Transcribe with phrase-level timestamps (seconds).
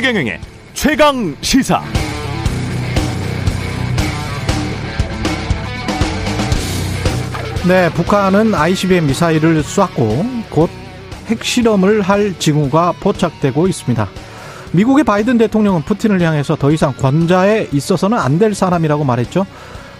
[0.00, 0.40] 최경영의
[0.72, 1.82] 최강 시사.
[7.68, 10.70] 네, 북한은 ICBM 미사일을 쐈고 곧
[11.26, 14.08] 핵실험을 할 징후가 포착되고 있습니다.
[14.72, 19.44] 미국의 바이든 대통령은 푸틴을 향해서 더 이상 권좌에 있어서는 안 될 사람이라고 말했죠.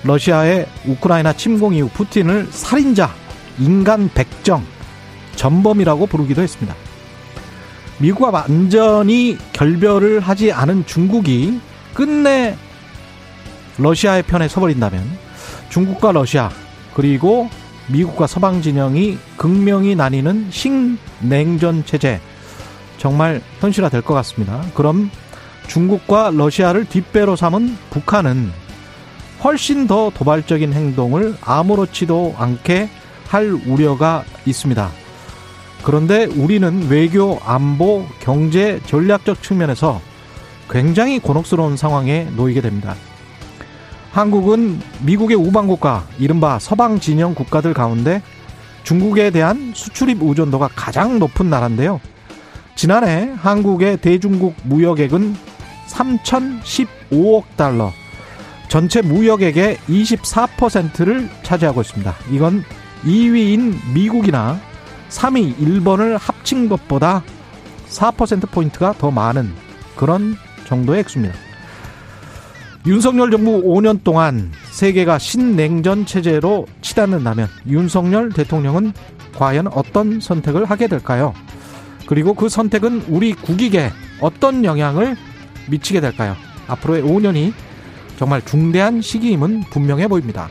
[0.04, 3.14] 러시아의 우크라이나 침공 이후 푸틴을 살인자,
[3.58, 4.64] 인간 백정,
[5.36, 6.74] 전범이라고 부르기도 했습니다.
[8.00, 11.60] 미국과 완전히 결별을 하지 않은 중국이
[11.94, 12.56] 끝내
[13.78, 15.02] 러시아의 편에 서버린다면
[15.68, 16.50] 중국과 러시아
[16.94, 17.48] 그리고
[17.88, 22.20] 미국과 서방 진영이 극명히 나뉘는 신냉전 체제
[22.98, 24.62] 정말 현실화 될 것 같습니다.
[24.74, 25.10] 그럼
[25.68, 28.50] 중국과 러시아를 뒷배로 삼은 북한은
[29.42, 32.90] 훨씬 더 도발적인 행동을 아무렇지도 않게
[33.28, 34.90] 할 우려가 있습니다.
[35.82, 40.00] 그런데 우리는 외교, 안보, 경제, 전략적 측면에서
[40.68, 42.94] 굉장히 곤혹스러운 상황에 놓이게 됩니다.
[44.12, 48.22] 한국은 미국의 우방국가, 이른바 서방 진영 국가들 가운데
[48.82, 52.00] 중국에 대한 수출입 의존도가 가장 높은 나라인데요.
[52.74, 55.36] 지난해 한국의 대중국 무역액은
[55.88, 57.92] 3,015억 달러,
[58.68, 62.14] 전체 무역액의 24%를 차지하고 있습니다.
[62.30, 62.64] 이건
[63.04, 64.60] 2위인 미국이나
[65.10, 67.22] 3위 일본을 합친 것보다
[67.88, 69.52] 4%포인트가 더 많은
[69.96, 71.34] 그런 정도의 액수입니다.
[72.86, 78.94] 윤석열 정부 5년 동안 세계가 신냉전 체제로 치닫는다면 윤석열 대통령은
[79.36, 81.34] 과연 어떤 선택을 하게 될까요?
[82.06, 85.16] 그리고 그 선택은 우리 국익에 어떤 영향을
[85.68, 86.36] 미치게 될까요?
[86.68, 87.52] 앞으로의 5년이
[88.16, 90.48] 정말 중대한 시기임은 분명해 보입니다.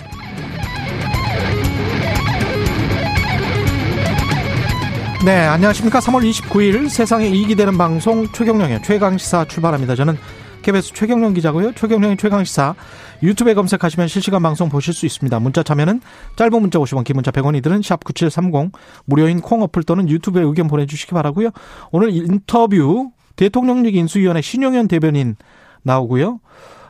[5.25, 5.99] 네, 안녕하십니까.
[5.99, 9.95] 3월 29일 세상에 이익이 되는 방송 최경령의 최강시사 출발합니다.
[9.95, 10.17] 저는
[10.61, 11.73] KBS 최경령 기자고요.
[11.73, 12.73] 최경령의 최강시사
[13.21, 15.37] 유튜브에 검색하시면 실시간 방송 보실 수 있습니다.
[15.41, 15.99] 문자 참여는
[16.37, 18.71] 짧은 문자 50원, 긴 문자 100원이들은 샵9730
[19.03, 21.49] 무료인 콩 어플 또는 유튜브에 의견 보내주시기 바라고요.
[21.91, 25.35] 오늘 인터뷰 대통령직 인수위원회 신용현 대변인
[25.83, 26.39] 나오고요.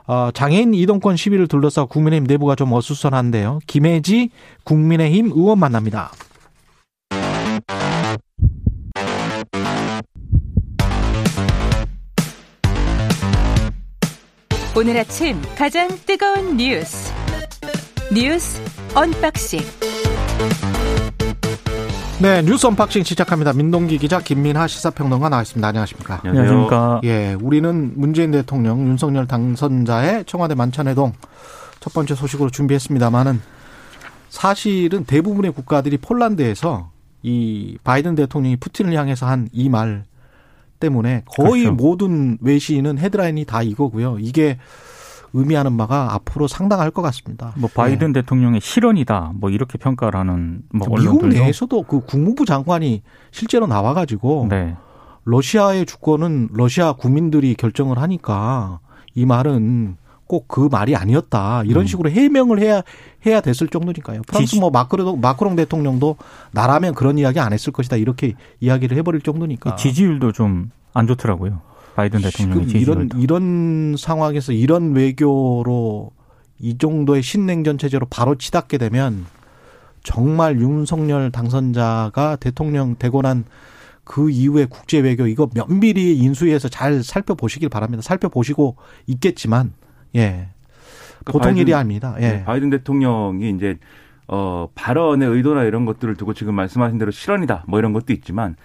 [0.06, 3.62] 어, 장애인 이동권 시비를 둘러싸 국민의힘 내부가 좀 어수선한데요.
[3.66, 4.30] 김혜지
[4.66, 6.12] 국민의힘 의원 만납니다.
[14.80, 17.12] 오늘 아침 가장 뜨거운 뉴스
[18.14, 18.62] 뉴스
[18.96, 19.60] 언박싱
[22.22, 23.52] 네 뉴스 unboxing 시작합니다.
[23.52, 25.68] 민동기 기자 김민하 시사평론가 나와있습니다.
[25.68, 26.22] 안녕하십니까?
[26.24, 27.02] 안녕하십니까?
[27.04, 31.12] 예, 우리는 문재인 대통령 윤석열 당선자의 청와대 만찬회동
[31.82, 33.42] 첫 번째 소식으로 준비했습니다만은
[34.30, 36.90] 사실은 대부분의 국가들이 폴란드에서
[37.22, 40.06] 이 바이든 대통령이 푸틴을 향해서 한 이 말
[40.80, 41.76] 때문에 거의 그렇죠.
[41.76, 44.18] 모든 외신은 헤드라인이 다 이거고요.
[44.20, 44.58] 이게
[45.34, 47.54] 의미하는 바가 앞으로 상당할 것 같습니다.
[47.56, 49.34] 뭐 바이든 대통령의 실언이다.
[49.36, 50.96] 뭐 이렇게 평가를 하는 뭐 예.
[50.96, 54.76] 미국 언론들도 내에서도 그 국무부 장관이 실제로 나와 가지고 네.
[55.26, 58.80] 러시아의 주권은 러시아 국민들이 결정을 하니까
[59.14, 59.98] 이 말은
[60.30, 61.88] 꼭 그 말이 아니었다 이런 음.
[61.88, 62.84] 식으로 해명을 해야
[63.26, 64.22] 해야 됐을 정도니까요.
[64.28, 66.18] 프랑스 뭐 마크롱 마크롱 대통령도
[66.52, 69.76] 나라면 그런 이야기 안 했을 것이다 이렇게 이야기를 해버릴 정도니까.
[69.76, 71.62] 지지율도 좀 안 좋더라고요.
[71.96, 73.10] 바이든 대통령의 지금 이런.
[73.18, 76.12] 이런 상황에서 이런 외교로
[76.60, 79.26] 이 정도의 신냉전 체제로 바로 치닫게 되면
[80.04, 83.46] 정말 윤석열 당선자가 대통령 되고 난
[84.10, 88.02] 그 이후의 국제 외교 이거 면밀히 인수위에서 잘 살펴보시길 바랍니다.
[88.02, 88.76] 살펴보시고
[89.06, 89.72] 있겠지만
[90.16, 90.48] 예.
[91.20, 92.16] 그러니까 보통 바이든- 일이 아닙니다.
[92.20, 92.22] 예.
[92.30, 93.78] 네, 바이든 대통령이 이제
[94.28, 98.56] 어 발언의 의도나 이런 것들을 두고 지금 말씀하신 대로 실언이다 뭐 이런 것도 있지만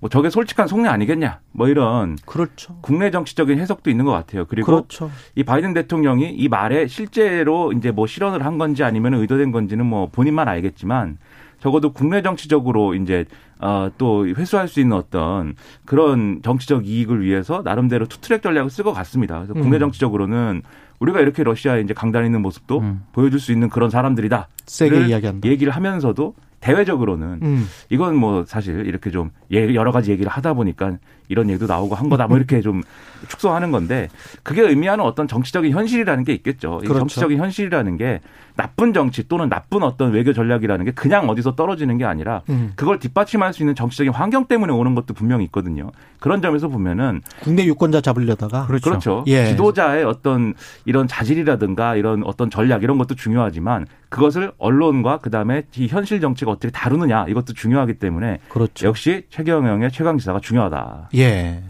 [0.00, 2.76] 뭐 저게 솔직한 속내 아니겠냐 뭐 이런 그렇죠.
[2.82, 4.44] 국내 정치적인 해석도 있는 것 같아요.
[4.44, 5.10] 그리고 그렇죠.
[5.34, 10.08] 이 바이든 대통령이 이 말에 실제로 이제 뭐 실언을 한 건지 아니면 의도된 건지는 뭐
[10.12, 11.16] 본인만 알겠지만
[11.60, 13.24] 적어도 국내 정치적으로 이제
[13.60, 15.54] 어또 회수할 수 있는 어떤
[15.86, 19.36] 그런 정치적 이익을 위해서 나름대로 투트랙 전략을 쓸 것 같습니다.
[19.36, 19.80] 그래서 국내 음.
[19.80, 20.60] 정치적으로는
[21.00, 23.02] 우리가 이렇게 러시아에 이제 강단 있는 모습도 음.
[23.12, 24.48] 보여줄 수 있는 그런 사람들이다.
[24.66, 25.48] 세게 를 이야기한다.
[25.48, 27.66] 얘기를 하면서도 대외적으로는 음.
[27.90, 30.96] 이건 뭐 사실 이렇게 좀 예- 여러 가지 얘기를 하다 보니까
[31.28, 32.82] 이런 얘기도 나오고 한 거다 뭐 이렇게 좀
[33.28, 34.08] 축소하는 건데
[34.42, 36.80] 그게 의미하는 어떤 정치적인 현실이라는 게 있겠죠.
[36.82, 37.00] 이 그렇죠.
[37.00, 38.20] 정치적인 현실이라는 게
[38.56, 42.72] 나쁜 정치 또는 나쁜 어떤 외교 전략이라는 게 그냥 어디서 떨어지는 게 아니라 음.
[42.76, 45.90] 그걸 뒷받침할 수 있는 정치적인 환경 때문에 오는 것도 분명히 있거든요.
[46.20, 48.90] 그런 점에서 보면은 국내 유권자 잡으려다가 그렇죠.
[48.90, 49.24] 그렇죠.
[49.26, 49.46] 예.
[49.46, 50.54] 지도자의 어떤
[50.84, 56.70] 이런 자질이라든가 이런 어떤 전략 이런 것도 중요하지만 그것을 언론과 그다음에 이 현실 정치가 어떻게
[56.70, 58.86] 다루느냐 이것도 중요하기 때문에 그렇죠.
[58.86, 61.08] 역시 최경영의 최강 지사가 중요하다.
[61.16, 61.62] 예.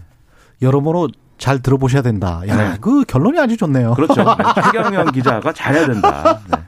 [0.62, 1.08] 여러모로
[1.38, 2.42] 잘 들어보셔야 된다.
[2.48, 2.76] 야, 네.
[2.80, 3.94] 그 결론이 아주 좋네요.
[3.94, 4.22] 그렇죠.
[4.22, 4.44] 네.
[4.72, 6.40] 최경영 기자가 잘해야 된다.
[6.50, 6.58] 네.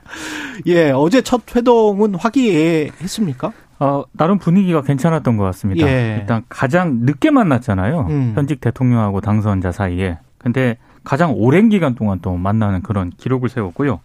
[0.67, 3.53] 예, 어제 첫 회동은 화기애애했습니까?
[3.79, 5.87] 어, 나름 분위기가 괜찮았던 것 같습니다.
[5.87, 6.17] 예.
[6.19, 8.07] 일단 가장 늦게 만났잖아요.
[8.09, 8.33] 음.
[8.35, 10.17] 현직 대통령하고 당선자 사이에.
[10.37, 13.99] 근데 가장 오랜 기간 동안 또 만나는 그런 기록을 세웠고요.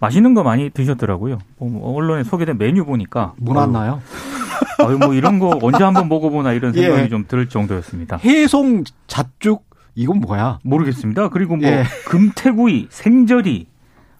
[0.00, 1.38] 맛있는 거 많이 드셨더라고요.
[1.58, 4.00] 뭐 언론에 소개된 메뉴 보니까 문 왔나요?
[4.84, 7.08] 아유, 뭐 이런 거 언제 한번 먹어보나 이런 생각이 예.
[7.08, 8.18] 좀들 정도였습니다.
[8.18, 9.64] 해송 잣죽
[9.94, 10.58] 이건 뭐야?
[10.62, 11.28] 모르겠습니다.
[11.30, 11.84] 그리고 뭐 예.
[12.06, 13.66] 금태구이, 생저리,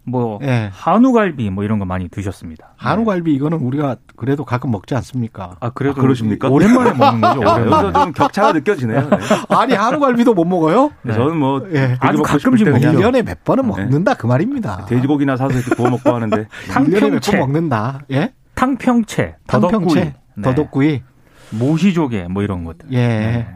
[0.09, 0.71] 뭐 예.
[0.73, 2.75] 한우갈비 뭐 이런 거 많이 드셨습니다.
[2.77, 5.57] 한우갈비 이거는 우리가 그래도 가끔 먹지 않습니까?
[5.59, 6.49] 아 그래도 아, 그러십니까?
[6.49, 7.41] 오랜만에 먹는 거죠.
[7.41, 7.71] 오랜만에.
[7.89, 9.01] 여기서 좀 격차가 느껴지네요.
[9.01, 9.17] 네.
[9.55, 10.93] 아니 한우갈비도 못 먹어요?
[11.03, 11.97] 네, 저는 뭐 예.
[11.99, 12.81] 아주 가끔씩 먹죠.
[12.81, 13.69] 그냥 1년에 몇 번은 네.
[13.69, 14.87] 먹는다 그 말입니다.
[14.87, 18.01] 돼지고기나 사서 이렇게 구워 먹고 하는데 1년에 몇번 탕평채, 먹는다.
[18.13, 18.33] 예?
[18.55, 20.15] 탕평채, 더덕구이, 탕평채, 네.
[20.43, 21.03] 더덕구이.
[21.51, 22.89] 모시조개 뭐 이런 것들.
[22.93, 22.97] 예.
[22.97, 23.49] 네.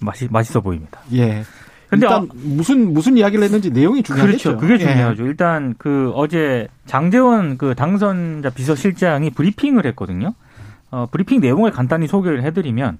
[0.00, 1.00] 맛이 맛있어 보입니다.
[1.12, 1.42] 예.
[1.88, 4.56] 근데 일단 무슨 무슨 이야기를 했는지 내용이 중요하겠죠.
[4.56, 4.60] 그렇죠.
[4.60, 4.78] 그게 예.
[4.92, 5.26] 중요하죠.
[5.26, 10.34] 일단 그 어제 장재원 그 당선자 비서실장이 브리핑을 했거든요.
[10.90, 12.98] 어, 브리핑 내용을 간단히 소개를 해드리면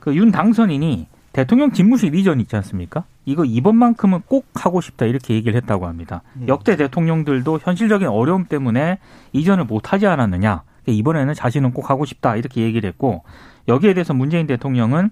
[0.00, 3.04] 그 윤 당선인이 대통령 집무실 이전 있지 않습니까?
[3.24, 6.22] 이거 이번만큼은 꼭 하고 싶다 이렇게 얘기를 했다고 합니다.
[6.36, 6.46] 음.
[6.48, 8.98] 역대 대통령들도 현실적인 어려움 때문에
[9.32, 10.62] 이전을 못 하지 않았느냐.
[10.86, 13.22] 이번에는 자신은 꼭 하고 싶다 이렇게 얘기를 했고
[13.68, 15.10] 여기에 대해서 문재인 대통령은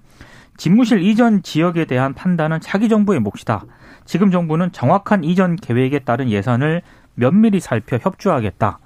[0.57, 3.65] 집무실 이전 지역에 대한 판단은 차기 정부의 몫이다.
[4.05, 6.83] 지금 정부는 정확한 이전 계획에 따른 예산을
[7.15, 8.79] 면밀히 살펴 협조하겠다.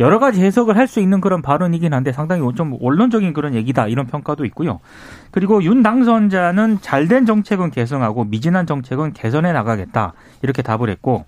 [0.00, 4.06] 여러 가지 해석을 할 수 있는 그런 발언이긴 한데 상당히 좀 원론적인 그런 얘기다 이런
[4.06, 4.80] 평가도 있고요.
[5.30, 11.24] 그리고 윤 당선자는 잘된 정책은 개성하고 미진한 정책은 개선해 나가겠다 이렇게 답을 했고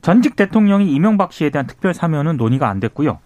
[0.00, 3.18] 전직 대통령이 이명박 씨에 대한 특별 사면은 논의가 안 됐고요.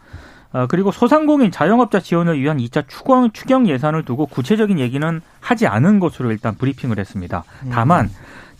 [0.52, 6.00] 어, 그리고 소상공인 자영업자 지원을 위한 2차 추경, 추경 예산을 두고 구체적인 얘기는 하지 않은
[6.00, 7.44] 것으로 일단 브리핑을 했습니다.
[7.70, 8.08] 다만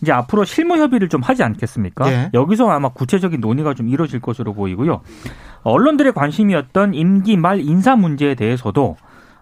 [0.01, 2.11] 이제 앞으로 실무 협의를 좀 하지 않겠습니까?
[2.11, 2.29] 예.
[2.33, 5.01] 여기서 아마 구체적인 논의가 좀 이루어질 것으로 보이고요.
[5.63, 8.95] 언론들의 관심이었던 임기 말 인사 문제에 대해서도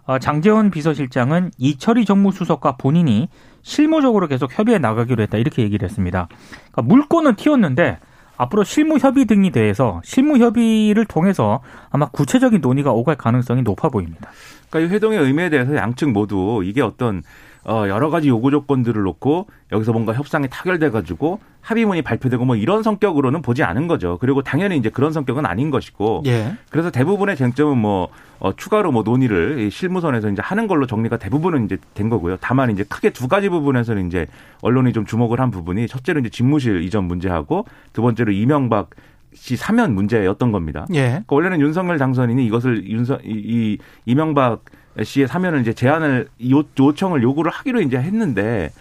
[0.05, 3.27] 어, 장재원 비서실장은 이철희 정무수석과 본인이
[3.63, 6.27] 실무적으로 계속 협의해 나가기로 했다 이렇게 얘기를 했습니다.
[6.71, 7.97] 그러니까 물꼬는 튀었는데
[8.37, 14.29] 앞으로 실무 협의 등이 대해서 실무 협의를 통해서 아마 구체적인 논의가 오갈 가능성이 높아 보입니다.
[14.69, 17.23] 그러니까 이 회동의 의미에 대해서 양측 모두 이게 어떤
[17.67, 22.83] 어 여러 가지 요구 조건들을 놓고 여기서 뭔가 협상이 타결돼 가지고 합의문이 발표되고 뭐 이런
[22.83, 24.19] 성격으로는 보지 않은 거죠.
[24.21, 26.55] 그리고 당연히 이제 그런 성격은 아닌 것이고 예.
[26.69, 28.09] 그래서 대부분의 쟁점은 뭐
[28.39, 32.37] 어, 추가로 뭐 논의를 이 실무선에서 이제 하는 걸로 정리가 대부분은 이제 된 거고요.
[32.39, 34.27] 다만 이제 크게 두 가지 부분에서는 이제
[34.61, 38.91] 언론이 좀 주목을 한 부분이 첫째로 이제 집무실 이전 문제하고 두 번째로 이명박
[39.33, 40.85] 씨 사면 문제였던 겁니다.
[40.93, 41.07] 예.
[41.07, 44.63] 그러니까 원래는 윤석열 당선인이 이것을 윤석 이, 이 이명박
[45.01, 48.71] 씨의 사면을 이제 제안을 요, 요청을 요구를 하기로 이제 했는데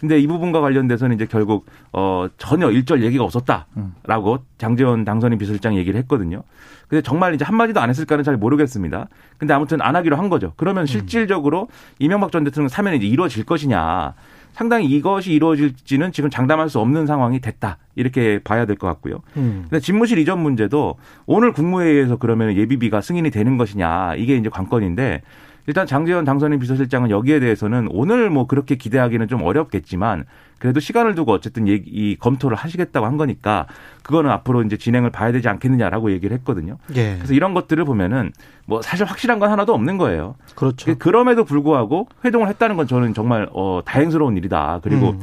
[0.00, 5.98] 근데 이 부분과 관련돼서는 이제 결국 어 전혀 일절 얘기가 없었다라고 장재원 당선인 비서실장이 얘기를
[6.00, 6.42] 했거든요.
[6.88, 9.08] 근데 정말 이제 한마디도 안 했을까는 잘 모르겠습니다.
[9.38, 10.52] 근데 아무튼 안 하기로 한 거죠.
[10.56, 11.68] 그러면 실질적으로
[11.98, 14.12] 이명박 전 대통령 사면이 이제 이루어질 것이냐.
[14.52, 17.78] 상당히 이것이 이루어질지는 지금 장담할 수 없는 상황이 됐다.
[17.96, 19.20] 이렇게 봐야 될 것 같고요.
[19.36, 19.66] 음.
[19.68, 20.96] 근데 집무실 이전 문제도
[21.26, 25.22] 오늘 국무회의에서 그러면 예비비가 승인이 되는 것이냐 이게 이제 관건인데
[25.66, 30.24] 일단 장재원 당선인 비서실장은 여기에 대해서는 오늘 뭐 그렇게 기대하기는 좀 어렵겠지만
[30.58, 33.66] 그래도 시간을 두고 어쨌든 얘기, 이 검토를 하시겠다고 한 거니까
[34.02, 36.78] 그거는 앞으로 이제 진행을 봐야 되지 않겠느냐라고 얘기를 했거든요.
[36.96, 37.16] 예.
[37.16, 38.32] 그래서 이런 것들을 보면은
[38.66, 40.36] 뭐 사실 확실한 건 하나도 없는 거예요.
[40.54, 40.96] 그렇죠.
[40.96, 44.80] 그럼에도 불구하고 회동을 했다는 건 저는 정말 어 다행스러운 일이다.
[44.82, 45.20] 그리고 음.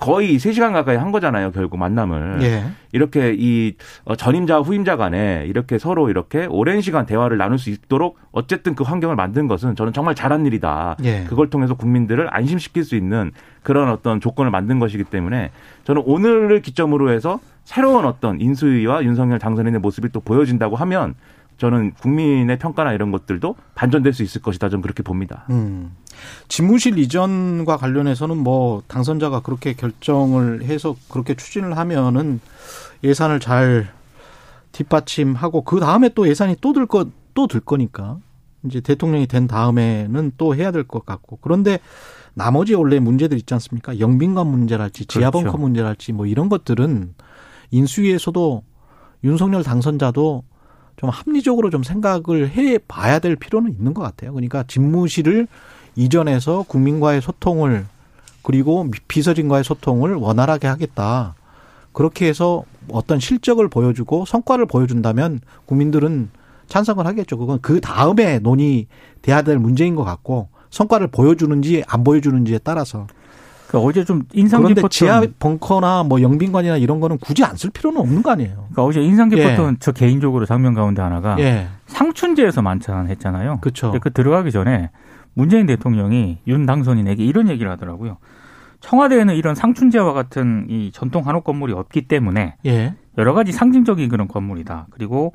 [0.00, 2.38] 거의 3시간 가까이 한 거잖아요, 결국 만남을.
[2.42, 2.64] 예.
[2.92, 3.74] 이렇게 이
[4.04, 8.84] 어, 전임자와 후임자 간에 이렇게 서로 이렇게 오랜 시간 대화를 나눌 수 있도록 어쨌든 그
[8.84, 10.96] 환경을 만든 것은 저는 정말 잘한 일이다.
[11.04, 11.24] 예.
[11.24, 15.50] 그걸 통해서 국민들을 안심시킬 수 있는 그런 어떤 조건을 만든 것이기 때문에
[15.84, 21.14] 저는 오늘을 기점으로 해서 새로운 어떤 인수위와 윤석열 당선인의 모습이 또 보여진다고 하면
[21.58, 24.68] 저는 국민의 평가나 이런 것들도 반전될 수 있을 것이다.
[24.68, 25.46] 좀 그렇게 봅니다.
[25.50, 25.92] 음.
[26.48, 32.40] 집무실 이전과 관련해서는 뭐 당선자가 그렇게 결정을 해서 그렇게 추진을 하면은
[33.04, 33.88] 예산을 잘
[34.72, 38.18] 뒷받침하고 그 다음에 또 예산이 또들거또들 거니까
[38.64, 41.78] 이제 대통령이 된 다음에는 또 해야 될 것 같고 그런데
[42.34, 43.98] 나머지 원래 문제들 있지 않습니까?
[43.98, 45.58] 영빈관 문제랄지 지하벙커 그렇죠.
[45.58, 47.14] 문제랄지 뭐 이런 것들은
[47.70, 48.62] 인수위에서도
[49.24, 50.44] 윤석열 당선자도
[50.96, 54.32] 좀 합리적으로 좀 생각을 해 봐야 될 필요는 있는 것 같아요.
[54.32, 55.46] 그러니까 집무실을
[55.94, 57.86] 이전해서 국민과의 소통을
[58.42, 61.34] 그리고 비서진과의 소통을 원활하게 하겠다.
[61.92, 66.30] 그렇게 해서 어떤 실적을 보여주고 성과를 보여준다면 국민들은
[66.68, 67.38] 찬성을 하겠죠.
[67.38, 73.06] 그건 그 다음에 논의돼야 될 문제인 것 같고 성과를 보여주는지 안 보여주는지에 따라서
[73.68, 77.70] 그러니까 어제 좀 인상 그런데 깊었던 지하 벙커나 뭐 영빈관이나 이런 거는 굳이 안 쓸
[77.70, 78.54] 필요는 없는 거 아니에요.
[78.54, 79.76] 그러니까 어제 인상 깊었던 예.
[79.80, 81.66] 저 개인적으로 장면 가운데 하나가 예.
[81.86, 83.58] 상춘제에서 만찬했잖아요.
[83.60, 83.92] 그렇죠.
[84.00, 84.90] 그 들어가기 전에
[85.34, 88.18] 문재인 대통령이 윤 당선인에게 이런 얘기를 하더라고요.
[88.80, 92.94] 청와대에는 이런 상춘제와 같은 이 전통 한옥 건물이 없기 때문에 예.
[93.18, 94.86] 여러 가지 상징적인 그런 건물이다.
[94.90, 95.32] 그리고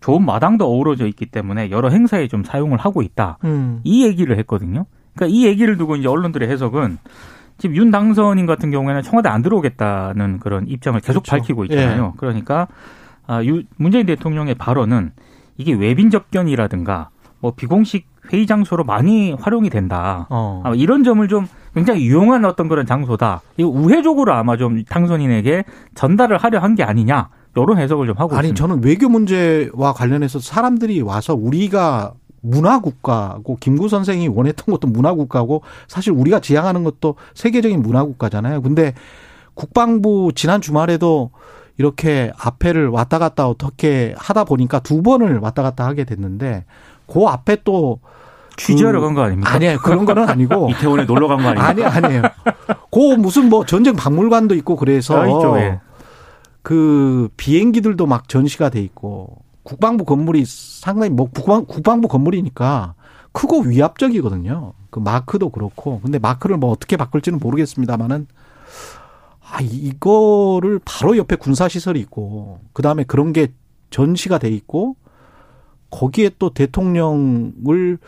[0.00, 3.38] 좋은 마당도 어우러져 있기 때문에 여러 행사에 좀 사용을 하고 있다.
[3.44, 3.80] 음.
[3.84, 4.86] 이 얘기를 했거든요.
[5.14, 6.98] 그러니까 이 얘기를 두고 이제 언론들의 해석은
[7.58, 11.30] 지금 윤 당선인 같은 경우에는 청와대 안 들어오겠다는 그런 입장을 계속 그렇죠.
[11.42, 12.14] 밝히고 있잖아요.
[12.16, 12.66] 그러니까
[13.26, 15.12] 아, 유, 문재인 대통령의 발언은
[15.56, 20.26] 이게 외빈 접견이라든가 뭐 비공식 회의 장소로 많이 활용이 된다.
[20.30, 20.62] 어.
[20.64, 23.42] 아마 이런 점을 좀 굉장히 유용한 어떤 그런 장소다.
[23.56, 27.28] 이거 우회적으로 아마 좀 당선인에게 전달을 하려 한 게 아니냐.
[27.56, 28.60] 이런 해석을 좀 하고 아니 있습니다.
[28.60, 32.14] 저는 외교 문제와 관련해서 사람들이 와서 우리가
[32.46, 38.60] 문화 국가고 김구 선생이 원했던 것도 문화 국가고 사실 우리가 지향하는 것도 세계적인 문화 국가잖아요.
[38.60, 38.92] 근데
[39.54, 41.30] 국방부 지난 주말에도
[41.78, 46.66] 이렇게 앞에를 왔다 갔다 어떻게 하다 보니까 두 번을 왔다 갔다 하게 됐는데
[47.06, 48.00] 그 앞에 또
[48.56, 49.50] 취재하러 그- 간거 아닙니까?
[49.52, 49.78] 아니에요.
[49.78, 51.64] 그런 거는 아니고 이태원에 놀러 간 거 아니에요?
[51.66, 52.22] 아니 아니에요.
[52.92, 55.80] 그 무슨 뭐 전쟁 박물관도 있고 그래서 아, 예.
[56.62, 62.94] 그 비행기들도 막 전시가 돼 있고 국방부 건물이 상당히 뭐 국방, 국방부 건물이니까
[63.32, 64.74] 크고 위압적이거든요.
[64.90, 68.28] 그 마크도 그렇고 근데 마크를 뭐 어떻게 바꿀지는 모르겠습니다만은
[69.40, 73.48] 아 이거를 바로 옆에 군사 시설이 있고 그 다음에 그런 게
[73.90, 74.96] 전시가 돼 있고
[75.90, 77.98] 거기에 또 대통령을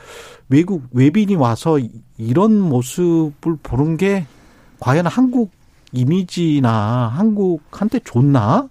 [0.48, 1.78] 외국 외빈이 와서
[2.18, 4.26] 이런 모습을 보는 게
[4.80, 5.50] 과연 한국
[5.92, 8.68] 이미지나 한국한테 좋나?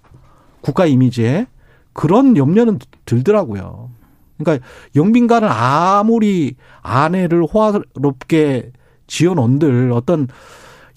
[0.61, 1.47] 국가 이미지에
[1.95, 3.89] 그런 염려는 들더라고요.
[4.37, 8.73] 그러니까 영빈관을 아무리 아내를 호화롭게
[9.07, 10.27] 지어놓은들 어떤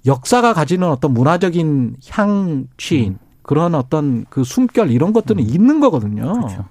[0.05, 6.33] 역사가 가지는 어떤 문화적인 향취 그런 어떤 그 숨결 이런 것들은 있는 거거든요.
[6.33, 6.64] 그렇죠.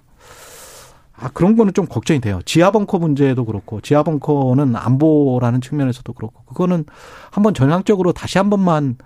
[1.19, 2.41] 아, 그런 거는 좀 걱정이 돼요.
[2.45, 6.85] 지하 벙커 문제도 그렇고, 지하 벙커는 안보라는 측면에서도 그렇고, 그거는
[7.31, 8.97] 한번 전향적으로 다시 한 번만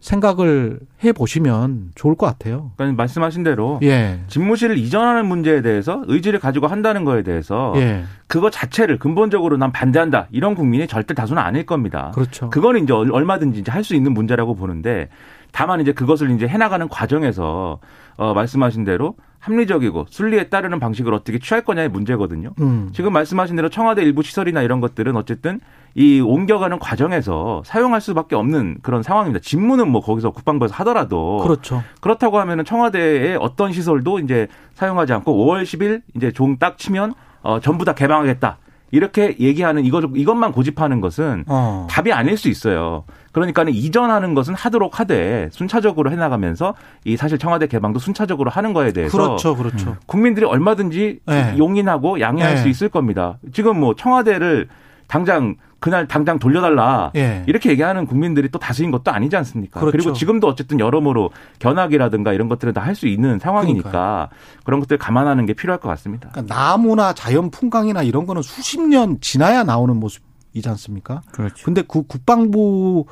[0.00, 2.72] 생각을 해 보시면 좋을 것 같아요.
[2.76, 4.20] 그러니까 말씀하신 대로 예.
[4.28, 8.04] 집무실을 이전하는 문제에 대해서 의지를 가지고 한다는 거에 대해서 예.
[8.26, 10.28] 그거 자체를 근본적으로 난 반대한다.
[10.30, 12.12] 이런 국민이 절대 다수는 아닐 겁니다.
[12.14, 12.50] 그렇죠.
[12.50, 15.08] 그거는 이제 얼- 얼마든지 이제 할 수 있는 문제라고 보는데
[15.52, 17.78] 다만 이제 그것을 이제 해나가는 과정에서
[18.16, 22.50] 어, 말씀하신 대로 합리적이고 순리에 따르는 방식을 어떻게 취할 거냐의 문제거든요.
[22.60, 22.90] 음.
[22.92, 25.60] 지금 말씀하신 대로 청와대 일부 시설이나 이런 것들은 어쨌든
[25.98, 29.40] 이 옮겨가는 과정에서 사용할 수밖에 없는 그런 상황입니다.
[29.42, 31.82] 직무는 뭐 거기서 국방부에서 하더라도 그렇죠.
[32.02, 37.60] 그렇다고 하면은 청와대의 어떤 시설도 이제 사용하지 않고 5월 10일 이제 종 딱 치면 어
[37.60, 38.58] 전부 다 개방하겠다.
[38.92, 41.86] 이렇게 얘기하는 이거 이것만 고집하는 것은 어.
[41.90, 43.04] 답이 아닐 수 있어요.
[43.32, 46.74] 그러니까는 이전하는 것은 하도록 하되 순차적으로 해나가면서
[47.04, 49.56] 이 사실 청와대 개방도 순차적으로 하는 거에 대해서 그렇죠.
[49.56, 49.96] 그렇죠.
[50.06, 51.54] 국민들이 얼마든지 네.
[51.58, 52.60] 용인하고 양해할 네.
[52.62, 53.38] 수 있을 겁니다.
[53.52, 54.68] 지금 뭐 청와대를
[55.08, 57.44] 당장 그날 당장 돌려달라 예.
[57.46, 59.78] 이렇게 얘기하는 국민들이 또 다수인 것도 아니지 않습니까?
[59.78, 59.92] 그렇죠.
[59.96, 64.30] 그리고 지금도 어쨌든 여러모로 견학이라든가 이런 것들은 다 할 수 있는 상황이니까
[64.64, 66.30] 그런 것들 감안하는 게 필요할 것 같습니다.
[66.32, 71.22] 그러니까 나무나 자연 풍광이나 이런 거는 수십 년 지나야 나오는 모습이지 않습니까?
[71.30, 71.64] 그렇죠.
[71.64, 73.04] 근데 그 국방부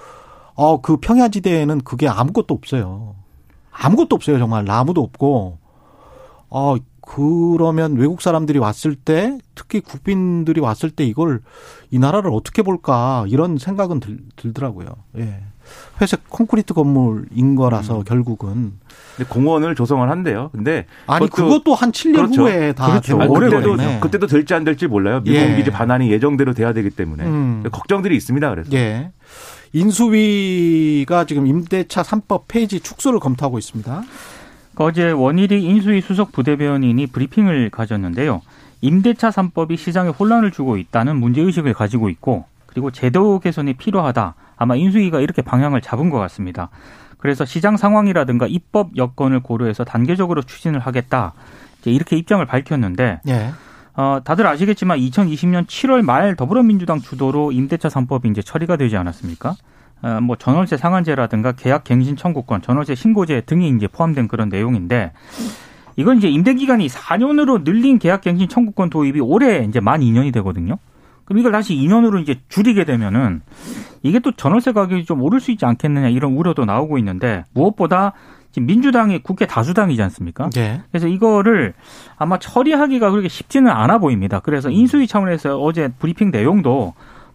[0.57, 3.15] 어 그 평야지대에는 그게 아무것도 없어요.
[3.71, 4.39] 아무것도 없어요.
[4.39, 5.59] 정말 나무도 없고
[6.51, 11.41] 어 그러면 외국 사람들이 왔을 때 특히 국빈들이 왔을 때 이걸
[11.91, 14.89] 이 나라를 어떻게 볼까 이런 생각은 들, 들더라고요.
[15.19, 15.41] 예.
[16.01, 18.73] 회색 콘크리트 건물인 거라서 결국은
[19.17, 20.51] 근데 공원을 조성을 한대요.
[20.53, 22.43] 근데 아니 그것도- 그것도 한 7년 그렇죠.
[22.43, 23.21] 후에 다 그렇죠.
[23.21, 24.01] 아니, 그때도.
[24.01, 25.23] 그때도 될지 안 될지 몰라요.
[25.27, 25.57] 예.
[25.57, 27.65] 기지 반환이 예정대로 돼야 되기 때문에 음.
[27.71, 28.51] 걱정들이 있습니다.
[28.51, 29.11] 그래서 예.
[29.73, 34.03] 인수위가 지금 임대차 3법 폐지 축소를 검토하고 있습니다.
[34.75, 38.43] 그 어제 원일이 인수위 수석 부대변인이 브리핑을 가졌는데요.
[38.81, 44.35] 임대차 3법이 시장에 혼란을 주고 있다는 문제의식을 가지고 있고 그리고 제도 개선이 필요하다.
[44.57, 46.71] 아마 인수위가 이렇게 방향을 잡은 것 같습니다.
[47.19, 51.33] 그래서 시장 상황이라든가 입법 여건을 고려해서 단계적으로 추진을 하겠다.
[51.81, 53.51] 이제 이렇게 입장을 밝혔는데 예.
[53.95, 59.55] 어, 다들 아시겠지만 2020년 7월 말 더불어민주당 주도로 임대차 3법이 이제 처리가 되지 않았습니까?
[60.05, 65.13] 어, 뭐 전월세 상한제라든가 계약 갱신 청구권, 전월세 신고제 등이 이제 포함된 그런 내용인데
[65.97, 70.77] 이건 이제 임대 기간이 4년으로 늘린 계약 갱신 청구권 도입이 올해 이제 만 2년이 되거든요.
[71.25, 73.41] 그럼 이걸 다시 2년으로 이제 줄이게 되면은
[74.03, 78.13] 이게 또 전월세 가격이 좀 오를 수 있지 않겠느냐 이런 우려도 나오고 있는데 무엇보다
[78.53, 80.51] 지금 민주당이 국회 다수당이지 않습니까?
[80.59, 80.83] 예.
[80.91, 81.73] 그래서 이거를
[82.19, 84.41] 아마 처리하기가 그렇게 쉽지는 않아 보입니다.
[84.41, 86.93] 그래서 인수위 차원에서 어제 브리핑 내용도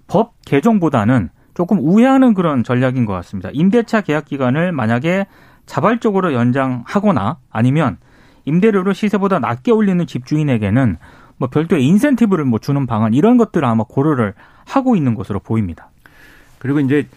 [0.07, 3.49] 법 개정보다는 조금 우회하는 그런 전략인 것 같습니다.
[3.51, 5.25] 임대차 계약 기간을 만약에
[5.65, 7.97] 자발적으로 연장하거나 아니면
[8.45, 10.95] 임대료를 시세보다 낮게 올리는 집주인에게는
[11.35, 14.35] 뭐 별도의 인센티브를 뭐 주는 방안 이런 것들을 아마 고려를
[14.65, 15.89] 하고 있는 것으로 보입니다.
[16.59, 17.09] 그리고 이제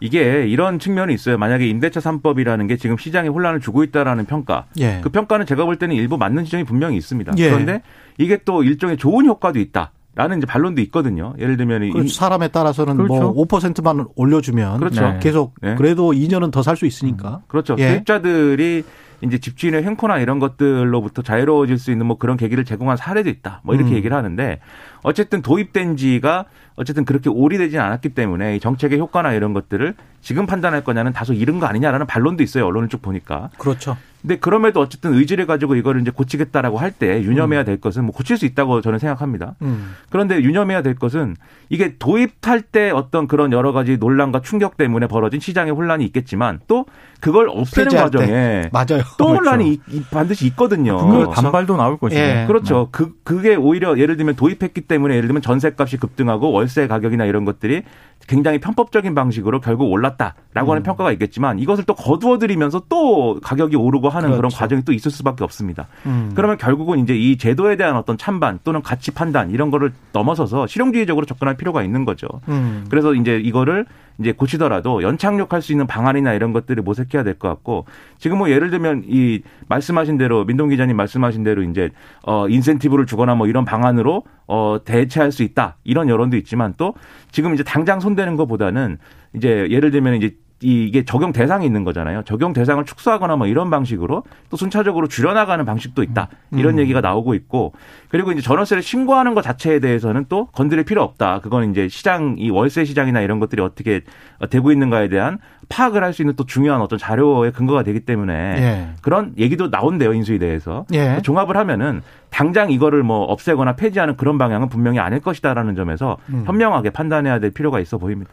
[0.00, 1.38] 이게 이런 측면이 있어요.
[1.38, 4.66] 만약에 임대차 3법이라는 게 지금 시장에 혼란을 주고 있다라는 평가.
[4.78, 5.00] 예.
[5.02, 7.32] 그 평가는 제가 볼 때는 일부 맞는 지점이 분명히 있습니다.
[7.38, 7.48] 예.
[7.48, 7.80] 그런데
[8.18, 9.92] 이게 또 일종의 좋은 효과도 있다.
[10.16, 11.34] 라는 이제 반론도 있거든요.
[11.38, 13.32] 예를 들면 이그 사람에 따라서는 그렇죠.
[13.32, 15.02] 뭐 5%만 올려주면 그렇죠.
[15.12, 15.18] 네.
[15.20, 15.74] 계속 네.
[15.76, 17.42] 그래도 2년은 더 살 수 있으니까.
[17.48, 17.76] 그렇죠.
[17.78, 17.88] 예.
[17.88, 18.82] 세입자들이
[19.22, 23.60] 이제 집주인의 횡포나 이런 것들로부터 자유로워질 수 있는 뭐 그런 계기를 제공한 사례도 있다.
[23.62, 23.96] 뭐 이렇게 음.
[23.96, 24.58] 얘기를 하는데
[25.02, 26.46] 어쨌든 도입된 지가
[26.76, 31.60] 어쨌든 그렇게 오래되진 않았기 때문에 이 정책의 효과나 이런 것들을 지금 판단할 거냐는 다소 이른
[31.60, 32.66] 거 아니냐라는 반론도 있어요.
[32.66, 33.50] 언론을 쭉 보니까.
[33.58, 33.96] 그렇죠.
[34.26, 38.38] 근데 그럼에도 어쨌든 의지를 가지고 이거를 이제 고치겠다라고 할 때 유념해야 될 것은 뭐 고칠
[38.38, 39.54] 수 있다고 저는 생각합니다.
[39.62, 39.92] 음.
[40.08, 41.36] 그런데 유념해야 될 것은
[41.68, 46.86] 이게 도입할 때 어떤 그런 여러 가지 논란과 충격 때문에 벌어진 시장의 혼란이 있겠지만 또
[47.20, 47.90] 그걸 없애는.
[47.96, 49.02] 과정에 맞아요.
[49.18, 49.36] 또 그렇죠.
[49.36, 49.80] 혼란이
[50.10, 50.96] 반드시 있거든요.
[50.96, 52.20] 분명히 반발도 나올 것이고.
[52.20, 52.44] 예.
[52.46, 52.88] 그렇죠.
[52.92, 57.82] 그 그게 오히려 예를 들면 도입했기 때문에 예를 들면 전세값이 급등하고 월세 가격이나 이런 것들이
[58.26, 60.70] 굉장히 편법적인 방식으로 결국 올랐다라고 음.
[60.70, 64.56] 하는 평가가 있겠지만 이것을 또 거두어들이면서 또 가격이 오르고 하는 그런 그렇죠.
[64.58, 65.86] 과정이 또 있을 수밖에 없습니다.
[66.06, 66.32] 음.
[66.34, 71.24] 그러면 결국은 이제 이 제도에 대한 어떤 찬반 또는 가치 판단 이런 거를 넘어서서 실용주의적으로
[71.24, 72.26] 접근할 필요가 있는 거죠.
[72.48, 72.86] 음.
[72.90, 73.86] 그래서 이제 이거를
[74.18, 77.84] 이제 고치더라도 연착륙할 수 있는 방안이나 이런 것들을 모색해야 될 것 같고
[78.18, 81.90] 지금 뭐 예를 들면 이 말씀하신 대로 민동 기자님 말씀하신 대로 이제
[82.22, 86.94] 어 인센티브를 주거나 뭐 이런 방안으로 어 대체할 수 있다 이런 여론도 있지만 또
[87.30, 88.98] 지금 이제 당장 손대는 것보다는
[89.34, 92.22] 이제 예를 들면 이제 이- 이게 적용 대상이 있는 거잖아요.
[92.24, 96.28] 적용 대상을 축소하거나 뭐 이런 방식으로 또 순차적으로 줄여나가는 방식도 있다.
[96.52, 97.74] 이런 얘기가 나오고 있고
[98.08, 101.40] 그리고 이제 전월세를 신고하는 것 자체에 대해서는 또 건드릴 필요 없다.
[101.42, 104.00] 그건 이제 시장 이 월세 시장이나 이런 것들이 어떻게
[104.48, 108.88] 되고 있는가에 대한 파악을 할 수 있는 또 중요한 어떤 자료의 근거가 되기 때문에 예.
[109.02, 111.20] 그런 얘기도 나온대요 인수에 대해서 예.
[111.22, 116.44] 종합을 하면은 당장 이거를 뭐 없애거나 폐지하는 그런 방향은 분명히 아닐 것이다라는 점에서 음.
[116.46, 118.30] 현명하게 판단해야 될 필요가 있어 보입니다.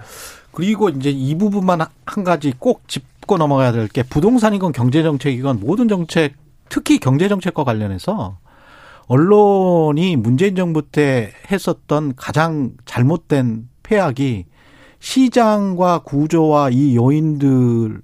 [0.52, 6.34] 그리고 이제 이 부분만 한 가지 꼭 짚고 넘어가야 될 게 부동산이건 경제정책이건 모든 정책,
[6.70, 8.38] 특히 경제정책과 관련해서
[9.08, 14.46] 언론이 문재인 정부 때 했었던 가장 잘못된 폐악이
[15.04, 18.00] 시장과 구조와 이 요인들에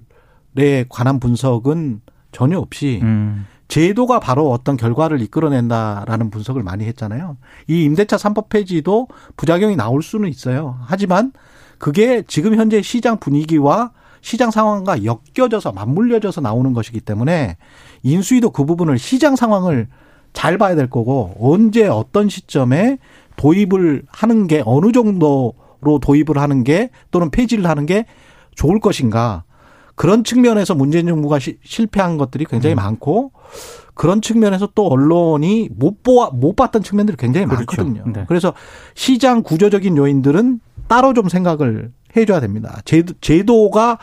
[0.90, 3.46] 관한 분석은 전혀 없이 음.
[3.68, 7.38] 제도가 바로 어떤 결과를 이끌어낸다라는 분석을 많이 했잖아요.
[7.68, 9.08] 이 임대차 3법 폐지도
[9.38, 10.78] 부작용이 나올 수는 있어요.
[10.82, 11.32] 하지만
[11.78, 17.56] 그게 지금 현재 시장 분위기와 시장 상황과 엮여져서 맞물려져서 나오는 것이기 때문에
[18.02, 19.88] 인수위도 그 부분을 시장 상황을
[20.34, 22.98] 잘 봐야 될 거고 언제 어떤 시점에
[23.36, 28.04] 도입을 하는 게 어느 정도 로 도입을 하는 게 또는 폐지를 하는 게
[28.54, 29.44] 좋을 것인가
[29.94, 33.32] 그런 측면에서 문재인 정부가 시- 실패한 것들이 굉장히 많고
[33.94, 37.82] 그런 측면에서 또 언론이 못 보아 못 봤던 측면들이 굉장히 그렇죠.
[37.82, 38.12] 많거든요.
[38.12, 38.24] 네.
[38.28, 38.54] 그래서
[38.94, 42.80] 시장 구조적인 요인들은 따로 좀 생각을 해줘야 됩니다.
[42.84, 43.98] 제도, 제도가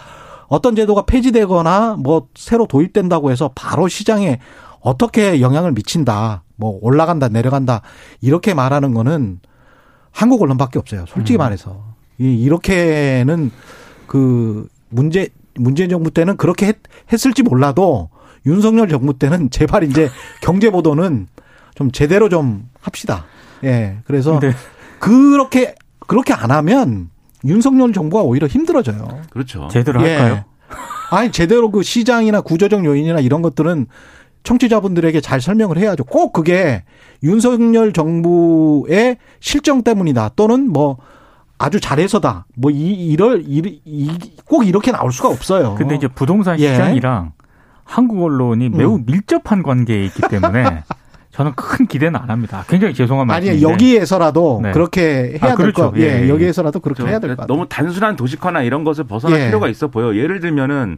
[0.48, 4.40] 어떤 제도가 폐지되거나 뭐 새로 도입된다고 해서 바로 시장에
[4.80, 7.82] 어떻게 영향을 미친다, 뭐 올라간다, 내려간다
[8.22, 9.40] 이렇게 말하는 거는
[10.18, 11.06] 한국 언론밖에 없어요.
[11.08, 11.84] 솔직히 말해서
[12.18, 13.52] 이 이렇게는
[14.08, 16.78] 그 문제 문재인 정부 때는 그렇게 했,
[17.14, 18.10] 했을지 몰라도
[18.48, 20.10] 윤석열 정부 때는 제발 이제
[20.42, 21.28] 경제 보도는
[21.76, 23.26] 좀 제대로 좀 합시다.
[23.64, 24.00] 예.
[24.06, 24.56] 그래서 근데
[24.98, 25.76] 그렇게
[26.08, 27.12] 그렇게 안 하면
[27.46, 29.22] 윤석열 정부가 오히려 힘들어져요.
[29.30, 29.68] 그렇죠.
[29.72, 30.16] 제대로 예.
[30.16, 30.46] 할까요?
[31.12, 33.86] 아니 제대로 그 시장이나 구조적 요인이나 이런 것들은
[34.48, 36.06] 청취자분들에게 잘 설명을 해야죠.
[36.06, 36.84] 꼭 그게
[37.22, 40.32] 윤석열 정부의 실정 때문이다.
[40.36, 40.98] 또는 뭐
[41.58, 42.46] 아주 잘해서다.
[42.56, 45.76] 뭐 이 이럴 이꼭 이렇게 나올 수가 없어요.
[45.78, 46.70] 근데 이제 부동산 예.
[46.72, 47.34] 시장이랑
[47.84, 49.04] 한국 언론이 매우 음.
[49.06, 50.84] 밀접한 관계에 있기 때문에
[51.32, 52.64] 저는 큰 기대는 안 합니다.
[52.70, 54.72] 굉장히 죄송한 아니 말씀인데 여기에서라도 네.
[54.72, 55.92] 그렇게 해야 아, 될 그렇죠.
[55.92, 55.98] 거.
[55.98, 56.30] 예, 예, 예.
[56.30, 57.12] 여기에서라도 그렇게 그렇죠.
[57.12, 57.56] 해야 될 것 같아요.
[57.56, 59.46] 너무 단순한 도식화나 이런 것을 벗어날 예.
[59.48, 60.16] 필요가 있어 보여.
[60.16, 60.98] 예를 들면은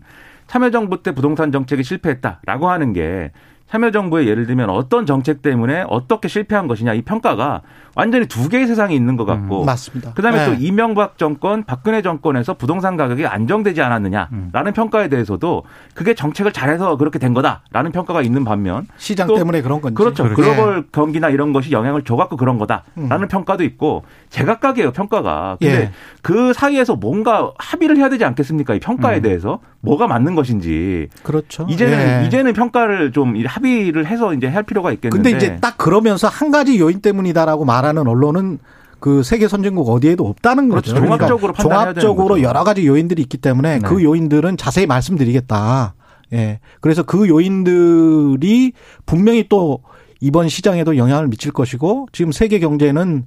[0.49, 3.31] 참여정부 때 부동산 정책이 실패했다라고 하는 게
[3.69, 7.61] 참여정부의 예를 들면 어떤 정책 때문에 어떻게 실패한 것이냐 이 평가가
[7.95, 10.13] 완전히 두 개의 세상이 있는 것 같고 음, 맞습니다.
[10.13, 10.45] 그다음에 예.
[10.45, 14.73] 또 이명박 정권, 박근혜 정권에서 부동산 가격이 안정되지 않았느냐라는 음.
[14.73, 19.81] 평가에 대해서도 그게 정책을 잘해서 그렇게 된 거다라는 평가가 있는 반면 시장 또 때문에 그런
[19.81, 19.95] 건지.
[19.95, 20.25] 그렇죠.
[20.29, 20.33] 예.
[20.33, 23.27] 글로벌 경기나 이런 것이 영향을 줘갖고 그런 거다라는 음.
[23.27, 25.57] 평가도 있고 제각각이에요 평가가.
[25.59, 25.91] 근데 예.
[26.21, 28.75] 그 사이에서 뭔가 합의를 해야 되지 않겠습니까?
[28.75, 29.21] 이 평가에 음.
[29.21, 31.65] 대해서 뭐가 맞는 것인지 그렇죠.
[31.69, 32.27] 이제는 예.
[32.27, 35.31] 이제는 평가를 좀 합의 를 해서 이제 할 필요가 있겠는데.
[35.31, 38.59] 근데 이제 딱 그러면서 한 가지 요인 때문이다라고 말하는 언론은
[38.99, 40.93] 그 세계 선진국 어디에도 없다는 거죠.
[40.93, 41.05] 그렇죠.
[41.05, 42.41] 종합적으로 되는 종합적으로.
[42.41, 43.87] 여러 가지 요인들이 있기 때문에 네.
[43.87, 45.93] 그 요인들은 자세히 말씀드리겠다.
[46.33, 46.59] 예.
[46.81, 48.73] 그래서 그 요인들이
[49.05, 49.79] 분명히 또
[50.21, 53.25] 이번 시장에도 영향을 미칠 것이고 지금 세계 경제는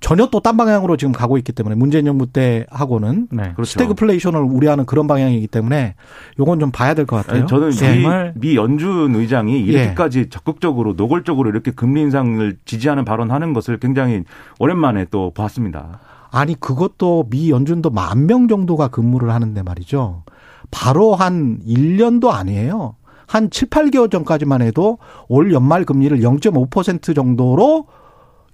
[0.00, 3.52] 전혀 또 딴 방향으로 지금 가고 있기 때문에 문재인 정부 때 하고는 네.
[3.54, 3.64] 그렇죠.
[3.72, 5.94] 스태그플레이션을 우려하는 그런 방향이기 때문에
[6.38, 7.40] 요건 좀 봐야 될 것 같아요.
[7.40, 13.52] 아니, 저는 정말- 미, 미 연준 의장이 이렇게까지 적극적으로 노골적으로 이렇게 금리 인상을 지지하는 발언하는
[13.52, 14.22] 것을 굉장히
[14.58, 16.00] 오랜만에 또 봤습니다.
[16.30, 20.24] 아니 그것도 미 연준도 만 명 정도가 근무를 하는데 말이죠.
[20.70, 22.96] 바로 한 1년도 아니에요.
[23.26, 27.86] 한 7, 8개월 전까지만 해도 올 연말 금리를 0.5% 정도로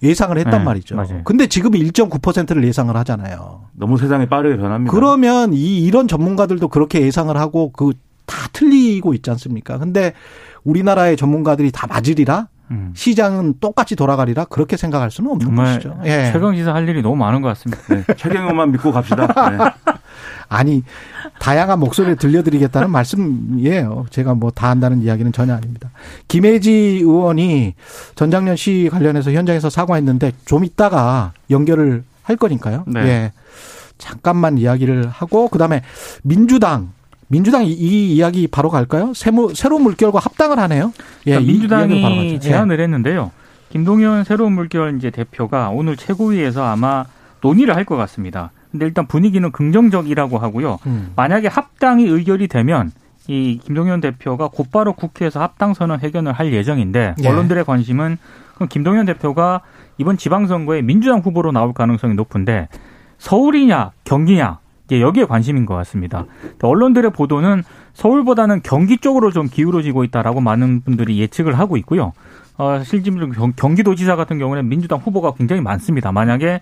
[0.02, 0.96] 예상을 했단 네, 말이죠.
[0.96, 1.20] 맞아요.
[1.24, 3.62] 근데 지금 1.9%를 예상을 하잖아요.
[3.72, 4.90] 너무 세상이 빠르게 변합니다.
[4.92, 7.92] 그러면 이 이런 전문가들도 그렇게 예상을 하고 그
[8.26, 9.78] 다 틀리고 있지 않습니까?
[9.78, 10.14] 근데
[10.64, 12.92] 우리나라의 전문가들이 다 맞으리라 음.
[12.96, 15.98] 시장은 똑같이 돌아가리라 그렇게 생각할 수는 없는 정말 것이죠.
[16.04, 16.30] 예.
[16.32, 17.82] 최강 시사 할 일이 너무 많은 것 같습니다.
[17.88, 19.26] 네, 최경영만 믿고 갑시다.
[19.50, 19.92] 네.
[20.48, 20.82] 아니
[21.38, 24.06] 다양한 목소리를 들려드리겠다는 말씀이에요.
[24.10, 25.90] 제가 뭐 다 한다는 이야기는 전혀 아닙니다.
[26.28, 26.70] 김혜지
[27.02, 27.74] 의원이
[28.14, 32.84] 전장년 시 관련해서 현장에서 사과했는데 좀 이따가 연결을 할 거니까요.
[32.86, 33.00] 네.
[33.00, 33.32] 예.
[33.98, 35.82] 잠깐만 이야기를 하고 그다음에
[36.22, 36.92] 민주당
[37.28, 39.12] 민주당 이, 이 이야기 바로 갈까요?
[39.14, 40.92] 세무, 새로운 물결과 합당을 하네요.
[41.26, 42.14] 예, 그러니까 민주당이 가죠.
[42.14, 42.38] 예.
[42.38, 43.30] 제안을 했는데요.
[43.70, 47.04] 김동연 새로운 물결 이제 대표가 오늘 최고위에서 아마
[47.40, 48.50] 논의를 할 것 같습니다.
[48.70, 50.78] 근데 일단 분위기는 긍정적이라고 하고요.
[50.86, 51.12] 음.
[51.16, 52.90] 만약에 합당이 의결이 되면
[53.28, 57.28] 이 김동연 대표가 곧바로 국회에서 합당 선언 회견을 할 예정인데 예.
[57.28, 58.18] 언론들의 관심은
[58.54, 59.60] 그럼 김동연 대표가
[59.98, 62.68] 이번 지방선거에 민주당 후보로 나올 가능성이 높은데
[63.18, 64.58] 서울이냐 경기냐
[64.92, 66.26] 이제 여기에 관심인 것 같습니다.
[66.60, 67.62] 언론들의 보도는
[67.94, 72.12] 서울보다는 경기 쪽으로 좀 기울어지고 있다라고 많은 분들이 예측을 하고 있고요.
[72.58, 76.12] 어, 실질적으로 경- 경기도지사 같은 경우는 민주당 후보가 굉장히 많습니다.
[76.12, 76.60] 만약에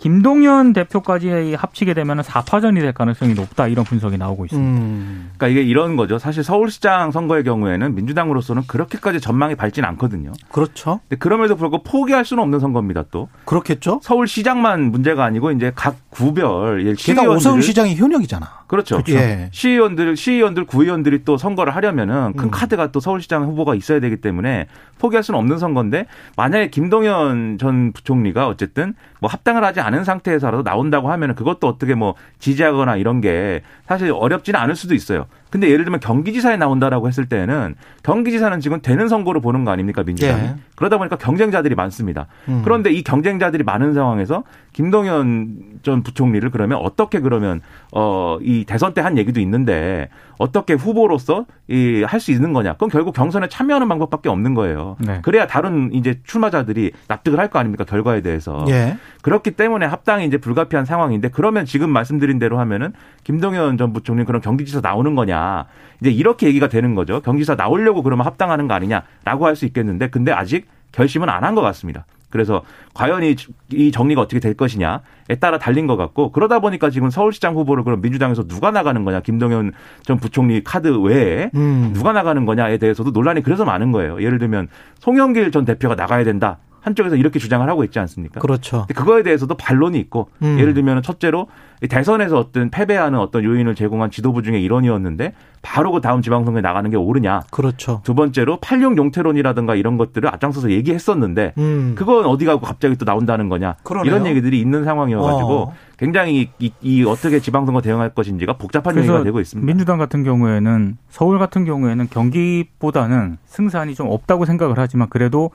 [0.00, 4.70] 김동연 대표까지 합치게 되면 4파전이 될 가능성이 높다 이런 분석이 나오고 있습니다.
[4.70, 5.30] 음.
[5.36, 6.18] 그러니까 이게 이런 거죠.
[6.18, 10.32] 사실 서울시장 선거의 경우에는 민주당으로서는 그렇게까지 전망이 밝진 않거든요.
[10.50, 11.00] 그렇죠.
[11.08, 13.04] 근데 그럼에도 불구하고 포기할 수는 없는 선거입니다.
[13.10, 14.00] 또 그렇겠죠.
[14.02, 18.59] 서울시장만 문제가 아니고 이제 각 구별 예, 게다가 오세훈 시장이 현역이잖아.
[18.70, 19.02] 그렇죠.
[19.08, 19.48] 예.
[19.50, 22.50] 시의원들, 시의원들, 구의원들이 또 선거를 하려면은 큰 음.
[22.52, 24.68] 카드가 또 서울시장 후보가 있어야 되기 때문에
[25.00, 26.06] 포기할 수는 없는 선거인데
[26.36, 32.14] 만약에 김동연 전 부총리가 어쨌든 뭐 합당을 하지 않은 상태에서라도 나온다고 하면은 그것도 어떻게 뭐
[32.38, 35.26] 지지하거나 이런 게 사실 어렵지는 않을 수도 있어요.
[35.50, 40.42] 근데 예를 들면 경기지사에 나온다라고 했을 때는 경기지사는 지금 되는 선거로 보는 거 아닙니까 민주당이
[40.42, 40.54] 예.
[40.76, 42.28] 그러다 보니까 경쟁자들이 많습니다.
[42.48, 42.62] 음.
[42.62, 47.60] 그런데 이 경쟁자들이 많은 상황에서 김동연 전 부총리를 그러면 어떻게 그러면
[47.92, 52.74] 어 이 대선 때 한 얘기도 있는데 어떻게 후보로서 이 할 수 있는 거냐?
[52.74, 54.96] 그럼 결국 경선에 참여하는 방법밖에 없는 거예요.
[55.00, 55.20] 네.
[55.22, 58.64] 그래야 다른 이제 출마자들이 납득을 할 거 아닙니까 결과에 대해서.
[58.68, 58.96] 예.
[59.22, 62.92] 그렇기 때문에 합당이 이제 불가피한 상황인데 그러면 지금 말씀드린 대로 하면은
[63.24, 65.66] 김동연 전 부총리 그런 경기지사 나오는 거냐
[66.00, 67.20] 이제 이렇게 얘기가 되는 거죠.
[67.20, 71.60] 경기지사 나오려고 그러면 합당하는 거 아니냐라고 할 수 있겠는데 근데 아직 결심은 안 한 것
[71.62, 72.06] 같습니다.
[72.30, 72.62] 그래서
[72.94, 73.36] 과연 이,
[73.72, 75.00] 이 정리가 어떻게 될 것이냐에
[75.40, 79.72] 따라 달린 것 같고 그러다 보니까 지금 서울시장 후보를 그럼 민주당에서 누가 나가는 거냐 김동연
[80.02, 81.92] 전 부총리 카드 외에 음.
[81.94, 84.22] 누가 나가는 거냐에 대해서도 논란이 그래서 많은 거예요.
[84.22, 84.68] 예를 들면
[85.00, 86.58] 송영길 전 대표가 나가야 된다.
[86.80, 88.40] 한쪽에서 이렇게 주장을 하고 있지 않습니까?
[88.40, 88.86] 그렇죠.
[88.88, 90.58] 근데 그거에 대해서도 반론이 있고 음.
[90.58, 91.48] 예를 들면 첫째로
[91.82, 96.90] 이 대선에서 어떤 패배하는 어떤 요인을 제공한 지도부 중에 일원이었는데 바로 그 다음 지방선거에 나가는
[96.90, 97.42] 게 옳으냐.
[97.50, 98.00] 그렇죠.
[98.04, 101.94] 두 번째로 86 용태론이라든가 이런 것들을 앞장서서 얘기했었는데 음.
[101.96, 103.76] 그건 어디 가고 갑자기 또 나온다는 거냐.
[103.82, 104.10] 그러네요.
[104.10, 105.74] 이런 얘기들이 있는 상황이어가지고 어.
[105.98, 109.66] 굉장히 이, 이 어떻게 지방선거 대응할 것인지가 복잡한 그래서 얘기가 되고 있습니다.
[109.66, 115.50] 민주당 같은 경우에는 서울 같은 경우에는 경기보다는 승산이 좀 없다고 생각을 하지만 그래도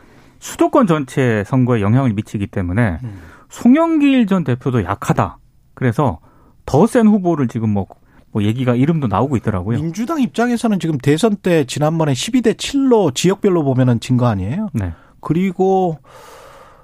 [0.45, 3.19] 수도권 전체 선거에 영향을 미치기 때문에 음.
[3.49, 5.39] 송영길 전 대표도 약하다.
[5.73, 6.19] 그래서
[6.67, 7.87] 더 센 후보를 지금 뭐,
[8.31, 9.79] 뭐 얘기가 이름도 나오고 있더라고요.
[9.79, 14.69] 민주당 입장에서는 지금 대선 때 지난번에 12대 7로 지역별로 보면은 진 거 아니에요?
[14.73, 14.93] 네.
[15.19, 15.97] 그리고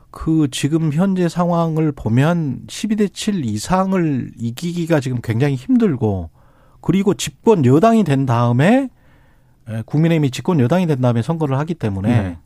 [0.09, 6.31] 그 지금 현재 상황을 보면 12대 7 이상을 이기기가 지금 굉장히 힘들고
[6.81, 8.89] 그리고 집권 여당이 된 다음에
[9.69, 12.37] 에, 국민의힘이 집권 여당이 된 다음에 선거를 하기 때문에 네.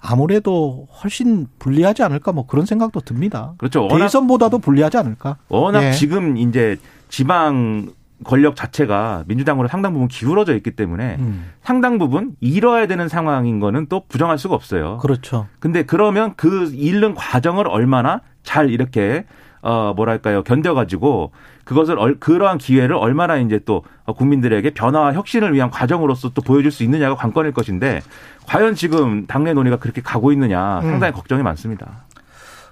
[0.00, 3.54] 아무래도 훨씬 불리하지 않을까 뭐 그런 생각도 듭니다.
[3.58, 3.82] 그렇죠.
[3.82, 5.36] 워낙 대선보다도 불리하지 않을까?
[5.48, 5.92] 워낙 예.
[5.92, 7.90] 지금 이제 지방
[8.24, 13.86] 권력 자체가 민주당으로 상당 부분 기울어져 있기 때문에 음, 상당 부분 잃어야 되는 상황인 거는
[13.88, 14.98] 또 부정할 수가 없어요.
[14.98, 15.46] 그렇죠.
[15.58, 19.24] 근데 그러면 그 잃는 과정을 얼마나 잘 이렇게
[19.62, 21.32] 어 뭐랄까요 견뎌가지고
[21.70, 26.82] 그것을 얼, 그러한 기회를 얼마나 이제 또 국민들에게 변화와 혁신을 위한 과정으로서 또 보여줄 수
[26.82, 28.02] 있느냐가 관건일 것인데
[28.44, 32.06] 과연 지금 당내 논의가 그렇게 가고 있느냐 상당히 걱정이 많습니다.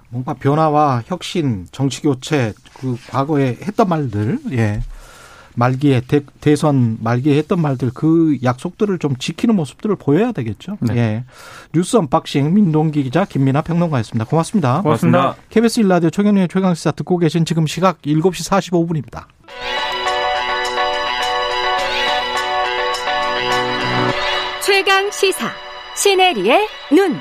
[0.08, 4.80] 뭔가 변화와 혁신, 정치 교체, 그 과거에 했던 말들, 예.
[5.59, 10.79] 말기에 대, 선 말기에 했던 말들 그 약속들을 좀 지키는 모습들을 보여야 되겠죠.
[10.81, 10.97] 네.
[10.97, 11.25] 예.
[11.75, 14.25] 뉴스 unboxing 민동기 기자 김민하 평론가였습니다.
[14.25, 14.83] 고맙습니다.
[14.83, 15.35] 고맙습니다.
[15.51, 19.25] KBS 1라디오 최경영의 최강 시사 듣고 계신 지금 시각 7시 45분입니다.
[24.62, 25.51] 최강 시사
[25.96, 27.18] 신혜리의 눈.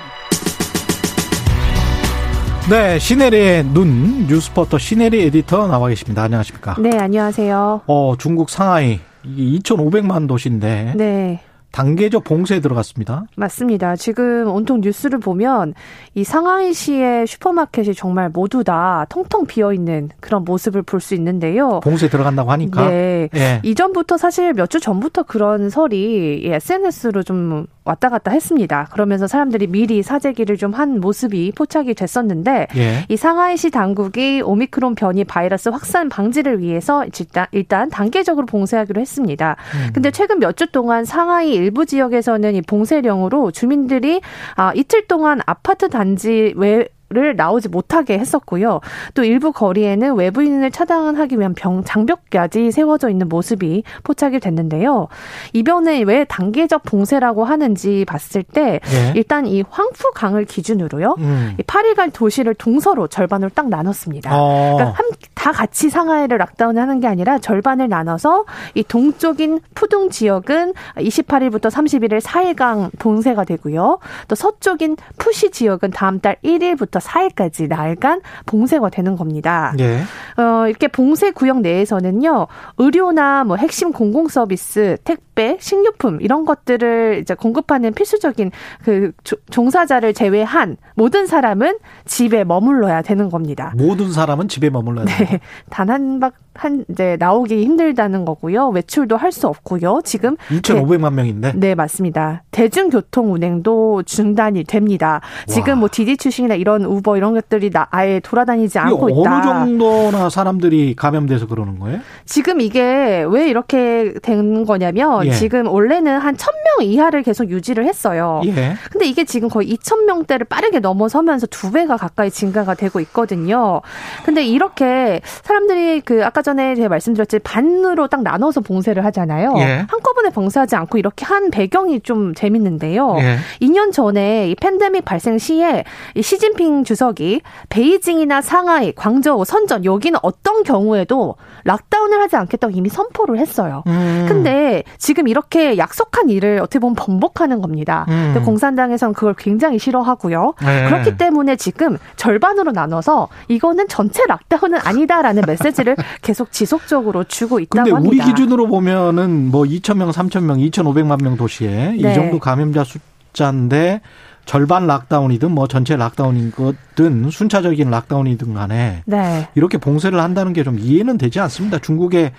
[2.69, 6.23] 네, 신혜리의 눈 뉴스포터 신혜리 에디터 나와 계십니다.
[6.23, 6.75] 안녕하십니까?
[6.79, 7.81] 네, 안녕하세요.
[7.87, 11.39] 어, 중국 상하이 이게 2,500만 도시인데 네.
[11.71, 13.25] 단계적 봉쇄에 들어갔습니다.
[13.35, 13.95] 맞습니다.
[13.95, 15.75] 지금 온통 뉴스를 보면
[16.15, 21.79] 이 상하이시의 슈퍼마켓이 정말 모두 다 텅텅 비어 있는 그런 모습을 볼 수 있는데요.
[21.81, 22.89] 봉쇄 들어간다고 하니까.
[22.89, 23.29] 네.
[23.35, 23.61] 예.
[23.63, 28.87] 이전부터 사실 몇 주 전부터 그런 설이 SNS로 좀 왔다 갔다 했습니다.
[28.91, 33.05] 그러면서 사람들이 미리 사재기를 좀 한 모습이 포착이 됐었는데 예.
[33.07, 39.55] 이 상하이시 당국이 오미크론 변이 바이러스 확산 방지를 위해서 일단, 일단 단계적으로 봉쇄하기로 했습니다.
[39.75, 39.93] 음.
[39.93, 44.21] 근데 최근 몇 주 동안 상하이 일부 지역에서는 이 봉쇄령으로 주민들이
[44.55, 48.81] 아, 이틀 동안 아파트 단지 외 를 나오지 못하게 했었고요.
[49.13, 55.07] 또 일부 거리에는 외부인을 차단하기 위한 병, 장벽까지 세워져 있는 모습이 포착이 됐는데요.
[55.53, 59.13] 이변에 왜 단계적 봉쇄라고 하는지 봤을 때 예.
[59.15, 61.15] 일단 이 황푸강을 기준으로요.
[61.19, 61.55] 음.
[61.57, 64.29] 이 파리갈 도시를 동서로 절반으로 딱 나눴습니다.
[64.33, 64.73] 어.
[64.75, 68.43] 그러니까 한, 다 같이 상하이를 락다운하는 게 아니라 절반을 나눠서
[68.73, 73.99] 이 동쪽인 푸둥 지역은 28일부터 31일 4일간 봉쇄가 되고요.
[74.27, 79.73] 또 서쪽인 푸시 지역은 다음 달 1일부터 4일까지 나흘간 봉쇄가 되는 겁니다.
[79.77, 80.01] 네.
[80.37, 87.33] 어, 이렇게 봉쇄 구역 내에서는요, 의료나 뭐 핵심 공공 서비스, 택배, 식료품 이런 것들을 이제
[87.35, 88.51] 공급하는 필수적인
[88.83, 89.11] 그
[89.49, 93.73] 종사자를 제외한 모든 사람은 집에 머물러야 되는 겁니다.
[93.77, 95.39] 모든 사람은 집에 머물러야 네.
[95.69, 96.19] 단한
[96.57, 98.69] 한 이제 나오기 힘들다는 거고요.
[98.69, 100.01] 외출도 할 수 없고요.
[100.05, 101.51] 지금 2,500만 명인데.
[101.57, 102.43] 네, 맞습니다.
[102.51, 105.21] 대중교통 운행도 중단이 됩니다.
[105.47, 105.79] 지금 와.
[105.79, 109.35] 뭐 디디 출신이나 이런 우버 이런 것들이 나 아예 돌아다니지 않고 있다.
[109.35, 111.99] 어느 정도나 사람들이 감염돼서 그러는 거예요?
[112.25, 115.31] 지금 이게 왜 이렇게 된 거냐면 예.
[115.31, 118.41] 지금 원래는 한 1000명 이하를 계속 유지를 했어요.
[118.45, 118.75] 예.
[118.91, 123.81] 근데 이게 지금 거의 2000명대를 빠르게 넘어서면서 두 배가 가까이 증가가 되고 있거든요.
[124.25, 129.53] 근데 이렇게 사람들이 그 아까 전에 제가 말씀드렸지 반으로 딱 나눠서 봉쇄를 하잖아요.
[129.57, 129.85] 예.
[129.89, 133.17] 한꺼번에 봉쇄하지 않고 이렇게 한 배경이 좀 재밌는데요.
[133.19, 133.37] 예.
[133.61, 135.83] 2년 전에 이 팬데믹 발생 시에
[136.15, 143.39] 이 시진핑 주석이 베이징이나 상하이, 광저우, 선전 여기는 어떤 경우에도 락다운을 하지 않겠다고 이미 선포를
[143.39, 143.83] 했어요.
[143.87, 144.25] 음.
[144.29, 148.05] 근데 지금 이렇게 약속한 일을 어떻게 보면 번복하는 겁니다.
[148.07, 148.41] 음.
[148.45, 150.53] 공산당에서는 그걸 굉장히 싫어하고요.
[150.63, 150.85] 네.
[150.85, 157.91] 그렇기 때문에 지금 절반으로 나눠서 이거는 전체 락다운은 아니다라는 메시지를 계속 지속적으로 주고 있다고 근데
[157.91, 158.23] 합니다.
[158.23, 162.11] 우리 기준으로 보면은 뭐 2,000명, 3,000명, 2,500만 명 도시에 네.
[162.11, 164.01] 이 정도 감염자 숫자인데
[164.45, 169.49] 절반 lockdown이든 뭐 전체 lockdown인 거든 순차적인 lockdown이든 간에 네.
[169.55, 171.79] 이렇게 봉쇄를 한다는 게 좀 이해는 되지 않습니다.
[171.79, 172.31] 중국의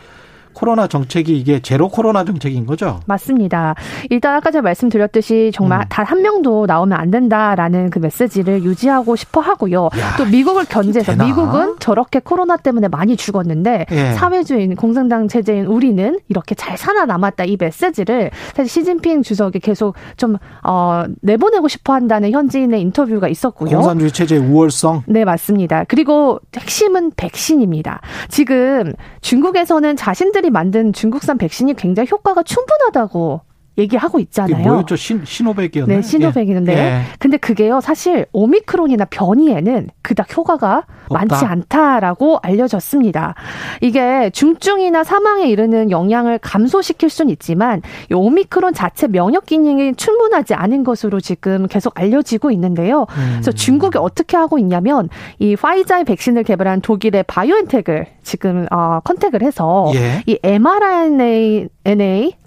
[0.59, 2.99] 코로나 정책이 이게 제로 코로나 정책인 거죠?
[3.07, 3.77] 맞습니다.
[4.11, 5.85] 일단 아까 제가 말씀드렸듯이 정말 음.
[5.89, 9.85] 단 한 명도 나오면 안 된다라는 그 메시지를 유지하고 싶어 하고요.
[9.85, 14.13] 야, 또 미국을 견제해서 미국은 저렇게 코로나 때문에 많이 죽었는데 예.
[14.15, 21.05] 사회주의 공산당 체제인 우리는 이렇게 잘 살아남았다 이 메시지를 사실 시진핑 주석이 계속 좀 어,
[21.23, 23.71] 내보내고 싶어 한다는 현지인의 인터뷰가 있었고요.
[23.71, 25.05] 공산주의 체제의 우월성?
[25.07, 25.85] 네, 맞습니다.
[25.87, 28.01] 그리고 핵심은 백신입니다.
[28.29, 33.48] 지금 중국에서는 자신들이 만든 중국산 백신이 굉장히 효과가 충분하다고
[33.79, 34.69] 얘기하고 있잖아요.
[34.69, 34.97] 뭐였죠?
[34.97, 35.97] 신, 신호백이었나요?
[35.97, 36.73] 네, 신호백이는데.
[36.73, 36.79] 예.
[36.79, 37.03] 예.
[37.19, 41.27] 근데 그게요, 사실 오미크론이나 변이에는 그닥 효과가 없다.
[41.27, 43.35] 많지 않다라고 알려졌습니다.
[43.81, 50.85] 이게 중증이나 사망에 이르는 영향을 감소시킬 수는 있지만 이 오미크론 자체 면역 기능이 충분하지 않은
[50.85, 53.07] 것으로 지금 계속 알려지고 있는데요.
[53.17, 53.31] 음.
[53.35, 59.91] 그래서 중국이 어떻게 하고 있냐면 이 파이자의 백신을 개발한 독일의 바이오엔텍을 지금 어 컨택을 해서
[59.95, 60.23] 예.
[60.27, 61.69] 이 mRNA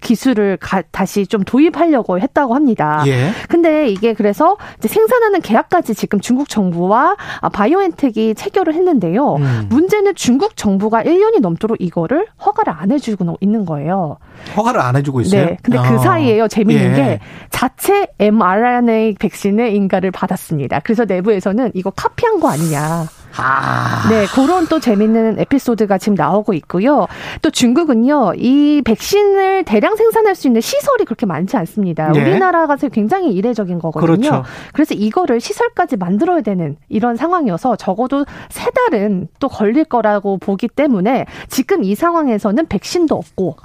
[0.02, 3.04] 기술을 가, 다시 좀 도입하려고 했다고 합니다.
[3.08, 3.32] 예.
[3.48, 7.16] 근데 이게 그래서 생산하는 계약까지 지금 중국 정부와
[7.54, 9.36] 바이오엔텍이 체결을 했는데요.
[9.36, 9.68] 음.
[9.70, 14.18] 문제는 중국 정부가 1년이 넘도록 이거를 허가를 안 해주고 있는 거예요.
[14.56, 15.46] 허가를 안 해주고 있어요?
[15.46, 15.58] 네.
[15.62, 15.92] 근데 그 어.
[15.92, 16.48] 그 사이에요.
[16.48, 16.96] 재밌는 예.
[16.96, 20.80] 게 자체 mRNA 백신의 인가를 받았습니다.
[20.80, 23.06] 그래서 내부에서는 이거 카피한 거 아니냐.
[23.38, 24.08] 아.
[24.10, 27.08] 네, 그런 또 재밌는 에피소드가 지금 나오고 있고요.
[27.42, 32.12] 또 중국은요, 이 백신을 대량 생산할 수 있는 시설이 그렇게 많지 않습니다.
[32.12, 32.22] 네.
[32.22, 34.30] 우리나라가 굉장히 이례적인 거거든요.
[34.30, 34.44] 그렇죠.
[34.74, 41.26] 그래서 이거를 시설까지 만들어야 되는 이런 상황이어서 적어도 세 달은 또 걸릴 거라고 보기 때문에
[41.48, 43.58] 지금 이 상황에서는 백신도 없고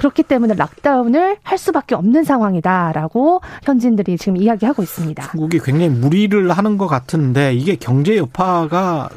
[0.00, 5.30] 그렇기 때문에 락다운을 할 수밖에 없는 상황이다라고 현지인들이 지금 이야기하고 있습니다.
[5.32, 9.10] 중국이 굉장히 무리를 하는 것 같은데 이게 경제 여파가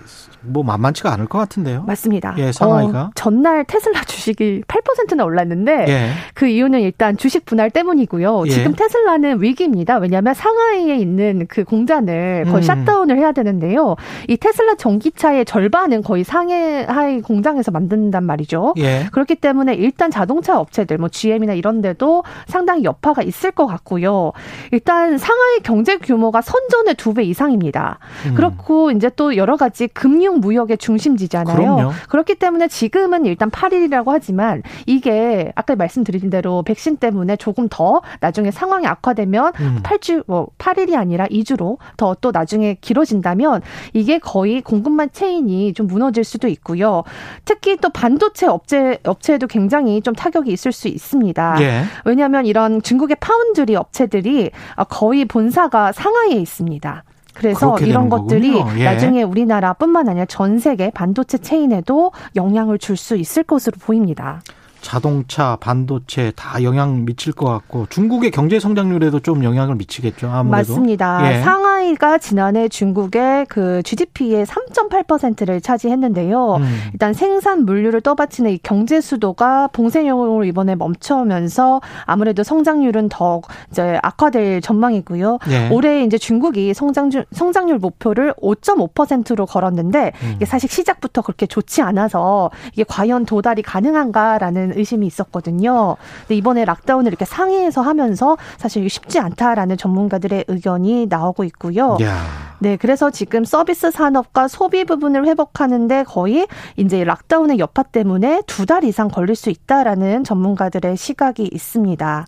[0.45, 1.84] 뭐 만만치가 않을 것 같은데요.
[1.88, 2.36] 맞습니다.
[2.38, 6.10] 예, 상하이가 어, 전날 테슬라 주식이 8%나 올랐는데 예.
[6.34, 8.43] 그 이유는 일단 주식 분할 때문이고요.
[8.47, 8.49] 예.
[8.51, 9.97] 지금 테슬라는 위기입니다.
[9.97, 12.62] 왜냐하면 상하이에 있는 그 공장을 거의 음.
[12.62, 13.95] 샷다운을 해야 되는데요.
[14.27, 18.73] 이 테슬라 전기차의 절반은 거의 상하이 공장에서 만든단 말이죠.
[18.79, 19.08] 예.
[19.13, 24.34] 그렇기 때문에 일단 자동차 업체들 뭐 GM이나 이런 데도 상당히 여파가 있을 것 같고요.
[24.71, 27.99] 일단 상하이 경제 규모가 선전의 두 배 이상입니다.
[28.25, 28.34] 음.
[28.34, 31.56] 그렇고 이제 또 여러 가지 금융 금융 무역의 중심지잖아요.
[31.56, 31.91] 그럼요.
[32.10, 38.52] 그렇기 때문에 지금은 일단 8일이라고 하지만 이게 아까 말씀드린 대로 백신 때문에 조금 더 나중에
[38.52, 39.80] 상황이 악화되면 음.
[39.84, 46.24] 8주 뭐 8일이 아니라 2주로 더 또 나중에 길어진다면 이게 거의 공급망 체인이 좀 무너질
[46.24, 47.04] 수도 있고요.
[47.43, 51.58] 특히 또 반도체 업체 업체에도 굉장히 좀 타격이 있을 수 있습니다.
[51.60, 51.84] 예.
[52.06, 54.52] 왜냐하면 이런 중국의 파운드리 업체들이
[54.89, 57.04] 거의 본사가 상하이에 있습니다.
[57.34, 58.84] 그래서 이런 것들이 예.
[58.86, 64.41] 나중에 우리나라뿐만 아니라 전 세계 반도체 체인에도 영향을 줄 수 있을 것으로 보입니다.
[64.84, 70.28] 자동차, 반도체 다 영향 미칠 것 같고 중국의 경제 성장률에도 좀 영향을 미치겠죠.
[70.28, 70.74] 아무래도.
[70.74, 71.32] 맞습니다.
[71.32, 71.41] 예.
[71.41, 76.56] 상하이가 지난해 중국의 그 GDP의 3.8%를 차지했는데요.
[76.58, 76.80] 음.
[76.91, 83.41] 일단 생산 물류를 떠받치는 이 경제 수도가 봉쇄령으로 이번에 멈춰면서 아무래도 성장률은 더
[83.72, 85.39] 이제 악화될 전망이고요.
[85.50, 85.69] 예.
[85.69, 90.34] 올해 이제 중국이 성장률 성장률 목표를 5.5%로 걸었는데 음.
[90.36, 95.98] 이게 사실 시작부터 그렇게 좋지 않아서 이게 과연 도달이 가능한가라는 의심이 있었거든요.
[96.22, 101.98] 근데 이번에 락다운을 이렇게 상해에서 하면서 사실 쉽지 않다라는 전문가들의 의견이 나오고 있고요.
[102.02, 102.22] 야.
[102.60, 108.86] 네, 그래서 지금 서비스 산업과 소비 부분을 회복하는데 거의 이제 락다운의 여파 때문에 두 달
[108.86, 112.26] 이상 걸릴 수 있다라는 전문가들의 시각이 있습니다.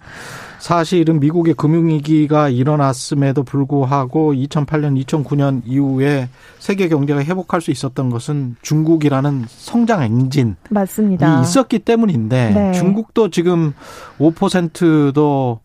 [0.60, 9.46] 사실은 미국의 금융위기가 일어났음에도 불구하고 2008년, 2009년 이후에 세계 경제가 회복할 수 있었던 것은 중국이라는
[9.48, 11.42] 성장 엔진이 맞습니다.
[11.42, 12.72] 있었기 때문인데 네.
[12.74, 13.74] 중국도 지금
[14.20, 15.60] 5%도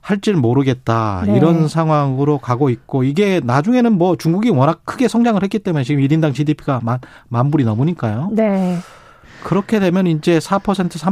[0.00, 1.22] 할줄 모르겠다.
[1.26, 1.36] 네.
[1.36, 6.34] 이런 상황으로 가고 있고 이게 나중에는 뭐 중국이 워낙 크게 성장을 했기 때문에 지금 1인당
[6.34, 8.30] GDP가 만, 만 불이 넘으니까요.
[8.32, 8.78] 네.
[9.44, 10.60] 그렇게 되면 이제 4%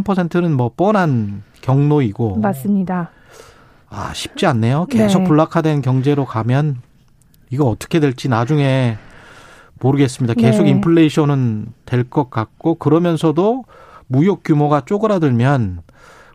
[0.05, 3.11] 3%는 뭐 뻔한 경로이고 맞습니다.
[3.89, 4.87] 아, 쉽지 않네요.
[4.87, 5.29] 계속 네.
[5.29, 6.79] 블락화된 경제로 가면
[7.51, 8.99] 이거 어떻게 될지 나중에
[9.81, 10.35] 모르겠습니다.
[10.35, 10.71] 계속 네.
[10.71, 13.65] 인플레이션은 될 것 같고 그러면서도
[14.09, 15.83] 무역 규모가 쪼그라들면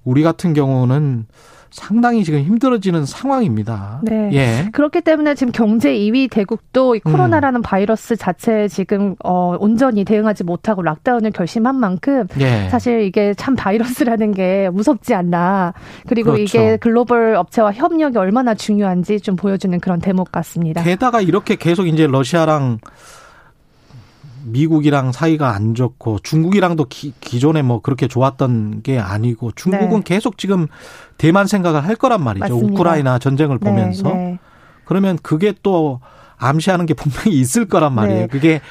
[0.04, 1.26] 우리 같은 경우는
[1.72, 4.02] 상당히 지금 힘들어지는 상황입니다.
[4.04, 4.30] 네.
[4.34, 4.70] 예.
[4.74, 7.62] 그렇기 때문에 지금 경제 2위 대국도 이 코로나라는 음.
[7.62, 12.68] 바이러스 자체에 지금 어 온전히 대응하지 못하고 락다운을 결심한 만큼 예.
[12.70, 15.74] 사실 이게 참 바이러스라는 게 무섭지 않나.
[16.08, 16.44] 그리고 그렇죠.
[16.44, 20.84] 이게 글로벌 업체와 협력이 얼마나 중요한지 좀 보여주는 그런 대목 같습니다.
[20.84, 22.80] 게다가 이렇게 계속 이제 러시아랑
[24.44, 30.16] 미국이랑 사이가 안 좋고 중국이랑도 기, 기존에 뭐 그렇게 좋았던 게 아니고 중국은 네.
[30.16, 30.68] 계속 지금
[31.18, 32.46] 대만 생각을 할 거란 말이죠.
[32.46, 32.74] 맞습니다.
[32.74, 34.10] 우크라이나 전쟁을 네, 보면서.
[34.10, 34.40] 네.
[34.86, 36.00] 그러면 그게 또
[36.38, 38.22] 암시하는 게 분명히 있을 거란 말이에요.
[38.22, 38.28] 네.
[38.28, 38.62] 그게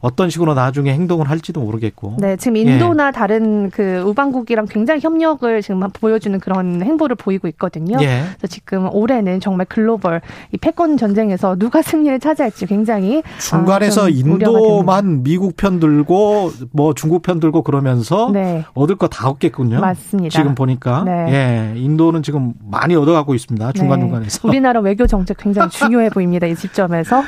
[0.00, 2.16] 어떤 식으로 나중에 행동을 할지도 모르겠고.
[2.18, 3.12] 네, 지금 인도나 예.
[3.12, 7.98] 다른 그 우방국이랑 굉장히 협력을 지금 보여주는 그런 행보를 보이고 있거든요.
[8.00, 8.22] 예.
[8.38, 15.22] 그래서 지금 올해는 정말 글로벌 이 패권 전쟁에서 누가 승리를 차지할지 굉장히 중간에서 아, 인도만
[15.22, 18.64] 미국 편 들고 뭐 중국 편 들고 그러면서 네.
[18.74, 19.80] 얻을 거 다 얻겠군요.
[19.80, 20.30] 맞습니다.
[20.38, 21.72] 지금 보니까 네.
[21.74, 23.72] 예, 인도는 지금 많이 얻어가고 있습니다.
[23.72, 24.40] 중간 중간에서.
[24.42, 24.48] 네.
[24.48, 26.46] 우리나라 외교 정책 굉장히 중요해 보입니다.
[26.46, 27.22] 이 시점에서.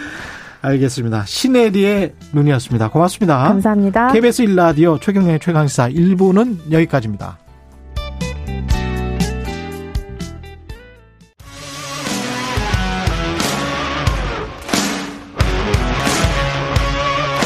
[0.62, 1.24] 알겠습니다.
[1.26, 2.88] 신혜리의 눈이었습니다.
[2.90, 3.38] 고맙습니다.
[3.48, 4.12] 감사합니다.
[4.12, 7.38] KBS 1라디오 최경영의 최강시사 1부는 여기까지입니다.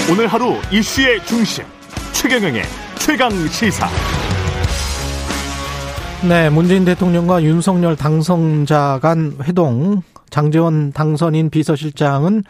[0.09, 1.65] 오늘 하루 이슈의 중심
[2.13, 2.63] 최경영의
[2.99, 3.89] 최강 시사.
[6.29, 12.45] 네, 문재인 대통령과 윤석열 당선자 간 회동 장재원 당선인 비서실장은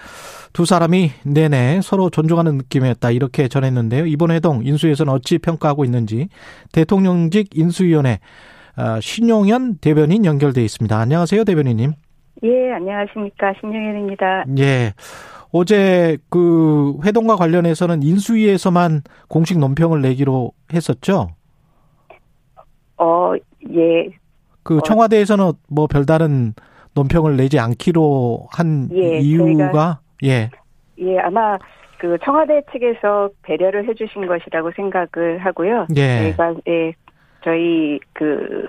[0.57, 4.07] 두 사람이 내내 서로 존중하는 느낌이었다 이렇게 전했는데요.
[4.07, 6.31] 이번 회동 인수위에서는 어찌 평가하고 있는지
[6.73, 8.21] 대통령직 인수위원회
[8.79, 10.99] 어, 신용현 대변인 연결돼 있습니다.
[10.99, 11.93] 안녕하세요, 대변인님.
[12.45, 13.53] 예, 안녕하십니까.
[13.61, 14.47] 신용현입니다.
[14.59, 14.95] 예.
[15.53, 21.35] 어제 그 회동과 관련해서는 인수위에서만 공식 논평을 내기로 했었죠.
[22.97, 23.35] 어,
[23.75, 24.09] 예.
[24.63, 24.81] 그 어.
[24.81, 26.55] 청와대에서는 뭐 별다른
[26.95, 30.51] 논평을 내지 않기로 한 예, 이유가 예.
[30.99, 31.59] 예, 아마
[31.99, 35.87] 그 청와대 측에서 배려를 해주신 것이라고 생각을 하고요.
[35.97, 36.19] 예.
[36.19, 36.93] 저희가 예,
[37.43, 38.67] 저희 그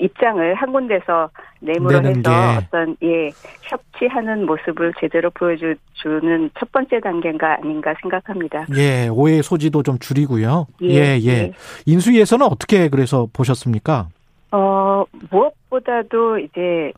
[0.00, 2.30] 입장을 한 군데서 내무로 해서 게.
[2.58, 3.30] 어떤 예
[3.62, 8.66] 협치하는 모습을 제대로 보여주는 첫 번째 단계가 아닌가 생각합니다.
[8.76, 10.66] 예, 오해 소지도 좀 줄이고요.
[10.82, 11.18] 예, 예.
[11.20, 11.28] 예.
[11.28, 11.52] 예.
[11.86, 14.08] 인수위에서는 어떻게 그래서 보셨습니까?
[14.52, 16.92] 어 무엇보다도 이제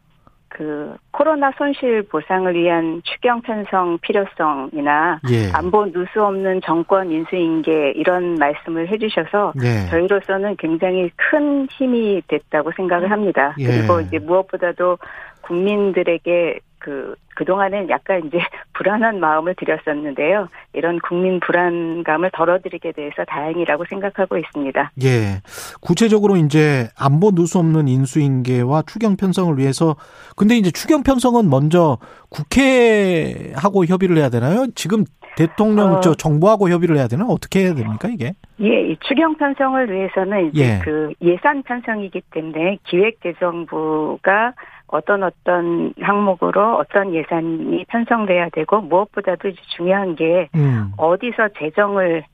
[0.58, 5.52] 그 코로나 손실 보상을 위한 추경 편성 필요성이나 예.
[5.52, 9.88] 안보 누수 없는 정권 인수인계 이런 말씀을 해주셔서 예.
[9.88, 13.54] 저희로서는 굉장히 큰 힘이 됐다고 생각을 합니다.
[13.60, 13.68] 예.
[13.68, 14.98] 그리고 이제 무엇보다도
[15.42, 16.58] 국민들에게
[16.88, 18.38] 그, 그동안은 약간 이제
[18.72, 20.48] 불안한 마음을 들였었는데요.
[20.72, 24.92] 이런 국민 불안감을 덜어드리게 돼서 다행이라고 생각하고 있습니다.
[25.02, 25.42] 예.
[25.82, 29.96] 구체적으로 이제 안보 누수 없는 인수인계와 추경 편성을 위해서
[30.34, 31.98] 근데 이제 추경 편성은 먼저
[32.30, 34.66] 국회하고 협의를 해야 되나요?
[34.74, 35.04] 지금
[35.36, 38.32] 대통령 어, 저 정부하고 협의를 해야 되나 어떻게 해야 됩니까 이게?
[38.60, 40.80] 예, 이 추경 편성을 위해서는 이제 예.
[40.82, 44.54] 그 예산 편성이기 때문에 기획재정부가
[44.88, 50.92] 어떤 어떤 항목으로 어떤 예산이 편성돼야 되고 무엇보다도 이제 중요한 게 음.
[50.96, 52.24] 어디서 재정을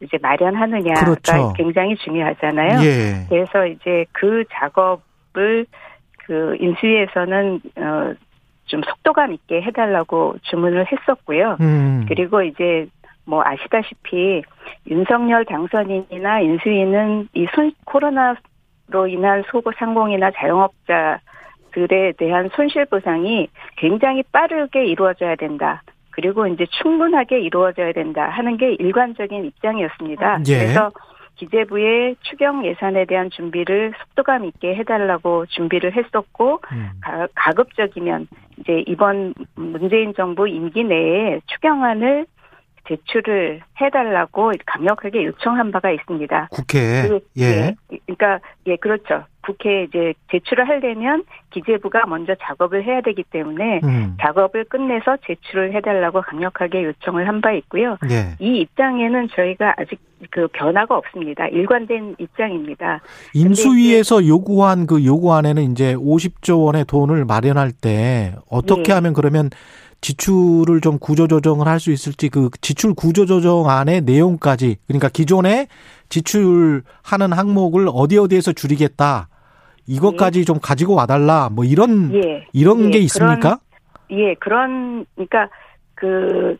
[0.00, 1.52] 이제 마련하느냐가 그렇죠.
[1.56, 2.84] 굉장히 중요하잖아요.
[2.84, 3.26] 예.
[3.28, 5.66] 그래서 이제 그 작업을
[6.26, 8.14] 그 인수위에서는 어
[8.72, 11.58] 좀 속도감 있게 해달라고 주문을 했었고요.
[11.60, 12.06] 음.
[12.08, 12.86] 그리고 이제
[13.26, 14.42] 뭐 아시다시피
[14.88, 21.20] 윤석열 당선인이나 인수위는 이 손, 코로나로 인한 소고 상공이나 자영업자
[21.72, 25.82] 들에 대한 손실 보상이 굉장히 빠르게 이루어져야 된다.
[26.10, 30.40] 그리고 이제 충분하게 이루어져야 된다 하는 게 일관적인 입장이었습니다.
[30.48, 30.58] 예.
[30.58, 30.90] 그래서
[31.36, 36.90] 기재부의 추경 예산에 대한 준비를 속도감 있게 해달라고 준비를 했었고 음.
[37.00, 42.26] 가, 급적이면 이제 이번 문재인 정부 임기 내에 추경안을
[42.88, 46.48] 제출을 해달라고 강력하게 요청한 바가 있습니다.
[46.50, 47.08] 국회.
[47.08, 47.74] 그, 예.
[47.92, 47.98] 예.
[48.06, 49.24] 그러니까 예 그렇죠.
[49.44, 54.16] 국회에 이제 제출을 하려면 기재부가 먼저 작업을 해야 되기 때문에 음.
[54.20, 57.98] 작업을 끝내서 제출을 해달라고 강력하게 요청을 한 바 있고요.
[58.08, 58.36] 예.
[58.38, 59.98] 이 입장에는 저희가 아직
[60.30, 61.48] 그 변화가 없습니다.
[61.48, 63.00] 일관된 입장입니다.
[63.34, 68.94] 인수위에서 요구한 그 요구안에는 이제 50조 원의 돈을 마련할 때 어떻게 예.
[68.94, 69.50] 하면 그러면
[70.02, 75.66] 지출을 좀 구조 조정을 할 수 있을지 그 지출 구조 조정안의 내용까지 그러니까 기존에
[76.10, 79.28] 지출하는 항목을 어디 어디에서 줄이겠다
[79.86, 80.44] 이것까지 예.
[80.44, 82.46] 좀 가지고 와달라 뭐 이런 예.
[82.52, 82.90] 이런 예.
[82.90, 83.58] 게 있습니까?
[84.08, 85.48] 그런, 예 그런 그러니까
[85.94, 86.56] 그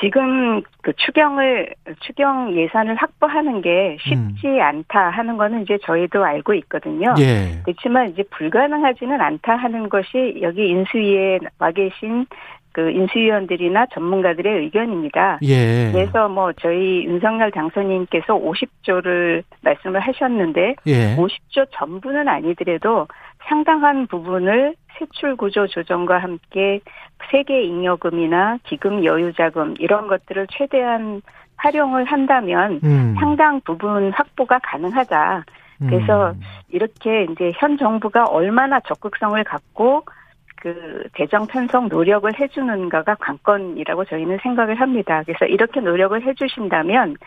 [0.00, 4.60] 지금 그 추경을 추경 예산을 확보하는 게 쉽지 음.
[4.60, 7.14] 않다 하는 거는 이제 저희도 알고 있거든요.
[7.18, 7.60] 예.
[7.64, 12.26] 그렇지만 이제 불가능하지는 않다 하는 것이 여기 인수위에 와 계신
[12.74, 15.38] 그 인수위원들이나 전문가들의 의견입니다.
[15.44, 15.92] 예.
[15.92, 21.16] 그래서 뭐 저희 윤석열 당선인께서 50조를 말씀을 하셨는데 예.
[21.16, 23.06] 50조 전부는 아니더라도
[23.48, 26.80] 상당한 부분을 세출 구조 조정과 함께
[27.30, 31.22] 세계 잉여금이나 기금 여유 자금 이런 것들을 최대한
[31.56, 33.14] 활용을 한다면 음.
[33.20, 35.44] 상당 부분 확보가 가능하다.
[35.78, 36.40] 그래서 음.
[36.70, 40.04] 이렇게 이제 현 정부가 얼마나 적극성을 갖고
[40.64, 45.22] 그 재정 편성 노력을 해주는가가 관건이라고 저희는 생각을 합니다.
[45.26, 47.18] 그래서 이렇게 노력을 해주신다면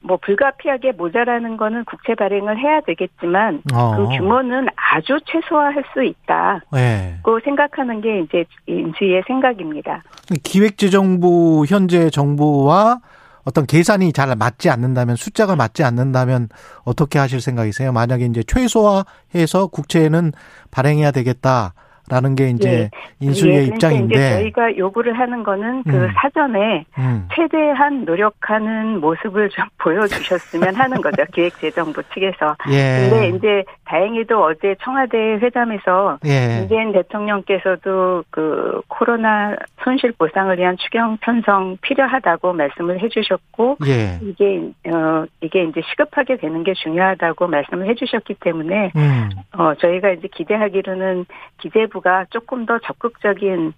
[0.00, 3.96] 뭐 불가피하게 모자라는 거는 국채 발행을 해야 되겠지만 어.
[3.96, 7.20] 그 규모는 아주 최소화할 수 있다고 네.
[7.44, 10.02] 생각하는 게 이제 인수위의 생각입니다.
[10.42, 13.00] 기획재정부 현재 정부와
[13.44, 16.48] 어떤 계산이 잘 맞지 않는다면 숫자가 맞지 않는다면
[16.84, 17.92] 어떻게 하실 생각이세요?
[17.92, 20.32] 만약에 이제 최소화해서 국채는
[20.70, 21.74] 발행해야 되겠다.
[22.08, 22.90] 라는 게 이제 예.
[23.20, 26.08] 인수위의 예, 그러니까 입장인데 이제 저희가 요구를 하는 거는 그 음.
[26.14, 27.28] 사전에 음.
[27.34, 32.56] 최대한 노력하는 모습을 좀 보여주셨으면 하는 거죠 기획재정부 측에서.
[32.70, 33.08] 예.
[33.10, 36.58] 근데 이제 다행히도 어제 청와대 회담에서 예.
[36.58, 44.18] 문재인 대통령께서도 그 코로나 손실 보상을 위한 추경 편성 필요하다고 말씀을 해주셨고 예.
[44.22, 49.30] 이게 어 이게 이제 시급하게 되는 게 중요하다고 말씀을 해주셨기 때문에 음.
[49.52, 51.26] 어 저희가 이제 기대하기로는
[51.60, 53.72] 기재부 정부가 조금 더 적극적인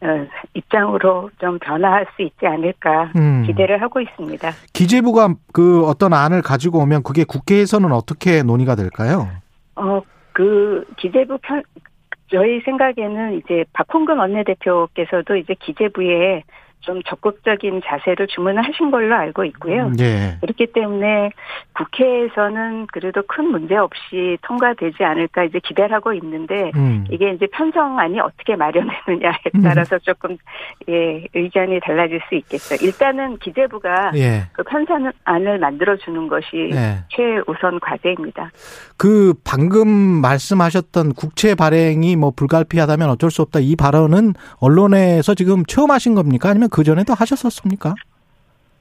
[0.00, 3.44] 어, 입장으로 좀 변화할 수 있지 않을까 음.
[3.46, 4.50] 기대를 하고 있습니다.
[4.72, 9.28] 기재부가 그 어떤 안을 가지고 오면 그게 국회에서는 어떻게 논의가 될까요?
[9.76, 10.00] 어,
[10.32, 11.62] 그 기재부 편
[12.30, 16.42] 저희 생각에는 이제 박홍근 원내대표께서도 이제 기재부에
[16.84, 19.90] 좀 적극적인 자세를 주문하신 걸로 알고 있고요.
[20.00, 20.36] 예.
[20.40, 21.30] 그렇기 때문에
[21.74, 27.04] 국회에서는 그래도 큰 문제 없이 통과되지 않을까 이제 기대를 하고 있는데 음.
[27.10, 29.62] 이게 이제 편성안이 어떻게 마련되느냐에 음.
[29.62, 30.36] 따라서 조금
[30.88, 32.84] 예 의견이 달라질 수 있겠죠.
[32.84, 34.42] 일단은 기재부가 예.
[34.52, 37.04] 그 편성안을 만들어 주는 것이 예.
[37.08, 38.50] 최우선 과제입니다.
[38.96, 45.90] 그 방금 말씀하셨던 국채 발행이 뭐 불가피하다면 어쩔 수 없다 이 발언은 언론에서 지금 처음
[45.90, 46.50] 하신 겁니까?
[46.50, 47.94] 아니면 그 전에도 하셨었습니까?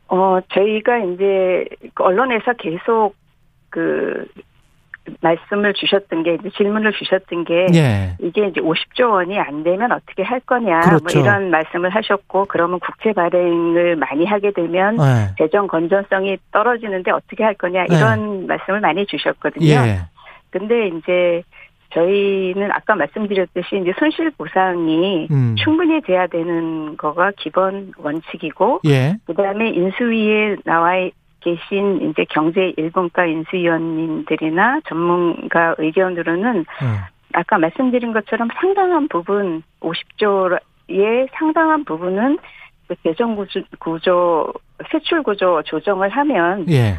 [0.07, 1.63] 어, 저희가 이제
[1.93, 3.13] 그 언론에서 계속
[3.69, 4.25] 그
[5.21, 8.17] 말씀을 주셨던 게 이제 질문을 주셨던 게 예.
[8.19, 11.19] 이게 이제 50조 원이 안 되면 어떻게 할 거냐 그렇죠.
[11.19, 15.35] 뭐 이런 말씀을 하셨고 그러면 국채 발행을 많이 하게 되면 예.
[15.37, 19.67] 재정 건전성이 떨어지는데 어떻게 할 거냐 이런 말씀을 많이 주셨거든요.
[19.67, 19.99] 예.
[20.49, 21.43] 근데 이제
[21.93, 25.55] 저희는 아까 말씀드렸듯이 이제 손실 보상이 음.
[25.57, 29.15] 충분히 돼야 되는 거가 기본 원칙이고 예.
[29.25, 30.93] 그다음에 인수위에 나와
[31.41, 37.13] 계신 이제 경제 일본가 인수위원님들이나 전문가 의견으로는 예.
[37.33, 42.37] 아까 말씀드린 것처럼 상당한 부분 50조의 상당한 부분은
[42.87, 44.53] 그 재정 구조, 구조
[44.91, 46.97] 세출 구조 조정을 하면 예.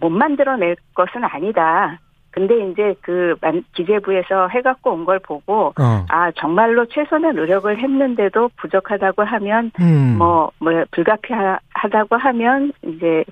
[0.00, 1.98] 못 만들어낼 것은 아니다.
[2.36, 6.04] 근데 이제 그 만- 기재부에서 해갖고 온 걸 보고 어.
[6.10, 10.16] 아 정말로 최선의 노력을 했는데도 부족하다고 하면 음.
[10.18, 13.24] 뭐, 뭐, 불가피하다고 하면, 이제,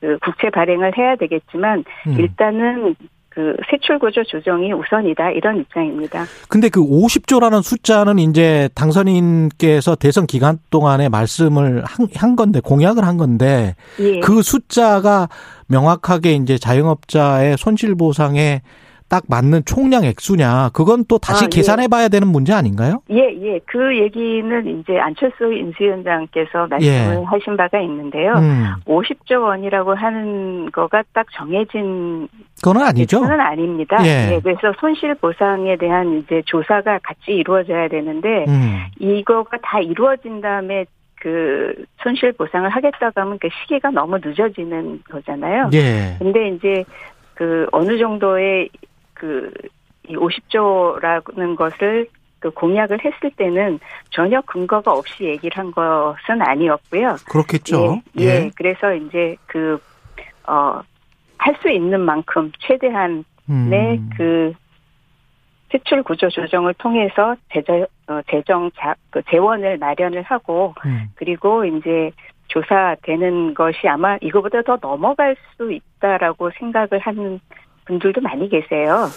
[0.00, 2.12] 그, 국채 발행을 해야 되겠지만, 음.
[2.18, 2.94] 일단은,
[3.38, 6.24] 그, 세출 구조 조정이 우선이다, 이런 입장입니다.
[6.48, 13.16] 근데 그 50조라는 숫자는 이제 당선인께서 대선 기간 동안에 말씀을 한, 한 건데 공약을 한
[13.16, 14.18] 건데 예.
[14.18, 15.28] 그 숫자가
[15.68, 18.62] 명확하게 이제 자영업자의 손실 보상에
[19.08, 21.56] 딱 맞는 총량 액수냐 그건 또 다시 아, 예.
[21.56, 23.00] 계산해 봐야 되는 문제 아닌가요?
[23.10, 23.58] 예, 예.
[23.64, 27.24] 그 얘기는 이제 안철수 인수위원장께서 말씀을 예.
[27.24, 28.34] 하신 바가 있는데요.
[28.34, 28.74] 음.
[28.86, 32.28] 50조 원이라고 하는 거가 딱 정해진
[32.62, 33.20] 그건 아니죠.
[33.20, 33.96] 는 아닙니다.
[34.04, 34.34] 예.
[34.34, 38.78] 예, 그래서 손실 보상에 대한 이제 조사가 같이 이루어져야 되는데, 음.
[38.98, 40.84] 이거가 다 이루어진 다음에
[41.20, 45.70] 그 손실 보상을 하겠다고 하면 그 시기가 너무 늦어지는 거잖아요.
[45.72, 46.16] 예.
[46.18, 46.84] 근데 이제
[47.34, 48.68] 그 어느 정도의
[49.18, 49.52] 그
[50.08, 52.08] 이 50조라는 것을
[52.40, 57.16] 그 공약을 했을 때는 전혀 근거가 없이 얘기를 한 것은 아니었고요.
[57.28, 58.00] 그렇겠죠.
[58.18, 58.50] 예, 예.
[58.54, 59.80] 그래서 이제 그,
[60.46, 60.80] 어,
[61.36, 64.10] 할 수 있는 만큼 최대한의 음.
[64.16, 64.52] 그
[65.70, 71.08] 세출 구조 조정을 통해서 재정, 어, 재정 자, 그 재원을 마련을 하고 음.
[71.14, 72.10] 그리고 이제
[72.48, 77.40] 조사되는 것이 아마 이거보다 더 넘어갈 수 있다라고 생각을 하는
[77.88, 79.08] 분들도 많이 계세요.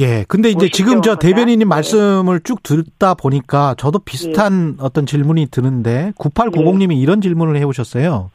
[0.00, 0.24] 예.
[0.28, 1.76] 근데 이제 지금 저 50조 대변인님 보다.
[1.76, 8.30] 말씀을 쭉 듣다 보니까 저도 비슷한 어떤 질문이 드는데 9890님이 이런 질문을 해 오셨어요.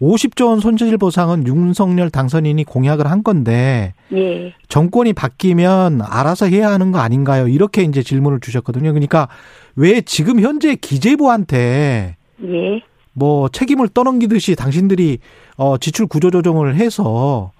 [0.00, 6.90] 50조 원 손실 보상은 윤석열 당선인이 공약을 한 건데 예, 정권이 바뀌면 알아서 해야 하는
[6.90, 7.46] 거 아닌가요?
[7.46, 8.92] 이렇게 이제 질문을 주셨거든요.
[8.92, 9.28] 그러니까
[9.76, 12.82] 왜 지금 현재 기재부한테 예,
[13.12, 15.18] 뭐 책임을 떠넘기듯이 당신들이
[15.56, 17.52] 어 지출 구조 조정을 해서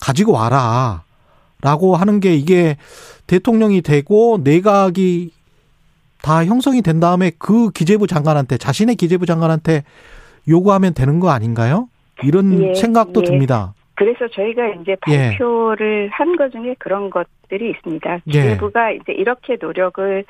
[0.00, 1.02] 가지고 와라
[1.62, 2.76] 라고 하는 게 이게
[3.26, 5.32] 대통령이 되고 내각이
[6.22, 9.84] 다 형성이 된 다음에 그 기재부 장관한테 자신의 기재부 장관한테
[10.48, 11.88] 요구하면 되는 거 아닌가요?
[12.22, 13.24] 이런 예, 생각도 예.
[13.24, 13.74] 듭니다.
[13.94, 15.30] 그래서 저희가 이제 예.
[15.36, 18.14] 발표를 한것 중에 그런 것들이 있습니다.
[18.14, 18.30] 예.
[18.30, 20.24] 기재부가 이제 이렇게 노력을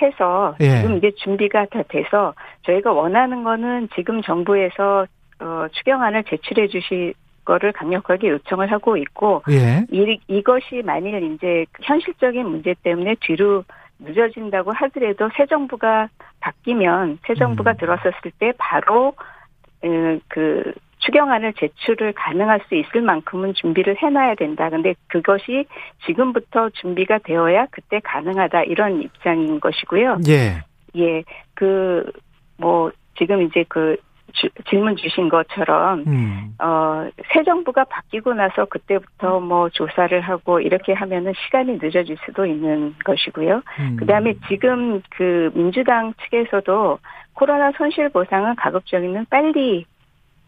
[0.00, 0.80] 해서 예.
[0.80, 5.06] 지금 이제 준비가 다 돼서 저희가 원하는 거는 지금 정부에서
[5.40, 7.14] 어, 추경안을 제출해 주실
[7.44, 9.84] 거를 강력하게 요청을 하고 있고 예.
[9.90, 13.64] 이, 이것이 만일 이제 현실적인 문제 때문에 뒤로
[13.98, 16.08] 늦어진다고 하더라도 새 정부가
[16.40, 17.76] 바뀌면 새 정부가 음.
[17.76, 19.14] 들어섰을 때 바로
[19.84, 24.68] 에, 그 추경안을 제출을 가능할 수 있을 만큼은 준비를 해놔야 된다.
[24.68, 25.64] 근데 그것이
[26.06, 30.18] 지금부터 준비가 되어야 그때 가능하다 이런 입장인 것이고요.
[30.28, 30.62] 예.
[30.96, 31.22] 예,
[31.54, 32.10] 그
[32.60, 33.96] 뭐 지금 이제 그
[34.32, 36.54] 주- 질문 주신 것처럼 음.
[36.58, 42.94] 어, 새 정부가 바뀌고 나서 그때부터 뭐 조사를 하고 이렇게 하면은 시간이 늦어질 수도 있는
[43.04, 43.62] 것이고요.
[43.80, 43.96] 음.
[43.98, 46.98] 그 다음에 지금 그 민주당 측에서도
[47.34, 49.86] 코로나 손실 보상은 가급적이면 빨리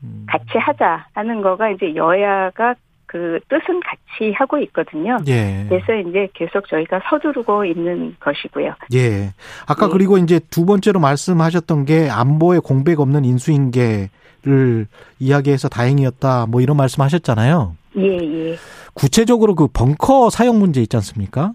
[0.03, 0.26] 음.
[0.28, 2.74] 같이 하자 하는 거가 이제 여야가
[3.13, 5.19] 그 뜻은 같이 하고 있거든요.
[5.27, 5.67] 예.
[5.69, 8.75] 그래서 이제 계속 저희가 서두르고 있는 것이고요.
[8.95, 9.35] 예.
[9.67, 9.91] 아까 예.
[9.93, 14.87] 그리고 이제 두 번째로 말씀하셨던 게 안보에 공백 없는 인수인계를
[15.21, 16.47] 이야기해서 다행이었다.
[16.47, 17.77] 뭐 이런 말씀하셨잖아요.
[17.99, 18.57] 예, 예.
[18.95, 21.53] 구체적으로 그 벙커 사용 문제 있지 않습니까?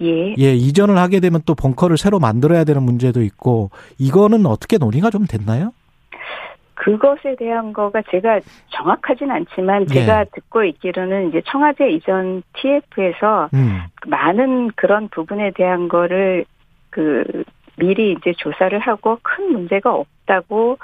[0.00, 0.34] 예.
[0.36, 5.24] 예, 이전을 하게 되면 또 벙커를 새로 만들어야 되는 문제도 있고 이거는 어떻게 논의가 좀
[5.24, 5.72] 됐나요?
[6.86, 10.24] 그것에 대한 거가 제가 정확하진 않지만 제가 예.
[10.32, 13.80] 듣고 있기로는 이제 청와대 이전 TF에서 음.
[14.06, 16.44] 많은 그런 부분에 대한 거를
[16.90, 17.24] 그
[17.76, 20.78] 미리 이제 조사를 하고 큰 문제가 없다고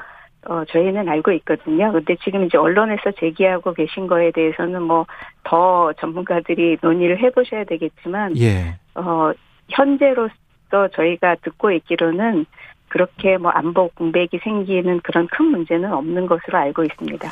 [0.48, 1.92] 어, 저희는 알고 있거든요.
[1.92, 5.06] 근데 지금 이제 언론에서 제기하고 계신 거에 대해서는 뭐
[5.44, 8.74] 더 전문가들이 논의를 해보셔야 되겠지만, 예.
[8.94, 9.32] 어,
[9.68, 10.32] 현재로서
[10.92, 12.46] 저희가 듣고 있기로는
[12.92, 17.26] 그렇게 뭐 안보 공백이 생기는 그런 큰 문제는 없는 것으로 알고 있습니다.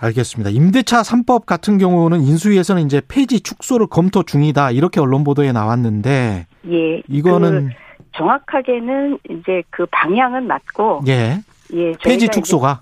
[0.00, 0.48] 알겠습니다.
[0.48, 7.02] 임대차 3법 같은 경우는 인수위에서는 이제 폐지 축소를 검토 중이다 이렇게 언론 보도에 나왔는데, 예,
[7.06, 7.74] 이거는 그
[8.16, 11.36] 정확하게는 이제 그 방향은 맞고, 예,
[11.74, 12.80] 예, 폐지 축소가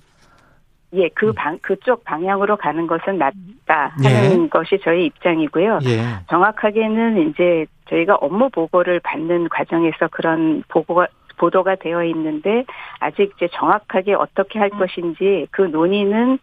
[0.95, 1.35] 예, 그 음.
[1.35, 4.49] 방, 그쪽 방향으로 가는 것은 맞다 하는 예.
[4.49, 5.81] 것이 저희 입장이고요.
[5.87, 6.03] 예.
[6.29, 11.09] 정확하게는 이제 저희가 업무 보고를 받는 과정에서 그런 보고가
[11.41, 12.65] 보도가 되어 있는데
[12.99, 14.79] 아직 이제 정확하게 어떻게 할 음.
[14.79, 16.39] 것인지 그 논의는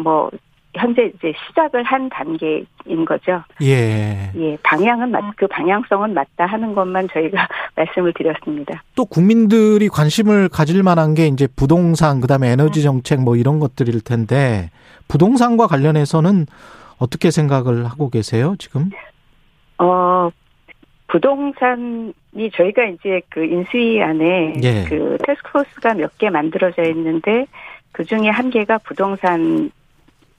[0.00, 0.30] 뭐
[0.74, 3.42] 현재 이제 시작을 한 단계인 거죠.
[3.62, 4.30] 예.
[4.36, 8.82] 예, 방향은 맞, 그 방향성은 맞다 하는 것만 저희가 말씀을 드렸습니다.
[8.94, 14.02] 또 국민들이 관심을 가질 만한 게 이제 부동산, 그 다음에 에너지 정책 뭐 이런 것들일
[14.02, 14.70] 텐데
[15.08, 16.46] 부동산과 관련해서는
[16.98, 18.90] 어떻게 생각을 하고 계세요, 지금?
[19.78, 20.30] 어,
[21.08, 22.12] 부동산이
[22.54, 24.84] 저희가 이제 그 인수위 안에 예.
[24.88, 27.46] 그 테스크포스가 몇 개 만들어져 있는데
[27.92, 29.70] 그 중에 한 개가 부동산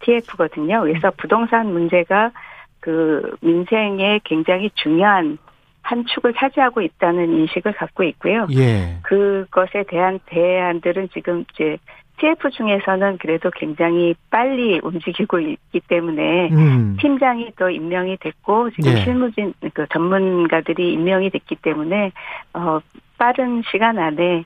[0.01, 0.81] TF거든요.
[0.81, 2.31] 그래서 부동산 문제가
[2.79, 5.37] 그 민생에 굉장히 중요한
[5.81, 8.47] 한 축을 차지하고 있다는 인식을 갖고 있고요.
[8.55, 8.97] 예.
[9.03, 11.77] 그것에 대한 대안들은 지금 이제
[12.19, 16.97] TF 중에서는 그래도 굉장히 빨리 움직이고 있기 때문에 음.
[16.99, 19.03] 팀장이 또 임명이 됐고 지금 예.
[19.03, 22.11] 실무진 그 전문가들이 임명이 됐기 때문에
[22.53, 22.79] 어
[23.17, 24.45] 빠른 시간 안에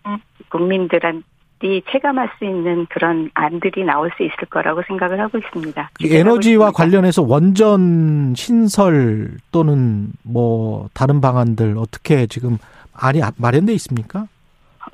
[0.50, 1.24] 국민들한
[1.64, 5.92] 이 체감할 수 있는 그런 안들이 나올 수 있을 거라고 생각을 하고 있습니다.
[6.04, 12.58] 에너지와 관련해서 원전 신설 또는 뭐 다른 방안들 어떻게 지금
[12.94, 14.28] 안이 마련돼 있습니까?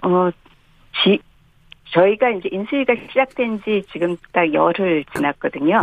[0.03, 0.29] 어,
[1.03, 1.19] 지,
[1.91, 5.81] 저희가 이제 인수위가 시작된 지 지금 딱 열흘 지났거든요.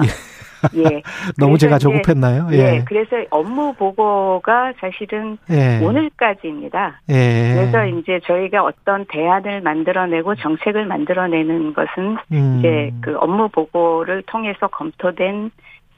[0.75, 1.03] 예.
[1.39, 2.49] 너무 제가 조급했나요?
[2.53, 2.57] 예.
[2.57, 2.85] 예.
[2.87, 5.85] 그래서 업무 보고가 사실은 예.
[5.85, 7.01] 오늘까지입니다.
[7.11, 7.55] 예.
[7.55, 12.57] 그래서 이제 저희가 어떤 대안을 만들어내고 정책을 만들어내는 것은 음.
[12.59, 15.51] 이제 그 업무 보고를 통해서 검토된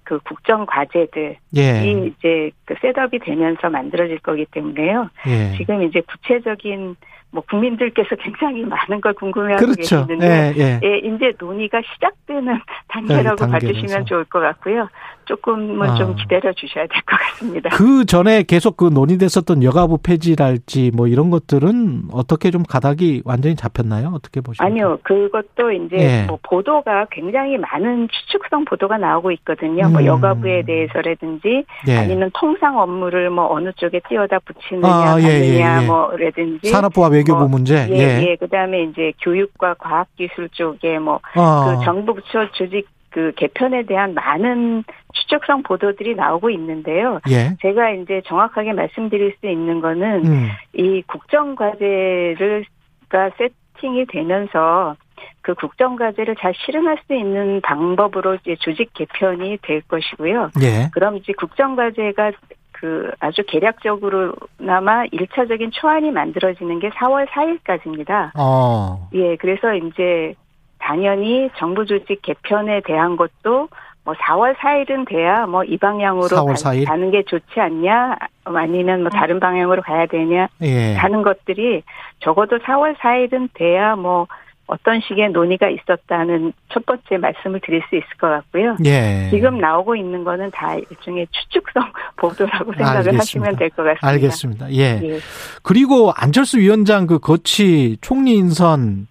[0.05, 1.91] 그 국정 과제들이 예.
[1.91, 5.11] 이제 그 셋업이 되면서 만들어질 거기 때문에요.
[5.27, 5.57] 예.
[5.59, 6.97] 지금 이제 구체적인
[7.31, 10.07] 뭐 국민들께서 굉장히 많은 걸 궁금해하고 그렇죠.
[10.07, 10.81] 계시는데 예, 예.
[10.83, 14.89] 예, 이제 논의가 시작되는 단계라고 네, 봐주시면 좋을 것 같고요.
[15.27, 15.95] 조금은 아.
[15.97, 17.69] 좀 기다려 주셔야 될 것 같습니다.
[17.71, 24.13] 그 전에 계속 그 논의됐었던 여가부 폐지랄지 뭐 이런 것들은 어떻게 좀 가닥이 완전히 잡혔나요?
[24.15, 24.65] 어떻게 보십니까?
[24.65, 26.25] 아니요, 그것도 이제 예.
[26.27, 29.83] 뭐 보도가 굉장히 많은 추측성 보도가 나오고 있거든요.
[29.83, 29.93] 뭐 음.
[29.93, 31.97] 뭐 여가부에 대해서라든지 예.
[31.99, 35.87] 아니면 통상 업무를 뭐 어느 쪽에 띄어다 붙이느냐, 아, 예, 예, 예.
[35.87, 37.87] 뭐라든지 산업부와 외교부 뭐, 문제.
[37.91, 38.27] 예, 예.
[38.31, 38.37] 예.
[38.37, 41.81] 그다음에 이제 교육과 과학기술 쪽에 뭐그 아.
[41.85, 47.21] 정부 부처 조직 그 개편에 대한 많은 추적성 보도들이 나오고 있는데요.
[47.31, 47.57] 예.
[47.63, 50.49] 제가 이제 정확하게 말씀드릴 수 있는 거는 음.
[50.75, 52.65] 이 국정 과제를
[53.09, 54.95] 가 세팅이 되면서
[55.41, 60.51] 그 국정 과제를 잘 실행할 수 있는 방법으로 이제 조직 개편이 될 것이고요.
[60.63, 60.91] 예.
[60.93, 62.33] 그럼 이제 국정 과제가
[62.81, 68.31] 그 아주 계략적으로나마 일차적인 초안이 만들어지는 게 4월 4일까지입니다.
[68.39, 69.09] 어.
[69.15, 70.35] 예, 그래서 이제
[70.79, 73.69] 당연히 정부 조직 개편에 대한 것도
[74.05, 76.87] 뭐 4월 4일은 돼야 뭐 이 방향으로 4월 4일?
[76.87, 80.95] 가, 는게 좋지 않냐 아니면 뭐 다른 방향으로 가야 되냐 예.
[80.95, 81.83] 하는 것들이
[82.21, 84.27] 적어도 4월 4일은 돼야 뭐
[84.69, 88.77] 어떤 식의 논의가 있었다는 첫 번째 말씀을 드릴 수 있을 것 같고요.
[88.85, 89.29] 예.
[89.31, 91.83] 지금 나오고 있는 거는 다 일종의 추측성
[92.17, 93.19] 보도라고 생각을 알겠습니다.
[93.19, 94.07] 하시면 될 것 같습니다.
[94.09, 94.73] 알겠습니다.
[94.73, 95.01] 예.
[95.03, 95.19] 예.
[95.63, 99.07] 그리고 안철수 위원장 그 거치 총리 인선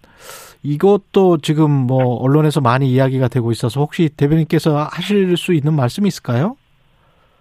[0.62, 6.56] 이것도 지금 뭐 언론에서 많이 이야기가 되고 있어서 혹시 대변인께서 하실 수 있는 말씀이 있을까요?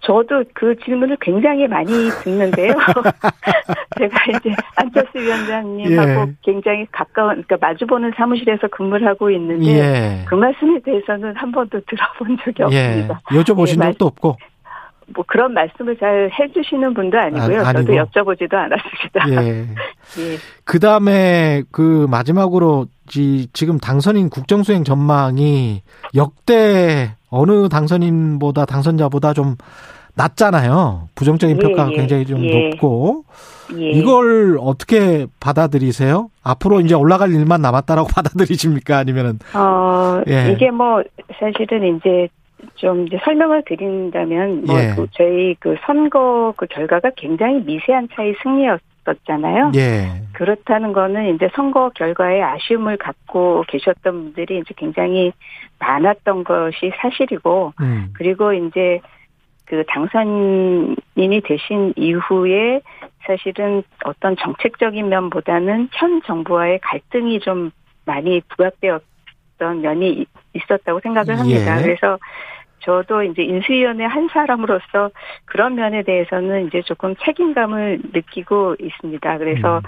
[0.02, 1.92] 저도 그 질문을 굉장히 많이
[2.24, 2.74] 듣는데요.
[3.98, 6.34] 제가 이제 안철수 위원장님하고 예.
[6.44, 10.26] 굉장히 가까운, 그러니까 마주보는 사무실에서 근무를 하고 있는데 예.
[10.26, 12.86] 그 말씀에 대해서는 한 번도 들어본 적이 예.
[12.86, 13.22] 없습니다.
[13.32, 14.38] 여쭤보신 예, 적도 없고.
[15.16, 17.62] 뭐 그런 말씀을 잘 해주시는 분도 아니고요.
[17.62, 19.30] 아, 저도 여쭤보지도 않았습니다.
[19.30, 19.62] 예.
[20.20, 20.38] 예.
[20.64, 25.82] 그 다음에 그 마지막으로 지금 당선인 국정수행 전망이
[26.14, 29.56] 역대 어느 당선인보다 당선자보다 좀
[30.16, 31.10] 낮잖아요.
[31.16, 32.70] 부정적인 예, 평가가 예, 굉장히 좀 예.
[32.72, 33.24] 높고
[33.78, 33.92] 예.
[33.92, 36.30] 이걸 어떻게 받아들이세요?
[36.44, 38.98] 앞으로 이제 올라갈 일만 남았다라고 받아들이십니까?
[38.98, 40.52] 아니면은 어 예.
[40.52, 41.04] 이게 뭐
[41.40, 42.30] 사실은 이제
[42.76, 48.80] 좀 이제 설명을 드린다면 뭐 그 저희 그 선거 그 결과가 굉장히 미세한 차이 승리였
[49.08, 49.72] 었잖아요.
[49.76, 50.22] 예.
[50.34, 55.32] 그렇다는 거는 이제 선거 결과에 아쉬움을 갖고 계셨던 분들이 이제 굉장히
[55.80, 58.10] 많았던 것이 사실이고 음.
[58.14, 59.00] 그리고 이제
[59.66, 62.82] 그 당선인이 되신 이후에
[63.26, 67.72] 사실은 어떤 정책적인 면보다는 현 정부와의 갈등이 좀
[68.06, 71.80] 많이 부각되었던 면이 있었다고 생각을 합니다.
[71.80, 71.82] 예.
[71.84, 72.18] 그래서
[72.80, 75.12] 저도 이제 인수위원회 한 사람으로서
[75.46, 79.38] 그런 면에 대해서는 이제 조금 책임감을 느끼고 있습니다.
[79.38, 79.82] 그래서 음.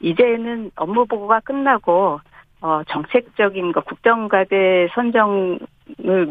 [0.00, 2.20] 이제는 업무 보고가 끝나고
[2.60, 5.60] 어, 정책적인 거, 국정과제 선정을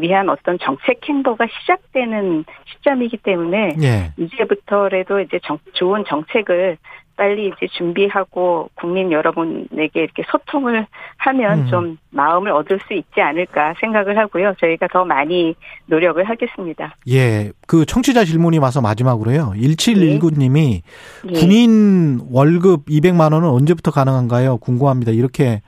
[0.00, 4.12] 위한 어떤 정책 행보가 시작되는 시점이기 때문에 예.
[4.18, 6.76] 이제부터라도 이제 정, 좋은 정책을
[7.18, 11.66] 빨리 이제 준비하고 국민 여러분에게 이렇게 소통을 하면 음.
[11.66, 14.54] 좀 마음을 얻을 수 있지 않을까 생각을 하고요.
[14.60, 15.56] 저희가 더 많이
[15.86, 16.94] 노력을 하겠습니다.
[17.10, 17.50] 예.
[17.66, 19.52] 그 청취자 질문이 와서 마지막으로요.
[19.56, 20.82] 1719님이
[21.28, 21.32] 예.
[21.32, 24.58] 군인 월급 200만 원은 언제부터 가능한가요?
[24.58, 25.10] 궁금합니다.
[25.10, 25.60] 이렇게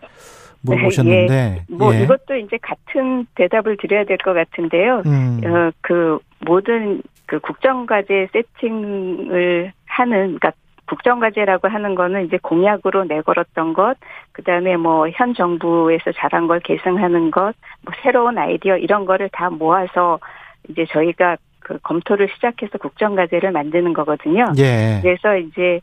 [0.63, 1.35] 물어보셨는데.
[1.69, 1.75] 예.
[1.75, 2.05] 뭐 예.
[2.05, 5.03] 이것도 이제 같은 대답을 드려야 될 것 같은데요.
[5.07, 5.41] 음.
[5.45, 10.53] 어, 그 모든 그 국정과제 세팅을 하는 그러니까
[10.91, 13.97] 국정과제라고 하는 거는 이제 공약으로 내걸었던 것,
[14.33, 19.51] 그 다음에 뭐 현 정부에서 잘한 걸 계승하는 것, 뭐 새로운 아이디어 이런 거를 다
[19.51, 20.19] 모아서
[20.69, 24.47] 이제 저희가 그 검토를 시작해서 국정과제를 만드는 거거든요.
[24.59, 24.99] 예.
[25.03, 25.81] 그래서 이제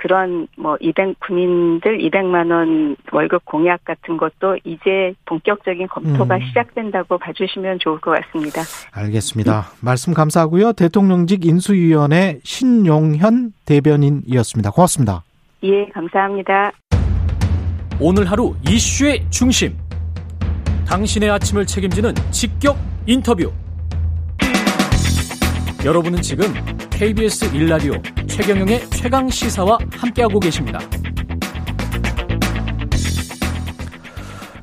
[0.00, 6.40] 그런 뭐 200, 군인들 200만 원 월급 공약 같은 것도 이제 본격적인 검토가 음.
[6.46, 8.62] 시작된다고 봐주시면 좋을 것 같습니다.
[8.92, 9.66] 알겠습니다.
[9.82, 10.72] 말씀 감사하고요.
[10.72, 14.70] 대통령직 인수위원회 신용현 대변인이었습니다.
[14.70, 15.22] 고맙습니다.
[15.64, 16.72] 예, 감사합니다.
[18.00, 19.76] 오늘 하루 이슈의 중심.
[20.88, 23.52] 당신의 아침을 책임지는 직격 인터뷰.
[25.84, 26.46] 여러분은 지금
[27.00, 27.94] KBS 일라디오
[28.26, 30.78] 최경영의 최강 시사와 함께하고 계십니다.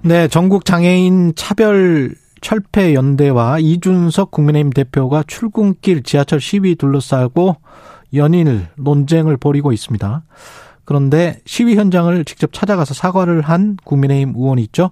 [0.03, 7.55] 네, 전국 장애인 차별 철폐 연대와 이준석 국민의힘 대표가 출근길 지하철 시위 둘러싸고
[8.13, 10.21] 연일 논쟁을 벌이고 있습니다.
[10.85, 14.91] 그런데 시위 현장을 직접 찾아가서 사과를 한 국민의힘 의원이 있죠.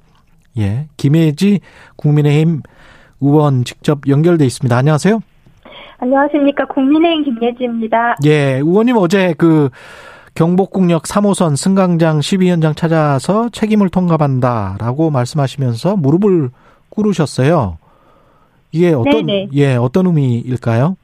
[0.58, 0.88] 예.
[0.98, 1.60] 김혜지
[1.96, 2.64] 국민의힘
[3.22, 4.76] 의원 직접 연결돼 있습니다.
[4.76, 5.22] 안녕하세요.
[6.06, 6.66] 안녕하십니까.
[6.66, 8.18] 국민의힘 김예지입니다.
[8.26, 9.70] 예, 의원님 어제 그
[10.36, 16.52] 경복궁역 3호선 승강장 12 현장 찾아서 책임을 통감한다라고 말씀하시면서 무릎을
[16.90, 17.80] 꿇으셨어요.
[18.72, 19.50] 이게 어떤 네네.
[19.54, 20.98] 예 어떤 의미일까요?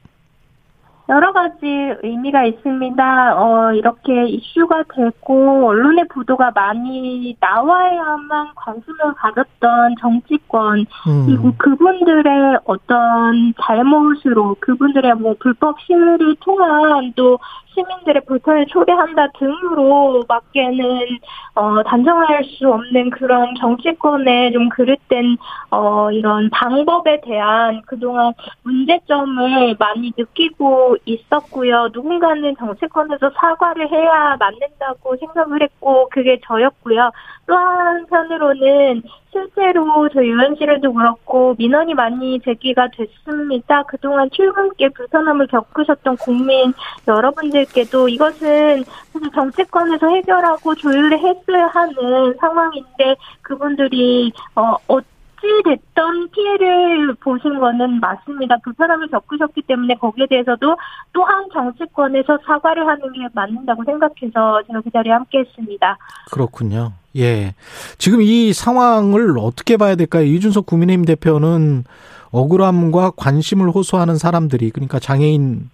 [1.12, 1.66] 여러 가지
[2.02, 3.38] 의미가 있습니다.
[3.38, 11.26] 어, 이렇게 이슈가 되고 언론의 보도가 많이 나와야만 관심을 가졌던 정치권 음.
[11.26, 17.38] 그리고 그분들의 어떤 잘못으로 그분들의 뭐 불법 시위를 통한 또
[17.74, 21.06] 시민들의 불편을 초래한다 등으로 밖에는
[21.54, 25.36] 어, 단정할 수 없는 그런 정치권의 좀 그릇된
[25.70, 31.88] 어, 이런 방법에 대한 그동안 문제점을 많이 느끼고 있었고요.
[31.92, 37.10] 누군가는 정치권에서 사과를 해야 맞는다고 생각을 했고 그게 저였고요.
[37.46, 39.02] 또 한편으로는
[39.32, 43.82] 실제로 저희 의원실에도 그렇고 민원이 많이 제기가 됐습니다.
[43.84, 46.72] 그동안 출근길 불편함을 겪으셨던 국민
[47.08, 55.00] 여러분들 께도 이것은 사실 정치권에서 해결하고 조율을 했어야 하는 상황인데 그분들이 어, 어
[55.42, 58.56] 어찌됐던 피해를 보신 거는 맞습니다.
[58.62, 60.76] 불편함을 겪으셨기 때문에 거기에 대해서도
[61.12, 65.98] 또한 정치권에서 사과를 하는 게 맞는다고 생각해서 제가 그 자리에 함께 했습니다.
[66.30, 66.92] 그렇군요.
[67.16, 67.54] 예.
[67.98, 70.24] 지금 이 상황을 어떻게 봐야 될까요?
[70.24, 71.84] 이준석 국민의힘 대표는
[72.30, 75.68] 억울함과 관심을 호소하는 사람들이 그러니까 장애인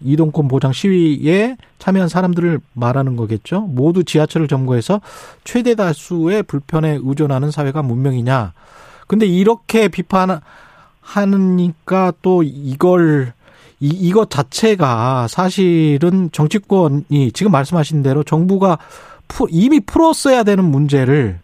[0.00, 3.62] 이동권 보장 시위에 참여한 사람들을 말하는 거겠죠.
[3.62, 5.00] 모두 지하철을 점거해서
[5.44, 8.52] 최대 다수의 불편에 의존하는 사회가 문명이냐.
[9.06, 10.42] 근데 이렇게 비판하니까
[12.22, 13.32] 또 이걸
[13.78, 18.78] 이, 이것 자체가 사실은 정치권이 지금 말씀하신 대로 정부가
[19.28, 21.40] 푸, 이미 풀었어야 되는 문제를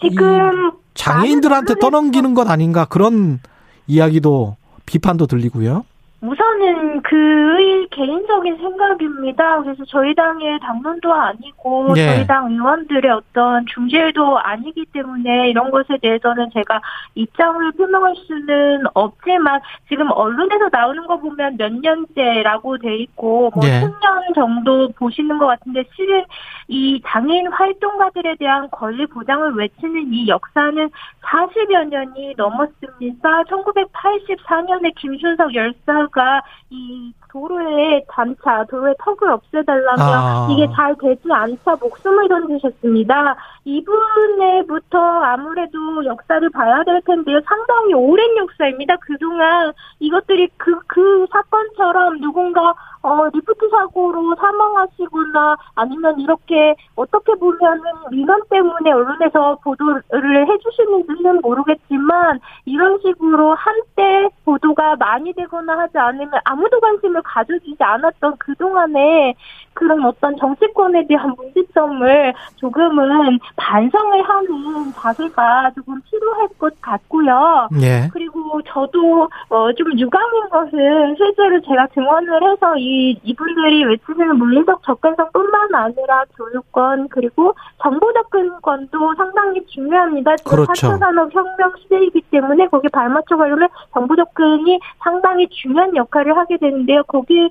[0.00, 3.40] 지금 장애인들한테 떠넘기는 것 아닌가 그런
[3.86, 4.56] 이야기도
[4.86, 5.84] 비판도 들리고요.
[6.22, 9.60] 우선은 그의 개인적인 생각입니다.
[9.60, 12.06] 그래서 저희 당의 당론도 아니고 네.
[12.06, 16.80] 저희 당 의원들의 어떤 중재도 아니기 때문에 이런 것에 대해서는 제가
[17.16, 23.80] 입장을 표명할 수는 없지만 지금 언론에서 나오는 거 보면 몇 년째라고 돼 있고 뭐 네.
[23.80, 26.24] 10년 정도 보시는 것 같은데 실은
[26.68, 30.88] 이 장애인 활동가들에 대한 권리 보장을 외치는 이 역사는
[31.22, 33.42] 40여 년이 넘었습니다.
[33.42, 40.48] 1984년에 김순석 열사 가 이 도로에 단차, 도로에 턱을 없애달라며 아.
[40.50, 43.36] 이게 잘 되지 않자 목숨을 던지셨습니다.
[43.64, 47.40] 이분에부터 아무래도 역사를 봐야 될 텐데요.
[47.46, 48.96] 상당히 오랜 역사입니다.
[48.96, 58.42] 그동안 이것들이 그, 그 사건처럼 누군가 어, 리프트 사고로 사망하시거나 아니면 이렇게 어떻게 보면은 민원
[58.48, 60.02] 때문에 언론에서 보도를
[60.48, 69.34] 해주시는지는 모르겠지만 이런 식으로 한때 보도가 많이 되거나 하지 않으면 아무도 관심을 가져주지 않았던 그동안에
[69.74, 77.68] 그런 어떤 정치권에 대한 문제점을 조금은 반성을 하는 자세가 조금 필요할 것 같고요.
[77.80, 78.08] 예.
[78.12, 85.74] 그리고 저도 어, 좀 유감인 것은 실제로 제가 증언을 해서 이 이분들이 외치는 물리적 접근성뿐만
[85.74, 90.36] 아니라 교육권 그리고 정보 접근권도 상당히 중요합니다.
[90.36, 90.88] 지금 그렇죠.
[90.88, 97.02] 4차 산업 혁명 시대이기 때문에 거기에 발맞춰 가려면 정보 접근이 상당히 중요한 역할을 하게 되는데요.
[97.04, 97.48] 거기에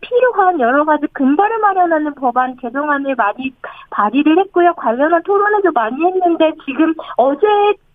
[0.00, 3.52] 필요한 여러 가지 근 거를 마련하는 법안 개정안을 많이
[3.90, 4.72] 발의를 했고요.
[4.74, 7.46] 관련한 토론회도 많이 했는데 지금 어제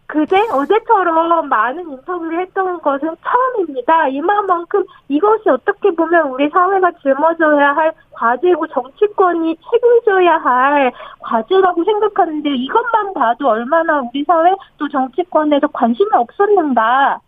[0.06, 4.08] 그제 어제처럼 많은 인터뷰를 했던 것은 처음입니다.
[4.08, 13.14] 이만큼 이것이 어떻게 보면 우리 사회가 짊어져야 할 과제고 정치권이 책임져야 할 과제라고 생각하는데 이것만
[13.14, 17.20] 봐도 얼마나 우리 사회 또 정치권에서 관심이 없었는가.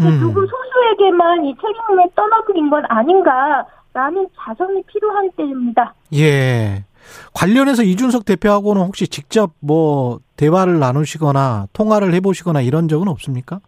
[0.00, 0.18] 음.
[0.18, 3.64] 누구 소수에게만 이 책임을 떠넘긴 건 아닌가
[3.94, 5.94] 라는 자성이 필요한 때입니다.
[6.14, 6.84] 예.
[7.32, 13.60] 관련해서 이준석 대표하고는 혹시 직접 뭐 대화를 나누시거나 통화를 해보시거나 이런 적은 없습니까?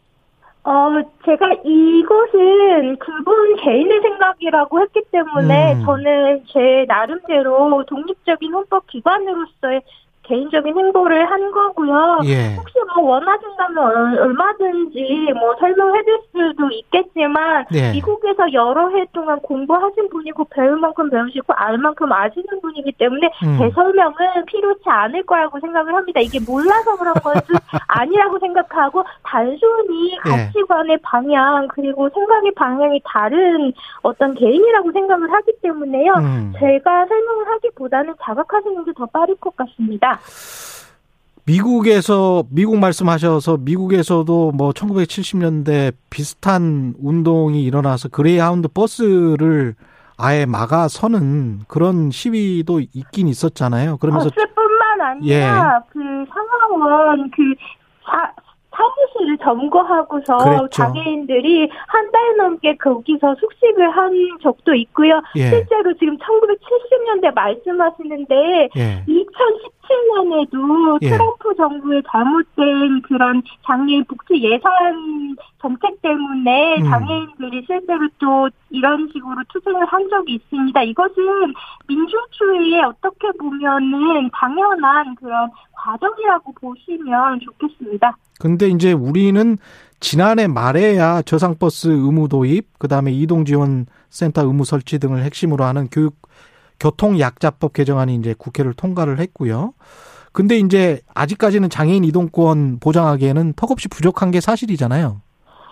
[0.64, 0.88] 어,
[1.24, 5.84] 제가 이것은 그분 개인의 생각이라고 했기 때문에 음.
[5.84, 9.82] 저는 제 나름대로 독립적인 헌법 기관으로서의
[10.26, 12.20] 개인적인 행보를 한 거고요.
[12.24, 12.54] 예.
[12.56, 17.92] 혹시 뭐 원하신다면 얼마든지 뭐 설명해줄 수도 있겠지만 예.
[17.92, 23.58] 미국에서 여러 해 동안 공부하신 분이고 배울 만큼 배우시고 알 만큼 아시는 분이기 때문에 음.
[23.58, 24.14] 제 설명은
[24.46, 26.20] 필요치 않을 거라고 생각을 합니다.
[26.20, 27.40] 이게 몰라서 그런 것은
[27.86, 30.30] 아니라고 생각하고 단순히 예.
[30.30, 33.72] 가치관의 방향 그리고 생각의 방향이 다른
[34.02, 36.12] 어떤 개인이라고 생각을 하기 때문에요.
[36.14, 36.52] 음.
[36.58, 40.15] 제가 설명을 하기보다는 자각하시는 게 더 빠를 것 같습니다.
[41.44, 49.74] 미국에서 미국 말씀하셔서 미국에서도 뭐 1970년대 비슷한 운동이 일어나서 그레이하운드 버스를
[50.18, 53.98] 아예 막아서는 그런 시위도 있긴 있었잖아요.
[53.98, 55.90] 그러면서 버스뿐만 아니라 예.
[55.92, 55.98] 그
[56.32, 57.42] 상하원 그
[58.04, 58.32] 사,
[58.74, 60.68] 사무실을 점거하고서 그랬죠.
[60.70, 64.12] 장애인들이 한 달 넘게 거기서 숙식을 한
[64.42, 65.20] 적도 있고요.
[65.36, 65.50] 예.
[65.50, 69.04] 실제로 지금 1970년대 말씀하시는데 예.
[69.86, 71.10] 2017년에도 예.
[71.10, 76.90] 트럼프 정부의 잘못된 그런 장애인 복지 예산 정책 때문에 음.
[76.90, 80.82] 장애인들이 실제로 또 이런 식으로 투쟁을 한 적이 있습니다.
[80.82, 81.24] 이것은
[81.88, 88.16] 민주주의에 어떻게 보면은 당연한 그런 과정이라고 보시면 좋겠습니다.
[88.38, 89.56] 근데 이제 우리는
[90.00, 96.16] 지난해 말에야 저상버스 의무 도입, 그 다음에 이동지원센터 의무 설치 등을 핵심으로 하는 교육
[96.80, 99.72] 교통약자법 개정안이 이제 국회를 통과를 했고요.
[100.32, 105.22] 근데 이제 아직까지는 장애인 이동권 보장하기에는 턱없이 부족한 게 사실이잖아요.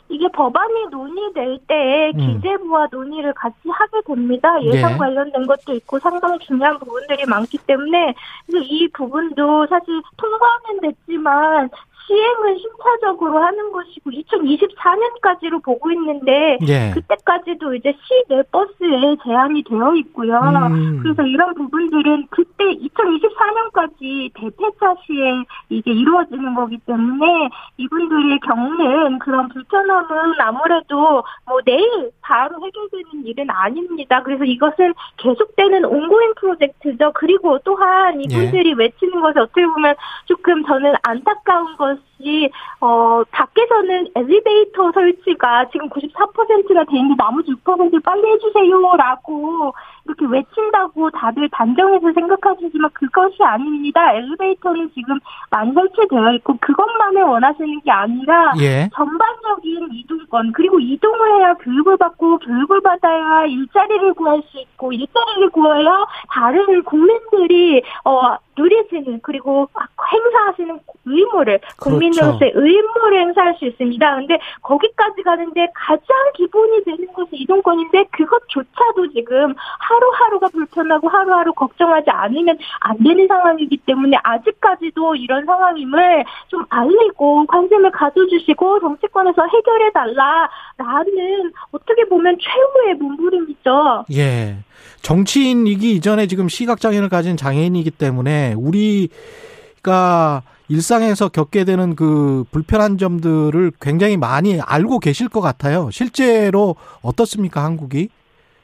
[0.08, 2.18] 이게 법안이 논의될 때 음.
[2.40, 4.48] 기재부와 논의를 같이 하게 됩니다.
[4.62, 4.96] 예산 예.
[4.96, 8.14] 관련된 것도 있고 상당히 중요한 부분들이 많기 때문에
[8.54, 11.68] 이 부분도 사실 통과는 됐지만
[12.06, 16.90] 시행은 심차적으로 하는 것이고 2024년까지로 보고 있는데 예.
[16.92, 20.38] 그때까지도 이제 시내 버스에 제한이 되어 있고요.
[20.70, 21.00] 음.
[21.02, 27.48] 그래서 이런 부분들은 그때 2024년까지 대폐차 시에 이게 이루어지는 거기 때문에
[27.78, 34.22] 이분들이 겪는 그런 불편함은 아무래도 뭐 내일 바로 해결되는 일은 아닙니다.
[34.22, 37.12] 그래서 이것은 계속되는 온고잉 프로젝트죠.
[37.14, 38.74] 그리고 또한 이분들이 예.
[38.74, 39.94] 외치는 것이 어떻게 보면
[40.26, 42.50] 조금 저는 안타까운 것 us 것이
[42.80, 49.74] 어 밖에서는 엘리베이터 설치가 지금 94%가 돼 있는데 나머지 6%를 빨리 해주세요라고
[50.06, 54.12] 이렇게 외친다고 다들 단정해서 생각하시지만 그것이 아닙니다.
[54.12, 55.18] 엘리베이터는 지금
[55.50, 58.88] 많이 설치되어 있고 그것만을 원하시는 게 아니라 예.
[58.94, 66.04] 전반적인 이동권 그리고 이동을 해야 교육을 받고 교육을 받아야 일자리를 구할 수 있고 일자리를 구해야
[66.28, 69.68] 다른 국민들이 어 누리시는 그리고
[70.12, 71.76] 행사하시는 의무를 그렇죠.
[71.78, 74.14] 국민 으로서의 의무를 행사할 수 있습니다.
[74.16, 82.58] 근데 거기까지 가는데 가장 기본이 되는 것이 이동권인데 그것조차도 지금 하루하루가 불편하고 하루하루 걱정하지 않으면
[82.80, 92.04] 안 되는 상황이기 때문에 아직까지도 이런 상황임을 좀 알리고 관심을 가져주시고 정치권에서 해결해 달라라는 어떻게
[92.04, 94.06] 보면 최후의 문부림이죠.
[94.12, 94.56] 예.
[95.02, 104.16] 정치인이기 이전에 지금 시각장애를 가진 장애인이기 때문에 우리가 일상에서 겪게 되는 그 불편한 점들을 굉장히
[104.16, 105.90] 많이 알고 계실 것 같아요.
[105.90, 108.08] 실제로 어떻습니까, 한국이?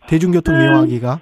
[0.08, 1.20] 대중교통 음, 이용하기가?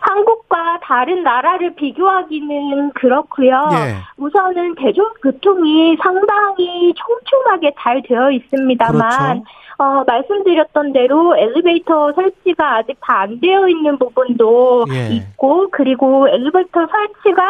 [0.00, 3.68] 한국과 다른 나라를 비교하기는 그렇고요.
[3.72, 3.96] 예.
[4.18, 9.08] 우선은 대중교통이 상당히 촘촘하게 잘 되어 있습니다만
[9.42, 9.44] 그렇죠.
[9.78, 15.08] 어, 말씀드렸던 대로 엘리베이터 설치가 아직 다 안 되어 있는 부분도 예.
[15.14, 17.42] 있고 그리고 엘리베이터 설치가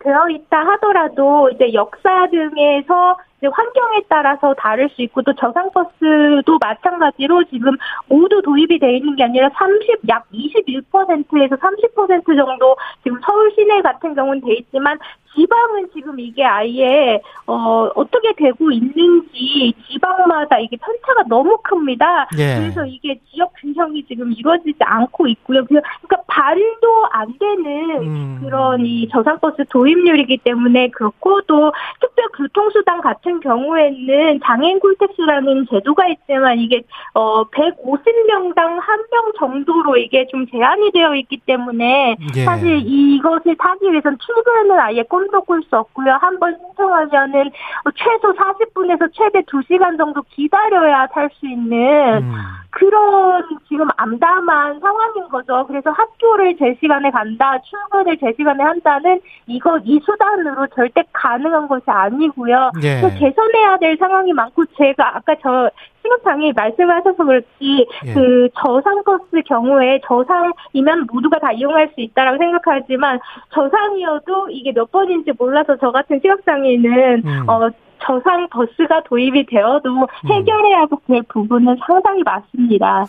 [0.00, 3.16] 되어 있다 하더라도 이제 역사 등에서
[3.48, 7.72] 환경에 따라서 다를 수 있고 또 저상 버스도 마찬가지로 지금
[8.06, 14.14] 모두 도입이 되어 있는 게 아니라 30, 약 21%에서 30% 정도 지금 서울 시내 같은
[14.14, 14.98] 경우는 돼 있지만
[15.34, 22.28] 지방은 지금 이게 아예 어 어떻게 되고 있는지 지방마다 이게 편차가 너무 큽니다.
[22.38, 22.56] 예.
[22.60, 25.64] 그래서 이게 지역 균형이 지금 이루어지지 않고 있고요.
[25.66, 27.66] 그러니까 반도 안 되는
[28.02, 28.40] 음.
[28.42, 36.58] 그런 이 저상버스 도입률이기 때문에 그렇고 또 특별 교통수단 같은 경우에는 장애인 콜택스라는 제도가 있지만
[36.58, 36.82] 이게
[37.14, 42.44] 어 150명당 한 명 정도로 이게 좀 제한이 되어 있기 때문에 예.
[42.44, 46.14] 사실 이것을 타기 위해서는 출근을 아예 꼭 손도 꿀 수 없고요.
[46.20, 47.50] 한 번 신청하면은
[47.94, 52.32] 최소 40분에서 최대 2시간 정도 기다려야 탈 수 있는 음.
[52.70, 55.66] 그런 지금 암담한 상황인 거죠.
[55.66, 61.84] 그래서 학교를 제 시간에 간다, 출근을 제 시간에 한다는 이거 이 수단으로 절대 가능한 것이
[61.86, 62.70] 아니고요.
[62.82, 63.00] 예.
[63.18, 65.68] 개선해야 될 상황이 많고 제가 아까 저
[66.02, 68.12] 시각장애 말씀하셔서 그렇지 예.
[68.14, 73.20] 그 저상버스 경우에 저상이면 모두가 다 이용할 수 있다라고 생각하지만
[73.52, 77.48] 저상이어도 이게 몇 번인지 몰라서 저 같은 시각장애는 음.
[77.48, 77.70] 어
[78.02, 80.06] 저상 버스가 도입이 되어도 음.
[80.28, 83.04] 해결해야 될 부분은 상당히 많습니다.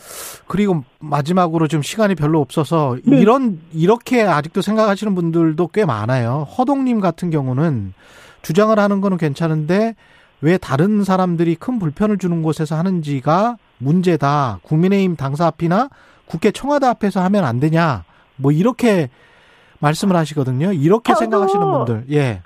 [0.48, 3.22] 그리고 마지막으로 좀 시간이 별로 없어서 네.
[3.22, 6.46] 이런 이렇게 아직도 생각하시는 분들도 꽤 많아요.
[6.58, 7.94] 허동님 같은 경우는
[8.42, 9.96] 주장을 하는 거는 괜찮은데
[10.42, 14.60] 왜 다른 사람들이 큰 불편을 주는 곳에서 하는지가 문제다.
[14.64, 15.89] 국민의힘 당사 앞이나
[16.26, 18.04] 국회 청와대 앞에서 하면 안 되냐.
[18.36, 19.10] 뭐 이렇게
[19.80, 20.74] 말씀을 하시거든요.
[20.74, 22.06] 이렇게 생각하시는 분들.
[22.12, 22.42] 예.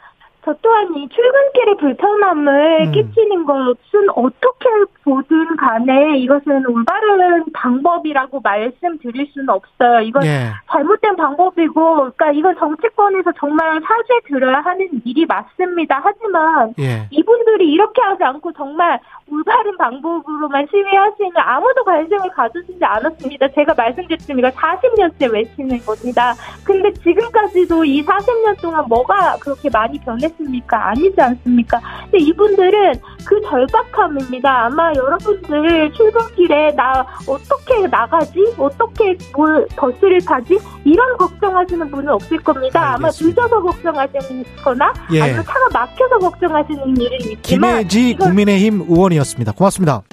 [0.46, 2.92] 저 또한 이 출근길의 불편함을 음.
[2.92, 4.70] 끼치는 것은 어떻게
[5.04, 10.02] 보든 간에 이것은 올바른 방법이라고 말씀드릴 수는 없어요.
[10.02, 10.52] 이건 예.
[10.72, 16.00] 잘못된 방법이고, 그러니까 이건 정치권에서 정말 사죄 들어야 하는 일이 맞습니다.
[16.04, 17.08] 하지만 예.
[17.10, 19.00] 이분들이 이렇게 하지 않고 정말
[19.32, 23.48] 올바른 방법으로만 시위하시는 아무도 관심을 가져주지 않았습니다.
[23.56, 26.36] 제가 말씀드렸지만 이거 40년째 외치는 겁니다.
[26.64, 30.90] 근데 지금까지도 이 40년 동안 뭐가 그렇게 많이 변했습니까?
[30.90, 31.82] 아니지 않습니까?
[32.04, 32.94] 근데 이분들은
[33.28, 34.66] 그 절박함입니다.
[34.66, 38.54] 아마 여러분들 출근길에 나 어떻게 나가지?
[38.60, 40.60] 어떻게 뭘 버스를 타지?
[40.84, 42.94] 이런 걱정하시는 분은 없을 겁니다.
[42.94, 42.96] 알겠습니다.
[42.96, 45.22] 아마 늦어서 걱정하시거나 예.
[45.22, 49.52] 아니면 차가 막혀서 걱정하시는 일은 있지만 김혜지 국민의힘 의원 이었습니다.
[49.52, 50.04] 고맙습니다.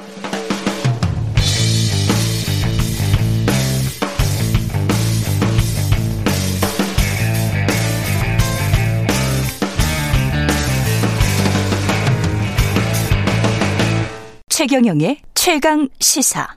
[14.49, 16.57] 최경영의 최강 시사.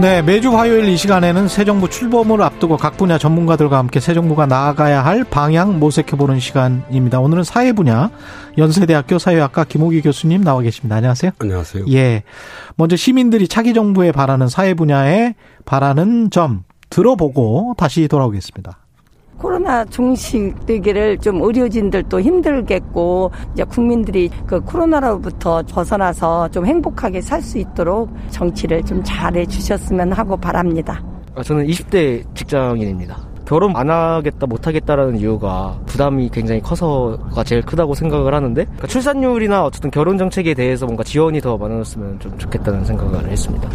[0.00, 4.46] 네, 매주 화요일 이 시간에는 새 정부 출범을 앞두고 각 분야 전문가들과 함께 새 정부가
[4.46, 7.18] 나아가야 할 방향 모색해보는 시간입니다.
[7.18, 8.08] 오늘은 사회 분야
[8.58, 10.94] 연세대학교 사회학과 김호기 교수님 나와 계십니다.
[10.94, 11.32] 안녕하세요.
[11.40, 11.86] 안녕하세요.
[11.90, 12.22] 예.
[12.76, 15.34] 먼저 시민들이 차기 정부에 바라는 사회 분야에
[15.64, 18.78] 바라는 점 들어보고 다시 돌아오겠습니다.
[19.38, 28.10] 코로나 종식되기를 좀 의료진들도 힘들겠고 이제 국민들이 그 코로나로부터 벗어나서 좀 행복하게 살 수 있도록
[28.30, 31.00] 정치를 좀 잘해 주셨으면 하고 바랍니다.
[31.36, 33.16] 아, 저는 20대 직장인입니다.
[33.46, 39.64] 결혼 안 하겠다 못 하겠다라는 이유가 부담이 굉장히 커서가 제일 크다고 생각을 하는데 그러니까 출산율이나
[39.64, 43.70] 어쨌든 결혼 정책에 대해서 뭔가 지원이 더 많았으면 좀 좋겠다는 생각을 했습니다.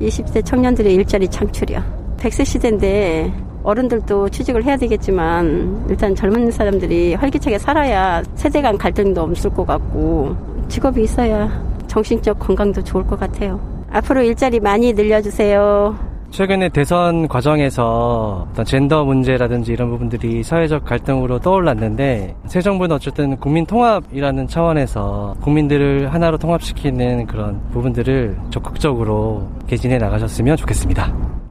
[0.00, 2.05] 20대 청년들의 일자리 창출이요.
[2.26, 9.50] 100세 시대인데 어른들도 취직을 해야 되겠지만 일단 젊은 사람들이 활기차게 살아야 세대 간 갈등도 없을
[9.50, 10.36] 것 같고
[10.68, 13.60] 직업이 있어야 정신적 건강도 좋을 것 같아요.
[13.90, 15.96] 앞으로 일자리 많이 늘려주세요.
[16.30, 23.64] 최근에 대선 과정에서 어떤 젠더 문제라든지 이런 부분들이 사회적 갈등으로 떠올랐는데 새 정부는 어쨌든 국민
[23.64, 31.45] 통합이라는 차원에서 국민들을 하나로 통합시키는 그런 부분들을 적극적으로 개진해 나가셨으면 좋겠습니다.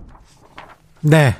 [1.05, 1.35] 네.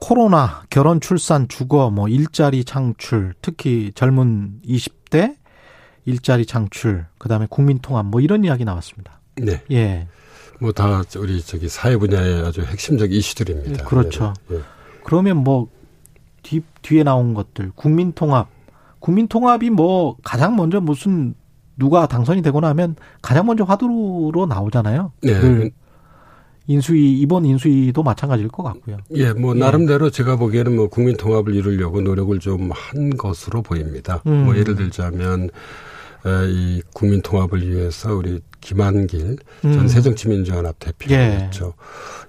[0.00, 5.36] 코로나, 결혼, 출산, 주거, 뭐 일자리 창출, 특히 젊은 20대
[6.04, 9.20] 일자리 창출, 그다음에 국민 통합 뭐 이런 이야기 나왔습니다.
[9.36, 9.62] 네.
[9.72, 10.06] 예.
[10.60, 13.82] 뭐 다 우리 저기 사회 분야의 아주 핵심적 이슈들입니다.
[13.84, 14.32] 예, 그렇죠.
[14.52, 14.60] 예.
[15.04, 15.68] 그러면 뭐
[16.42, 18.48] 뒤, 뒤에 나온 것들 국민 통합,
[19.00, 21.34] 국민 통합이 뭐 가장 먼저 무슨
[21.76, 25.12] 누가 당선이 되고 나면 가장 먼저 화두로 나오잖아요.
[25.22, 25.40] 네.
[25.40, 25.72] 늘
[26.66, 28.98] 인수위 이번 인수위도 마찬가지일 것 같고요.
[29.16, 29.58] 예, 뭐 예.
[29.58, 34.22] 나름대로 제가 보기에는 뭐 국민 통합을 이루려고 노력을 좀 한 것으로 보입니다.
[34.26, 34.44] 음.
[34.46, 35.48] 뭐 예를 들자면 에,
[36.48, 39.88] 이 국민 통합을 위해서 우리 김한길 전 음.
[39.88, 40.86] 새정치민주연합 예.
[40.92, 41.74] 대표였죠.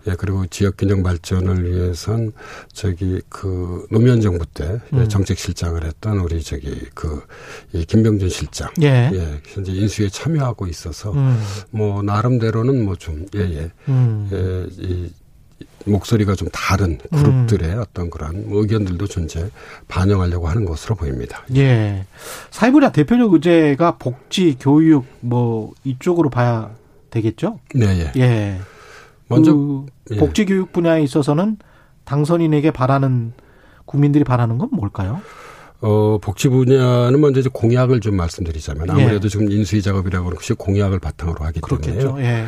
[0.08, 0.16] 예.
[0.18, 2.34] 그리고 지역 균형 발전을 위해선
[2.74, 5.08] 저기 그 노무현 정부 때 음.
[5.08, 9.10] 정책 실장을 했던 우리 저기 그이 김병준 실장 예.
[9.14, 11.42] 예, 현재 인수에 참여하고 있어서 음.
[11.72, 14.30] 뭐 나름대로는 뭐 좀 예예 음.
[14.34, 15.10] 예, 이
[15.86, 19.50] 목소리가 좀 다른 그룹들의 어떤 그런 뭐 의견들도 존재
[19.88, 21.44] 반영하려고 하는 것으로 보입니다.
[21.56, 22.06] 예.
[22.52, 26.72] 사회분야 대표적 의제가 복지, 교육 뭐 이쪽으로 봐야
[27.10, 27.60] 되겠죠?
[27.74, 28.20] 네, 예.
[28.20, 28.60] 예.
[29.28, 30.18] 먼저 그 예.
[30.18, 31.58] 복지 교육 분야에 있어서는
[32.04, 33.34] 당선인에게 바라는
[33.86, 35.22] 국민들이 바라는 건 뭘까요?
[35.82, 39.30] 어, 복지 분야는 먼저 이제 공약을 좀 말씀드리자면 아무래도 예.
[39.30, 42.00] 지금 인수위 작업이라고 하는 것이 공약을 바탕으로 하기 그렇겠죠.
[42.00, 42.26] 때문에요.
[42.26, 42.46] 예.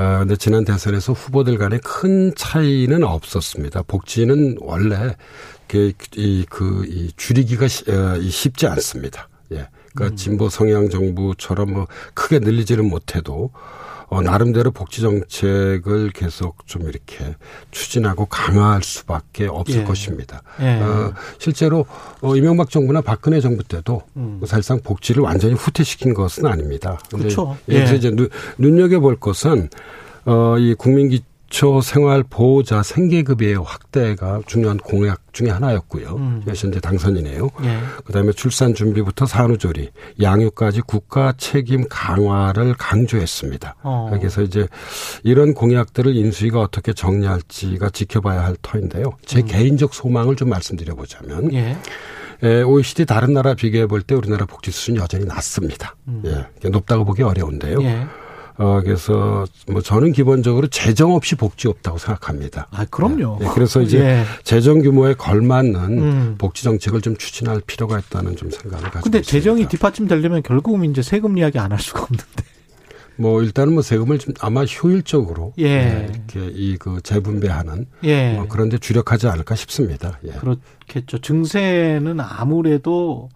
[0.00, 3.82] 아, 근데 지난 대선에서 후보들 간에 큰 차이는 없었습니다.
[3.82, 5.14] 복지는 원래
[5.68, 9.28] 그, 이, 그, 이 줄이기가 시- 어, 이 쉽지 않습니다.
[9.52, 9.68] 예.
[9.94, 13.50] 그러니까 진보 성향 정부처럼 뭐 크게 늘리지는 못해도
[14.10, 17.36] 어, 나름대로 복지 정책을 계속 좀 이렇게
[17.70, 19.84] 추진하고 강화할 수밖에 없을 예.
[19.84, 20.42] 것입니다.
[20.60, 20.80] 예.
[20.80, 21.86] 어, 실제로
[22.20, 24.40] 어, 이명박 정부나 박근혜 정부 때도 음.
[24.44, 26.98] 사실상 복지를 완전히 후퇴시킨 것은 아닙니다.
[27.08, 27.56] 그렇죠.
[27.70, 27.84] 예.
[27.94, 29.70] 이제 눈, 눈여겨볼 것은
[30.24, 36.14] 어, 이 국민기 초 생활 보호자 생계급여의 확대가 중요한 공약 중에 하나였고요.
[36.16, 36.42] 음.
[36.46, 37.50] 이제 당선이네요.
[37.64, 37.78] 예.
[38.04, 39.90] 그다음에 출산 준비부터 산후조리,
[40.22, 43.74] 양육까지 국가 책임 강화를 강조했습니다.
[43.82, 44.10] 어.
[44.16, 44.68] 그래서 이제
[45.24, 49.12] 이런 공약들을 인수위가 어떻게 정리할지가 지켜봐야 할 터인데요.
[49.26, 51.52] 제 개인적 소망을 좀 말씀드려 보자면 음.
[51.52, 51.76] 예.
[52.42, 55.96] 에, OECD 다른 나라 비교해 볼 때 우리나라 복지 수준이 여전히 낮습니다.
[56.24, 57.78] 예, 높다고 보기 어려운데요.
[57.78, 57.82] 음.
[57.84, 58.06] 예.
[58.62, 62.66] 어, 그래서 뭐 저는 기본적으로 재정 없이 복지 없다고 생각합니다.
[62.70, 63.38] 아, 그럼요.
[63.40, 64.24] 예, 그래서 이제 예.
[64.44, 66.34] 재정 규모에 걸맞는 음.
[66.36, 69.30] 복지 정책을 좀 추진할 필요가 있다는 좀 생각을 가지고 근데 있습니다.
[69.30, 72.44] 재정이 뒷받침 되려면 결국은 이제 세금 이야기 안 할 수가 없는데.
[73.16, 75.64] 뭐 일단은 뭐 세금을 좀 아마 효율적으로 예.
[75.64, 78.34] 예, 이렇게 이 그 재분배하는 예.
[78.34, 80.18] 뭐 그런데 주력하지 않을까 싶습니다.
[80.26, 80.32] 예.
[80.32, 81.18] 그렇겠죠.
[81.20, 83.28] 증세는 아무래도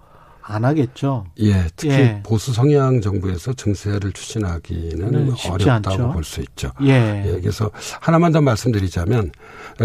[0.46, 1.24] 안 하겠죠.
[1.40, 2.20] 예, 특히 예.
[2.22, 6.12] 보수 성향 정부에서 증세를 추진하기는 네, 어렵다고.
[6.12, 6.70] 볼 수 있죠.
[6.82, 7.24] 예.
[7.26, 7.70] 예, 그래서
[8.00, 9.30] 하나만 더 말씀드리자면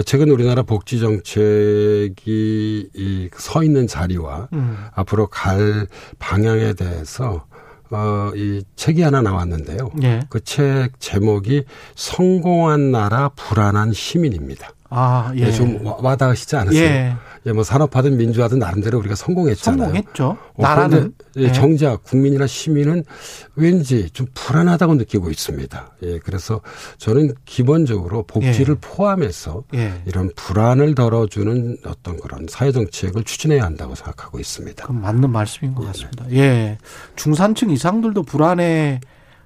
[0.06, 4.78] 최근 우리나라 복지 정책이 이서 있는 자리와 음.
[4.94, 5.88] 앞으로 갈
[6.20, 7.46] 방향에 대해서
[7.92, 9.92] 어, 이 책이 하나 나왔는데요.
[10.04, 10.20] 예.
[10.30, 11.64] 그책 제목이
[11.96, 14.70] 성공한 나라 불안한 시민입니다.
[14.92, 15.42] 아, 예.
[15.48, 16.84] 예, 좀 와- 와닿으시지 않으세요?
[16.84, 17.14] 예.
[17.46, 19.82] 예, 뭐 산업화든 민주화든 나름대로 우리가 성공했잖아요.
[19.86, 20.26] 성공했죠.
[20.56, 21.14] 어, 나라는.
[21.38, 21.52] 예, 예.
[21.52, 23.04] 정작 국민이나 시민은
[23.56, 25.92] 왠지 좀 불안하다고 느끼고 있습니다.
[26.04, 26.62] 예, 그래서
[26.98, 28.80] 저는 기본적으로 복지를 예.
[28.82, 30.02] 포함해서 예.
[30.06, 34.84] 이런 불안을 덜어주는 어떤 그런 사회 정책을 추진해야 한다고 생각하고 있습니다.
[34.86, 36.26] 그럼 맞는 말씀인 것 같습니다.
[36.32, 36.78] 예.
[37.16, 39.02] 중산층 이상들도 불안해,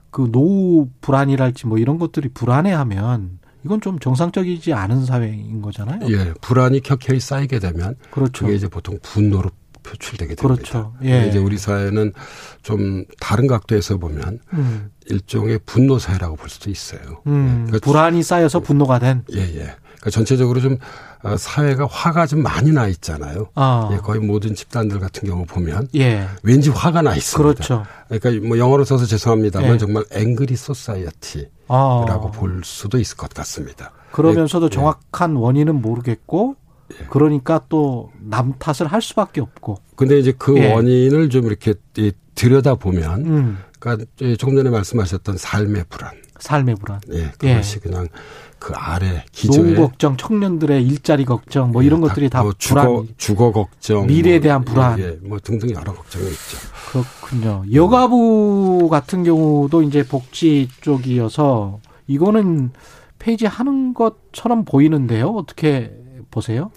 [0.10, 6.00] 그 노후 불안이랄지 뭐 이런 것들이 불안해하면 이건 좀 정상적이지 않은 사회인 거잖아요.
[6.10, 8.46] 예, 불안이 켜켜이 쌓이게 되면 그렇죠.
[8.46, 9.50] 그게 이제 보통 분노로
[9.84, 10.42] 표출되게 됩니다.
[10.42, 10.94] 그렇죠.
[11.04, 11.28] 예.
[11.28, 12.14] 이제 우리 사회는
[12.62, 14.90] 좀 다른 각도에서 보면 음.
[15.08, 17.22] 일종의 분노 사회라고 볼 수도 있어요.
[17.28, 19.24] 음, 그러니까 불안이 쌓여서 분노가 된.
[19.34, 19.76] 예, 예.
[20.04, 20.78] 그러니까 전체적으로 좀
[21.24, 23.50] 어, 사회가 화가 좀 많이 나 있잖아요.
[23.56, 23.90] 아.
[23.94, 26.28] 예, 거의 모든 집단들 같은 경우 보면 예.
[26.44, 27.38] 왠지 화가 나 있습니다.
[27.38, 27.86] 그렇죠.
[28.10, 29.78] 그러니까 뭐 영어로 써서 죄송합니다만 예.
[29.78, 32.32] 정말 angry society라고 아.
[32.34, 33.92] 볼 수도 있을 것 같습니다.
[34.12, 36.56] 그러면서도 예, 정확한 원인은 모르겠고,
[37.10, 39.78] 그러니까 또 남 탓을 할 수밖에 없고.
[39.96, 40.74] 근데 이제 그 예.
[40.74, 43.58] 원인을 좀 이렇게 이 들여다 보면, 음.
[43.80, 44.06] 그러니까
[44.38, 47.00] 조금 전에 말씀하셨던 삶의 불안, 삶의 불안.
[47.12, 47.80] 예, 그것이 예.
[47.80, 48.08] 그냥
[48.64, 53.08] 그 아래 기저에 노후 걱정, 청년들의 일자리 걱정, 뭐 예, 이런 것들이 다뭐 주거, 불안,
[53.18, 56.58] 주거 걱정, 미래에 뭐, 대한 불안, 예, 뭐 등등 여러 걱정이 있죠.
[56.90, 57.66] 그렇군요.
[57.74, 62.72] 여가부 같은 경우도 이제 복지 쪽이어서 이거는
[63.20, 65.28] 폐지하는 것처럼 보이는데요.
[65.28, 65.92] 어떻게
[66.32, 66.72] 보세요?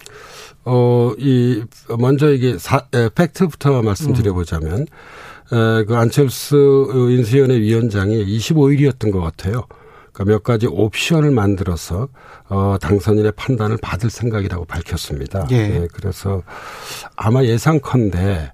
[0.65, 1.63] 어, 이,
[1.97, 9.63] 먼저 이게 사, 에, 팩트부터 말씀드려보자면, 에, 그 안철수 인수위원회 위원장이 25일이었던 것 같아요.
[10.17, 12.07] 그러니까 몇 가지 옵션을 만들어서
[12.49, 15.47] 어 당선인의 판단을 받을 생각이라고 밝혔습니다.
[15.51, 15.55] 예.
[15.55, 16.41] 예 그래서
[17.15, 18.51] 아마 예상컨대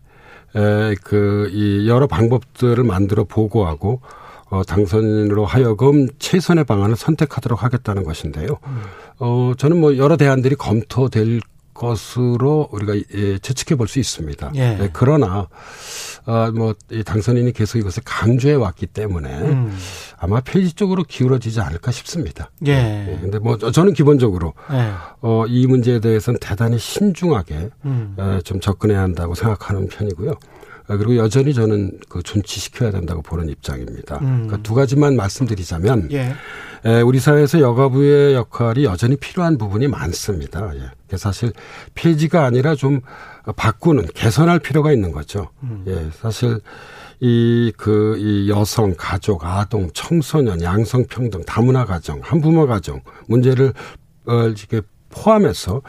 [0.56, 4.02] 에그이 여러 방법들을 만들어 보고하고
[4.50, 8.60] 어 당선인으로 하여금 최선의 방안을 선택하도록 하겠다는 것인데요.
[8.68, 8.82] 음.
[9.20, 11.40] 어 저는 뭐 여러 대안들이 검토될
[11.84, 14.52] 것으로 우리가 예, 추측해 볼 수 있습니다.
[14.56, 14.76] 예.
[14.76, 15.48] 네, 그러나
[16.26, 16.74] 어, 뭐
[17.06, 19.78] 당선인이 계속 이것을 강조해 왔기 때문에 음.
[20.18, 22.50] 아마 폐지 쪽으로 기울어지지 않을까 싶습니다.
[22.66, 22.76] 예.
[22.76, 24.92] 네, 근데 뭐 저는 기본적으로 예.
[25.22, 28.16] 어, 이 문제에 대해서는 대단히 신중하게 음.
[28.18, 30.34] 에, 좀 접근해야 한다고 생각하는 편이고요.
[30.88, 34.18] 어, 그리고 여전히 저는 그 존치시켜야 된다고 보는 입장입니다.
[34.22, 34.48] 음.
[34.48, 36.34] 그러니까 두 가지만 말씀드리자면 예.
[36.86, 40.72] 에, 우리 사회에서 여가부의 역할이 여전히 필요한 부분이 많습니다.
[40.76, 41.18] 예.
[41.18, 41.54] 사실
[41.96, 43.02] 폐지가 아니라 좀
[43.56, 45.50] 바꾸는 개선할 필요가 있는 거죠.
[45.64, 45.84] 음.
[45.88, 46.60] 예, 사실
[47.20, 53.74] 이, 그, 이 여성, 가족, 아동, 청소년, 양성 평등, 다문화 가정, 한부모 가정 문제를,
[54.26, 55.82] 어, 이렇게 포함해서,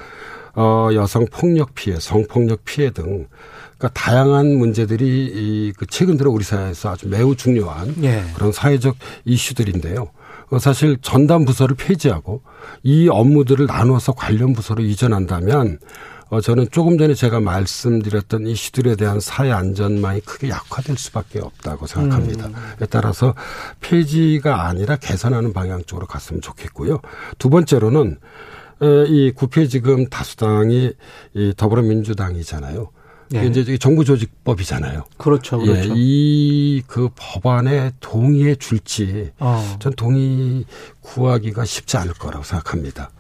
[0.55, 3.27] 어, 여성 폭력 피해, 성폭력 피해 등,
[3.85, 8.25] 그러니까 다양한 문제들이 이, 그 최근 들어 우리 사회에서 아주 매우 중요한 예.
[8.35, 8.97] 그런 사회적
[9.27, 10.11] 이슈들인데요.
[10.51, 12.43] 어, 사실 전담 부서를 폐지하고
[12.83, 15.79] 이 업무들을 나눠서 관련 부서로 이전한다면
[16.31, 22.47] 어, 저는 조금 전에 제가 말씀드렸던 이슈들에 대한 사회 안전망이 크게 약화될 수밖에 없다고 생각합니다.
[22.47, 22.55] 음.
[22.89, 23.35] 따라서
[23.81, 27.01] 폐지가 아니라 개선하는 방향 쪽으로 갔으면 좋겠고요.
[27.39, 28.19] 두 번째로는
[29.09, 30.93] 이 국회 지금 다수당이
[31.35, 32.89] 이 더불어민주당이잖아요.
[33.35, 33.47] 예.
[33.47, 35.05] 이제 정부 조직법이잖아요.
[35.17, 35.91] 그렇죠, 예, 그렇죠.
[35.91, 39.77] 예, 이그 법안에 동의해 줄지 어.
[39.79, 40.65] 전 동의
[41.01, 43.11] 구하기가 쉽지 않을 거라고 생각합니다.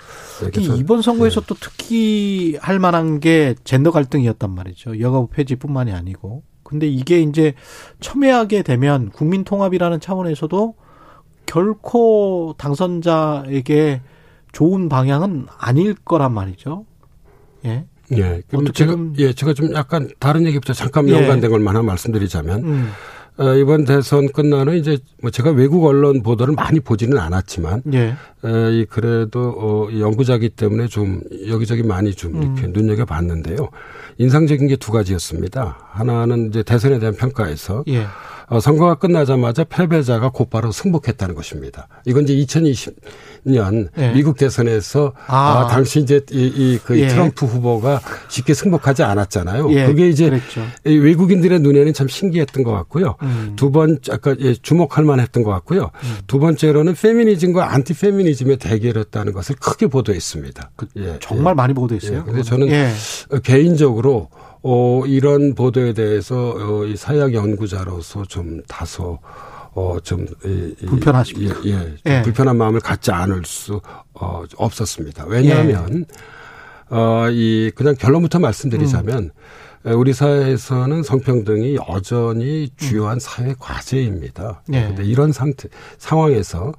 [0.40, 1.46] 특히 이번 선거에서 네.
[1.46, 5.00] 또 특히 할 만한 게 젠더 갈등이었단 말이죠.
[5.00, 6.42] 여가부 폐지뿐만이 아니고.
[6.62, 7.54] 근데 이게 이제
[8.00, 10.74] 첨예하게 되면 국민 통합이라는 차원에서도
[11.46, 14.00] 결코 당선자에게
[14.52, 16.86] 좋은 방향은 아닐 거란 말이죠.
[17.66, 17.86] 예.
[18.12, 18.42] 예.
[18.48, 21.12] 그럼 제가 예, 제가 좀 약간 다른 얘기부터 잠깐 예.
[21.14, 22.90] 연관된 걸 하나 말씀드리자면 음.
[23.36, 28.14] 어, 이번 대선 끝나는 이제 뭐 제가 외국 언론 보도를 많이 보지는 않았지만 예.
[28.42, 32.72] 어, 이 그래도 어, 연구자기 때문에 좀 여기저기 많이 좀 이렇게 음.
[32.72, 33.70] 눈여겨 봤는데요.
[34.18, 35.78] 인상적인 게 두 가지였습니다.
[35.90, 38.06] 하나는 이제 대선에 대한 평가에서 예.
[38.48, 41.88] 어, 선거가 끝나자마자 패배자가 곧바로 승복했다는 것입니다.
[42.04, 44.12] 이건 이제 2020년 예.
[44.12, 45.36] 미국 대선에서 아.
[45.36, 47.08] 아 당시 이제 이그 예.
[47.08, 49.72] 트럼프 후보가 쉽게 승복하지 않았잖아요.
[49.72, 49.86] 예.
[49.86, 50.62] 그게 이제 그랬죠.
[50.84, 53.16] 외국인들의 눈에는 참 신기했던 것 같고요.
[53.22, 53.52] 음.
[53.56, 55.90] 두번 아까 예, 주목할 만했던 것 같고요.
[56.02, 56.16] 음.
[56.26, 60.70] 두 번째로는 페미니즘과 안티 페미니즘의 대결이었다는 것을 크게 보도했습니다.
[60.76, 61.18] 그, 예.
[61.20, 61.54] 정말 예.
[61.54, 62.22] 많이 보도했어요.
[62.24, 62.68] 그런데 저는
[63.42, 64.28] 개인적으로
[64.64, 69.18] 어, 이런 보도에 대해서 어, 이 사회학 연구자로서 좀 다소
[69.74, 71.60] 어, 좀, 이, 불편하십니까?
[71.66, 72.22] 예, 예, 예.
[72.22, 73.80] 불편한 마음을 갖지 않을 수,
[74.14, 75.24] 어, 없었습니다.
[75.26, 76.94] 왜냐하면, 예.
[76.96, 79.30] 어, 이, 그냥 결론부터 말씀드리자면,
[79.84, 79.92] 음.
[79.98, 83.18] 우리 사회에서는 성평등이 여전히 주요한 음.
[83.18, 84.62] 사회 과제입니다.
[84.72, 84.80] 예.
[84.82, 85.68] 그런데 이런 상태,
[85.98, 86.72] 상황에서 어,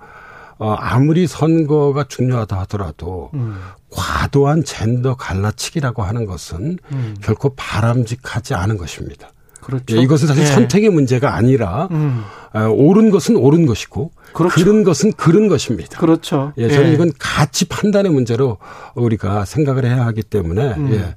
[0.59, 3.57] 아무리 선거가 중요하다 하더라도 음.
[3.91, 7.15] 과도한 젠더 갈라치기라고 하는 것은 음.
[7.21, 9.29] 결코 바람직하지 않은 것입니다.
[9.61, 9.97] 그렇죠.
[9.97, 10.51] 예, 이것은 사실 네.
[10.51, 12.23] 선택의 문제가 아니라 음.
[12.53, 14.53] 어, 옳은 것은 옳은 것이고 그렇죠.
[14.53, 15.99] 그른 것은 그른 것입니다.
[15.99, 16.53] 그렇죠.
[16.57, 16.93] 예, 저는 예.
[16.93, 18.57] 이건 가치 판단의 문제로
[18.93, 20.91] 우리가 생각을 해야 하기 때문에 음.
[20.93, 21.15] 예.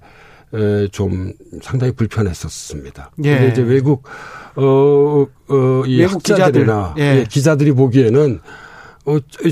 [0.59, 3.11] 에, 좀 상당히 불편했었습니다.
[3.25, 3.35] 예.
[3.35, 4.05] 근데 이제 외국
[4.57, 7.03] 어, 어, 이 외국 학자들이나 기자들.
[7.03, 7.19] 예.
[7.19, 8.68] 예, 기자들이 보기에는 어,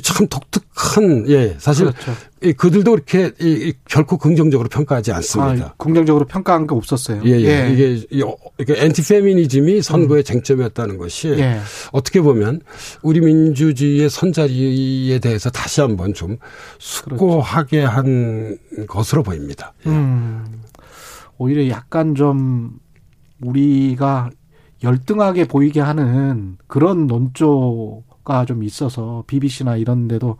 [0.02, 2.12] 참 독특한, 예, 사실 그렇죠.
[2.56, 5.66] 그들도 이렇게 이, 결코 긍정적으로 평가하지 않습니다.
[5.66, 7.22] 아, 긍정적으로 평가한 게 없었어요.
[7.24, 7.44] 예, 예.
[7.44, 7.72] 예.
[7.72, 8.06] 이게,
[8.58, 10.24] 이게 엔티페미니즘이 선거의 음.
[10.24, 11.60] 쟁점이었다는 것이 예.
[11.92, 12.60] 어떻게 보면
[13.02, 16.36] 우리 민주주의의 선자리에 대해서 다시 한번 좀
[16.78, 17.96] 숙고하게 그렇죠.
[17.96, 19.72] 한 것으로 보입니다.
[19.86, 19.90] 예.
[19.90, 20.62] 음,
[21.38, 22.78] 오히려 약간 좀
[23.40, 24.30] 우리가
[24.82, 30.36] 열등하게 보이게 하는 그런 논조 가 좀 있어서 BBC나 이런 데도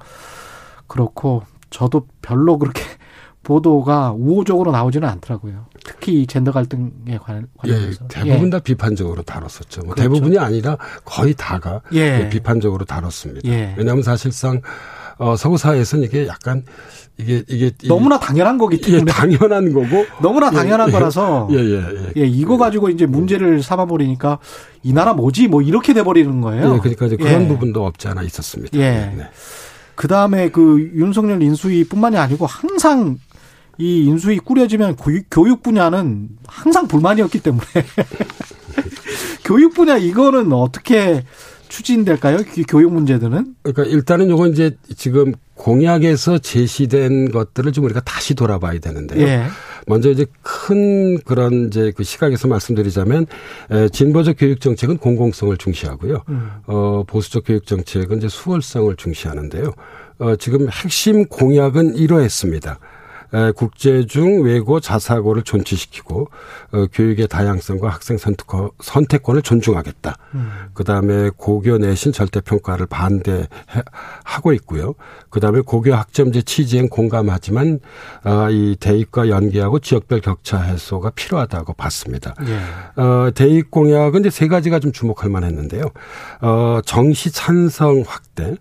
[0.87, 2.83] 그렇고 저도 별로 그렇게
[3.43, 5.67] 보도가 우호적으로 나오지는 않더라고요.
[5.85, 7.17] 특히 젠더 갈등에
[7.57, 8.51] 관련해서 예, 대부분 예.
[8.51, 9.83] 다 비판적으로 다뤘었죠.
[9.83, 10.03] 뭐 그렇죠.
[10.03, 12.29] 대부분이 아니라 거의 다가 예.
[12.29, 13.49] 비판적으로 다뤘습니다.
[13.49, 13.75] 예.
[13.79, 14.61] 왜냐하면 사실상
[15.19, 16.65] 어, 서구 사회에서는 이게 약간
[17.19, 21.75] 이게 이게 너무나 당연한 거기 때문에 예, 당연한 거고 너무나 당연한 예, 거라서 예, 예,
[21.81, 22.27] 예, 예.
[22.27, 24.39] 이거 가지고 이제 문제를 삼아 버리니까
[24.83, 26.75] 이 나라 뭐지 뭐 이렇게 돼 버리는 거예요.
[26.75, 28.77] 예, 그러니까 이제 그런 부분도 없지 않아 있었습니다.
[28.79, 29.13] 예.
[29.17, 29.29] 네.
[29.95, 33.19] 그 다음에 그 윤석열 인수위뿐만이 아니고 항상
[33.79, 34.97] 이 인수위 꾸려지면
[35.31, 37.65] 교육 분야는 항상 불만이었기 때문에
[39.45, 41.25] 교육 분야 이거는 어떻게
[41.77, 42.39] 추진될까요?
[42.69, 43.55] 교육 문제들은?
[43.63, 49.27] 그러니까 일단은 요건 이제 지금 공약에서 제시된 것들을 좀 우리가 다시 돌아봐야 되는데요.
[49.27, 49.45] 예.
[49.87, 53.27] 먼저 이제 큰 그런 이제 그 시각에서 말씀드리자면
[53.93, 56.23] 진보적 교육 정책은 공공성을 중시하고요.
[56.31, 56.51] 음.
[56.67, 59.75] 어 보수적 교육 정책은 이제 수월성을 중시하는데요.
[60.19, 62.79] 어 지금 핵심 공약은 이러했습니다.
[63.55, 66.29] 국제 중 외고 자사고를 존치시키고
[66.73, 70.17] 어, 교육의 다양성과 학생 선택권 을 존중하겠다.
[70.35, 70.51] 음.
[70.75, 74.95] 그다음에 고교 내신 절대 평가를 반대하고 있고요.
[75.31, 77.81] 그다음에 고교 학점제 취지엔 공감하지만
[78.25, 82.35] 어, 이 대입과 연계하고 지역별 격차 해소가 필요하다고 봤습니다.
[82.47, 83.01] 예.
[83.01, 85.83] 어, 대입 공약은 이제 세 가지가 좀 주목할 만했는데요.
[86.41, 88.57] 어, 정시 찬성 확대,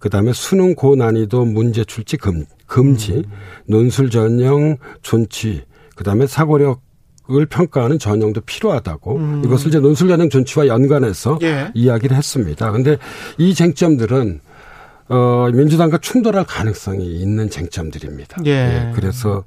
[0.00, 3.24] 그다음에 수능 고난이도 문제 출제 금 금지, 음.
[3.66, 5.62] 논술 전형 존치,
[5.94, 6.82] 그다음에 사고력
[7.32, 9.42] 을 평가하는 전형도 필요하다고 음.
[9.44, 11.70] 이것을 이제 논술 전형 존치와 연관해서 예.
[11.74, 12.72] 이야기를 했습니다.
[12.72, 12.96] 근데
[13.38, 14.40] 이 쟁점들은
[15.10, 18.42] 어 민주당과 충돌할 가능성이 있는 쟁점들입니다.
[18.46, 18.50] 예.
[18.50, 18.92] 예.
[18.96, 19.44] 그래서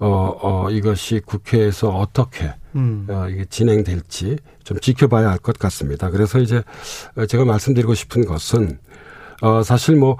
[0.00, 3.06] 어, 어, 이것이 국회에서 어떻게, 음.
[3.08, 6.10] 어, 이게 진행될지 좀 지켜봐야 할 것 같습니다.
[6.10, 6.62] 그래서 이제
[7.26, 8.78] 제가 말씀드리고 싶은 것은,
[9.40, 10.16] 어, 사실 뭐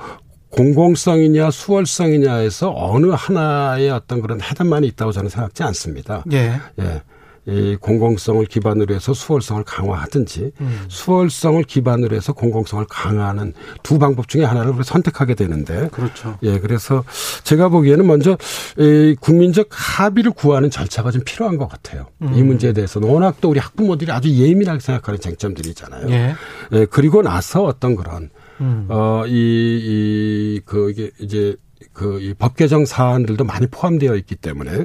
[0.51, 6.24] 공공성이냐 수월성이냐에서 어느 하나의 어떤 그런 해답만이 있다고 저는 생각지 않습니다.
[6.32, 6.61] 예.
[6.81, 7.03] 예.
[7.47, 10.85] 이 공공성을 기반으로 해서 수월성을 강화하든지 음.
[10.89, 16.36] 수월성을 기반으로 해서 공공성을 강화하는 두 방법 중에 하나를 선택하게 되는데 그렇죠.
[16.43, 17.05] 예 그래서
[17.45, 18.36] 제가 보기에는 먼저
[18.77, 22.09] 이 국민적 합의를 구하는 절차가 좀 필요한 것 같아요.
[22.20, 22.35] 음.
[22.35, 26.11] 이 문제에 대해서는 워낙 또 우리 학부모들이 아주 예민하게 생각하는 쟁점들이잖아요.
[26.11, 26.35] 예.
[26.73, 28.28] 예 그리고 나서 어떤 그런
[28.60, 28.86] 음.
[28.89, 31.56] 어, 이, 이, 그, 이게 이제
[31.93, 34.85] 그, 이법 개정 사안들도 많이 포함되어 있기 때문에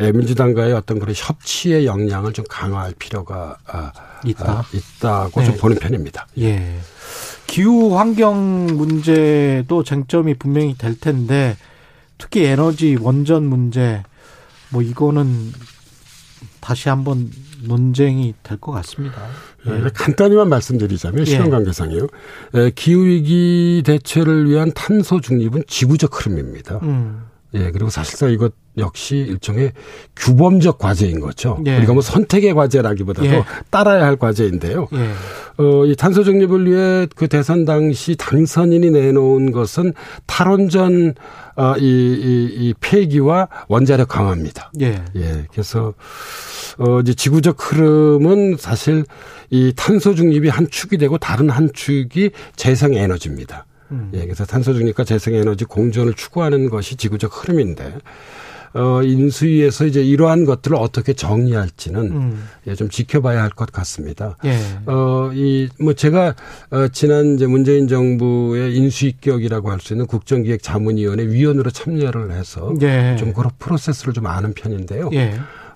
[0.00, 3.92] 예, 민주당과의 어떤 그런 협치의 역량을 좀 강화할 필요가 아,
[4.24, 4.52] 있다.
[4.60, 5.46] 아, 있다고 네.
[5.46, 6.26] 좀 보는 편입니다.
[6.38, 6.78] 예.
[7.46, 11.56] 기후 환경 문제도 쟁점이 분명히 될 텐데
[12.18, 14.02] 특히 에너지 원전 문제
[14.70, 15.52] 뭐 이거는
[16.60, 17.30] 다시 한번
[17.62, 19.22] 논쟁이 될 것 같습니다.
[19.66, 19.90] 예.
[19.92, 21.24] 간단히만 말씀드리자면 예.
[21.24, 22.06] 실험 관계상이요.
[22.54, 26.80] 예, 기후 위기 대처를 위한 탄소 중립은 지구적 흐름입니다.
[26.82, 27.22] 음.
[27.54, 29.72] 예, 그리고 사실상 이것 역시 일종의
[30.16, 31.58] 규범적 과제인 거죠.
[31.66, 31.78] 예.
[31.78, 33.44] 우리가 뭐 선택의 과제라기보다도 예.
[33.70, 34.88] 따라야 할 과제인데요.
[34.92, 35.10] 예.
[35.62, 39.94] 어, 이 탄소 중립을 위해 그 대선 당시 당선인이 내놓은 것은
[40.26, 41.14] 탈원전
[41.56, 44.70] 어, 이, 이, 이 폐기와 원자력 강화입니다.
[44.80, 45.02] 예.
[45.16, 45.46] 예.
[45.50, 45.94] 그래서
[46.78, 49.04] 어, 이제 지구적 흐름은 사실
[49.50, 53.66] 이 탄소 중립이 한 축이 되고 다른 한 축이 재생 에너지입니다.
[53.90, 54.10] 음.
[54.14, 57.94] 예, 그래서 탄소 중립과 재생 에너지 공존을 추구하는 것이 지구적 흐름인데
[58.74, 62.44] 어, 인수위에서 이제 이러한 것들을 어떻게 정리할지는 음.
[62.66, 64.36] 예, 좀 지켜봐야 할 것 같습니다.
[64.44, 64.58] 예.
[64.84, 66.34] 어, 이, 뭐 제가
[66.70, 73.16] 어, 지난 이제 문재인 정부의 인수위격이라고 할 수 있는 국정기획자문위원회 위원으로 참여를 해서 예.
[73.18, 75.08] 좀 그런 프로세스를 좀 아는 편인데요.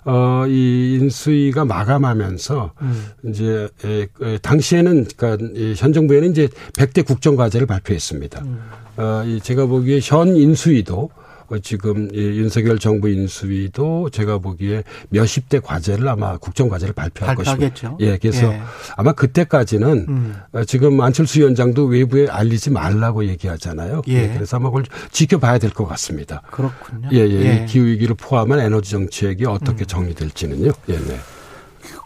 [0.05, 0.11] 예.
[0.11, 3.05] 어, 이 인수위가 마감하면서 음.
[3.25, 5.45] 이제 에, 에, 당시에는 그러니까
[5.77, 8.41] 현 정부에는 이제 100대 국정과제를 발표했습니다.
[8.43, 8.59] 음.
[8.97, 11.22] 어, 이 제가 보기에 현 인수위도 어,
[11.59, 17.97] 지금 윤석열 정부 인수위도 제가 보기에 몇십 대 과제를 아마 국정 과제를 발표할 발표하겠죠.
[17.97, 17.97] 것입니다.
[17.99, 18.61] 예, 그래서 예.
[18.95, 20.35] 아마 그때까지는 음.
[20.53, 24.01] 어, 지금 안철수 위원장도 외부에 알리지 말라고 얘기하잖아요.
[24.07, 24.13] 예.
[24.13, 26.41] 예 그래서 아마 그걸 지켜봐야 될 것 같습니다.
[26.51, 27.09] 그렇군요.
[27.11, 27.61] 예, 예.
[27.61, 27.65] 예.
[27.67, 29.87] 기후 위기를 포함한 에너지 정책이 어떻게 음.
[29.87, 30.71] 정리될지는요.
[30.89, 31.19] 예, 네.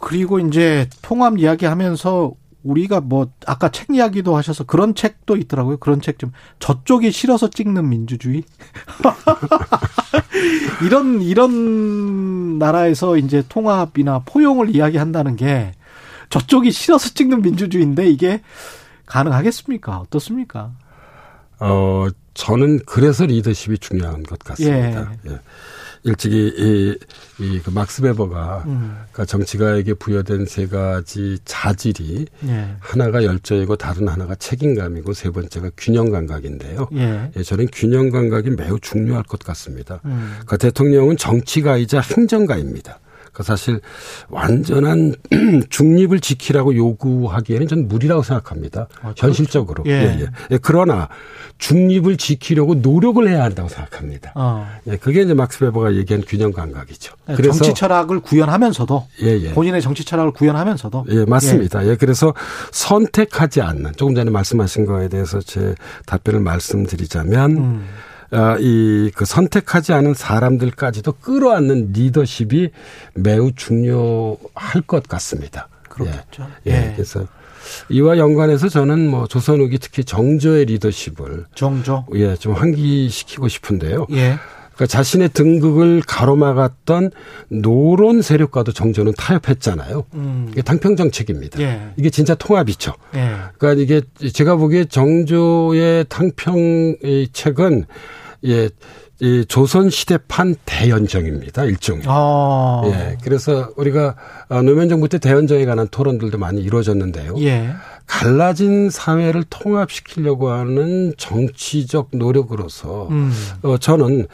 [0.01, 2.31] 그리고 이제 통합 이야기하면서
[2.67, 5.77] 우리가 뭐 아까 책 이야기도 하셔서 그런 책도 있더라고요.
[5.77, 8.43] 그런 책 좀 저쪽이 싫어서 찍는 민주주의
[10.83, 15.73] 이런 이런 나라에서 이제 통합이나 포용을 이야기한다는 게
[16.29, 18.41] 저쪽이 싫어서 찍는 민주주의인데 이게
[19.05, 19.99] 가능하겠습니까?
[19.99, 20.71] 어떻습니까?
[21.59, 25.11] 어 저는 그래서 리더십이 중요한 것 같습니다.
[25.25, 25.31] 예.
[25.31, 25.39] 예.
[26.07, 26.97] 일찍이 이,
[27.43, 28.97] 이, 그 막스 베버가 음.
[29.11, 32.75] 그 정치가에게 부여된 세 가지 자질이 예.
[32.79, 36.87] 하나가 열정이고 다른 하나가 책임감이고 세 번째가 균형 감각인데요.
[36.93, 37.31] 예.
[37.35, 39.99] 예 저는 균형 감각이 매우 중요할 것 같습니다.
[40.05, 40.37] 음.
[40.45, 42.99] 그 대통령은 정치가이자 행정가입니다.
[43.37, 43.81] 그 사실
[44.29, 45.13] 완전한
[45.69, 48.87] 중립을 지키라고 요구하기에는 전 무리라고 생각합니다.
[49.03, 49.83] 아, 현실적으로.
[49.85, 49.91] 예.
[49.91, 50.27] 예, 예.
[50.49, 50.59] 예.
[50.59, 51.07] 그러나
[51.59, 54.31] 중립을 지키려고 노력을 해야 한다고 생각합니다.
[54.33, 54.67] 어.
[54.87, 57.13] 예, 그게 이제 막스 베버가 얘기한 균형 감각이죠.
[57.27, 59.51] 네, 그래서 정치 철학을 구현하면서도 예, 예.
[59.51, 61.85] 본인의 정치 철학을 구현하면서도 예, 맞습니다.
[61.85, 61.89] 예.
[61.89, 62.33] 예, 그래서
[62.71, 65.75] 선택하지 않는 조금 전에 말씀하신 거에 대해서 제
[66.07, 67.85] 답변을 말씀드리자면 음.
[68.31, 72.69] 아, 이그 선택하지 않은 사람들까지도 끌어안는 리더십이
[73.13, 75.69] 매우 중요할 것 같습니다.
[75.89, 76.47] 그렇겠죠.
[76.67, 76.71] 예.
[76.71, 76.93] 예.
[76.95, 77.25] 그래서
[77.89, 84.07] 이와 연관해서 저는 뭐 조선욱이 특히 정조의 리더십을 정조 예, 좀 환기시키고 싶은데요.
[84.11, 84.37] 예.
[84.77, 87.09] 그러니까 자신의 등극을 가로막았던
[87.49, 90.05] 노론 세력과도 정조는 타협했잖아요.
[90.13, 90.47] 음.
[90.51, 91.59] 이게 당평 정책입니다.
[91.61, 91.89] 예.
[91.97, 92.93] 이게 진짜 통합이죠.
[93.15, 93.35] 예.
[93.57, 94.01] 그러니까 이게
[94.31, 96.95] 제가 보기에 정조의 당평
[97.33, 97.85] 책은
[98.45, 98.69] 예.
[99.19, 101.63] 이 조선 시대판 대연정입니다.
[101.63, 102.03] 일종의.
[102.05, 102.83] 아.
[102.85, 103.17] 예.
[103.23, 104.15] 그래서 우리가
[104.47, 107.33] 어, 노무현 정부 때 대연정에 관한 토론들도 많이 이루어졌는데요.
[107.39, 107.71] 예.
[108.05, 113.31] 갈라진 사회를 통합시키려고 하는 정치적 노력으로서 음.
[113.63, 114.27] 어 저는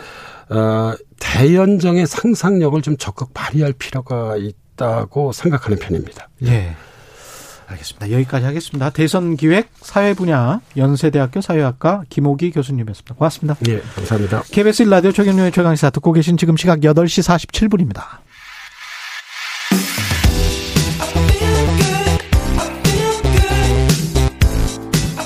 [0.53, 6.30] 어, 대연정의 상상력을 좀 적극 발휘할 필요가 있다고 생각하는 편입니다.
[6.45, 6.75] 예.
[7.65, 8.11] 알겠습니다.
[8.11, 8.89] 여기까지 하겠습니다.
[8.91, 13.15] 대선 기획 사회 분야 연세대학교 사회학과 김호기 교수님이었습니다.
[13.15, 13.55] 고맙습니다.
[13.61, 14.43] 네, 감사합니다.
[14.51, 18.03] KBS 라디오 최경련의 최강시사 듣고 계신 지금 시각 8시 47분입니다.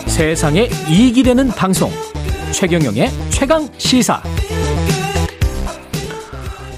[0.08, 1.92] 세상에 이익이 되는 방송
[2.52, 4.22] 최경영의 최강 시사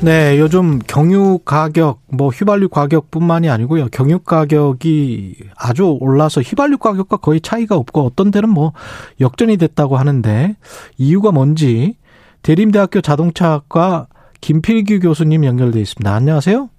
[0.01, 3.87] 네, 요즘 경유 가격, 뭐 휘발유 가격뿐만이 아니고요.
[3.87, 8.71] 경유 가격이 아주 올라서 휘발유 가격과 거의 차이가 없고 어떤 데는 뭐
[9.19, 10.55] 역전이 됐다고 하는데
[10.97, 11.97] 이유가 뭔지
[12.43, 14.07] 대림대학교 자동차학과
[14.39, 16.09] 김필규 교수님 연결돼 있습니다.
[16.15, 16.69] 안녕하세요.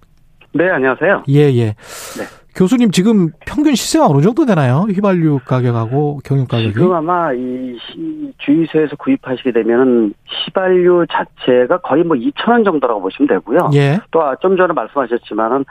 [0.55, 1.25] 네, 안녕하세요.
[1.29, 1.65] 예, 예.
[2.17, 2.25] 네.
[2.55, 4.87] 교수님 지금 평균 시세가 어느 정도 되나요?
[4.91, 6.73] 휘발유 가격하고 경유 가격이?
[6.75, 7.77] 지금 아마 이
[8.39, 10.13] 주유소에서 구입하시게 되면은
[10.47, 13.71] 휘발유 자체가 거의 뭐 2천 원 정도라고 보시면 되고요.
[13.75, 13.99] 예.
[14.11, 15.65] 또 좀 전에 말씀하셨지만은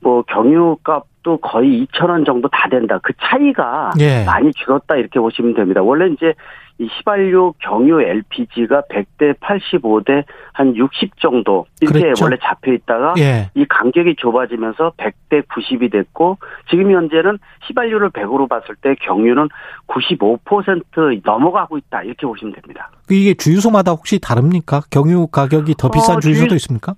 [0.00, 2.98] 뭐 경유값도 거의 2천 원 정도 다 된다.
[3.02, 4.24] 그 차이가 예.
[4.24, 5.82] 많이 줄었다 이렇게 보시면 됩니다.
[5.82, 6.32] 원래 이제
[6.80, 10.24] 이 휘발유 경유 LPG가 100대 85대
[10.54, 12.24] 한 60 정도 이렇게 그랬죠.
[12.24, 13.50] 원래 잡혀 있다가 예.
[13.54, 16.38] 이 간격이 좁아지면서 100대 90이 됐고
[16.70, 19.48] 지금 현재는 휘발유를 100으로 봤을 때 경유는
[19.88, 22.90] 95% 넘어가고 있다 이렇게 보시면 됩니다.
[23.10, 24.80] 이게 주유소마다 혹시 다릅니까?
[24.90, 26.94] 경유 가격이 더 비싼 어, 주유소도 주유, 있습니까?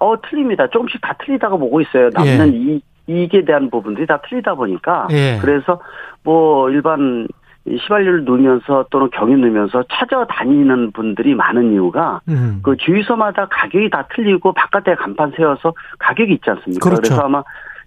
[0.00, 0.66] 어 틀립니다.
[0.70, 2.08] 조금씩 다 틀리다고 보고 있어요.
[2.14, 2.56] 남는 예.
[2.56, 5.38] 이 이익에 대한 부분들이 다 틀리다 보니까 예.
[5.42, 5.78] 그래서
[6.22, 7.28] 뭐 일반
[7.68, 12.60] 시발유를 넣으면서 또는 경유 넣으면서 찾아다니는 분들이 많은 이유가 음.
[12.62, 16.88] 그 주유소마다 가격이 다 틀리고 바깥에 간판 세워서 가격이 있지 않습니까?
[16.88, 17.02] 그렇죠.
[17.02, 17.42] 그래서 아마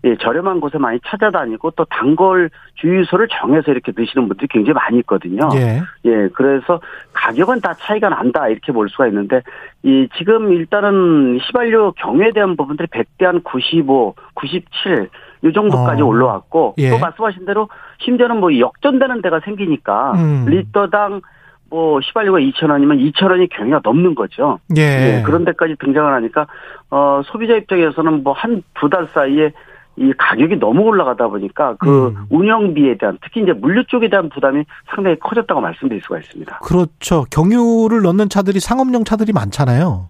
[0.06, 5.50] 예, 저렴한 곳에 많이 찾아다니고 또 단골 주유소를 정해서 이렇게 드시는 분들이 굉장히 많이 있거든요.
[5.56, 5.82] 예.
[6.06, 6.80] 예, 그래서
[7.12, 9.42] 가격은 다 차이가 난다 이렇게 볼 수가 있는데
[9.84, 15.10] 이 지금 일단은 시발유 경유에 대한 부분들이 100대 한 95, 97,
[15.44, 16.06] 이 정도까지 어.
[16.06, 16.92] 올라왔고 예.
[16.92, 17.68] 또 말씀하신 대로
[18.00, 20.46] 심지어는 뭐 역전되는 데가 생기니까 음.
[20.48, 21.22] 리터당
[21.70, 24.60] 뭐 시발유가 2천 원이면 2천 원이 경유가 넘는 거죠.
[24.76, 25.18] 예.
[25.20, 25.24] 예.
[25.24, 26.48] 그런 데까지 등장을 하니까
[26.90, 29.52] 어 소비자 입장에서는 뭐 한 두 달 사이에
[29.98, 32.26] 이 가격이 너무 올라가다 보니까 그 음.
[32.30, 36.60] 운영비에 대한 특히 이제 물류 쪽에 대한 부담이 상당히 커졌다고 말씀드릴 수가 있습니다.
[36.64, 37.26] 그렇죠.
[37.32, 40.08] 경유를 넣는 차들이 상업용 차들이 많잖아요.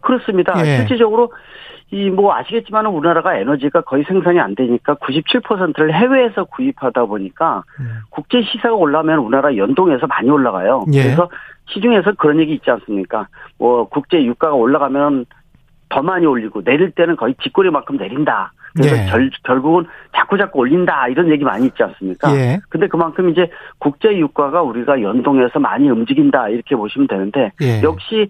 [0.00, 0.54] 그렇습니다.
[0.66, 0.76] 예.
[0.78, 1.32] 실질적으로
[1.90, 8.00] 이 뭐 아시겠지만 우리나라가 에너지가 거의 생산이 안 되니까 97%를 해외에서 구입하다 보니까 음.
[8.10, 10.84] 국제 시세가 올라면 우리나라 연동해서 많이 올라가요.
[10.92, 11.02] 예.
[11.02, 11.28] 그래서
[11.66, 13.28] 시중에서 그런 얘기 있지 않습니까?
[13.58, 15.26] 뭐 국제 유가가 올라가면
[15.94, 18.52] 더 많이 올리고 내릴 때는 거의 뒷꼬리만큼 내린다.
[18.74, 19.06] 그래서 예.
[19.08, 22.34] 결, 결국은 자꾸 자꾸 올린다 이런 얘기 많이 있지 않습니까?
[22.34, 22.58] 예.
[22.68, 23.48] 근데 그만큼 이제
[23.78, 27.80] 국제 유가가 우리가 연동해서 많이 움직인다 이렇게 보시면 되는데 예.
[27.82, 28.28] 역시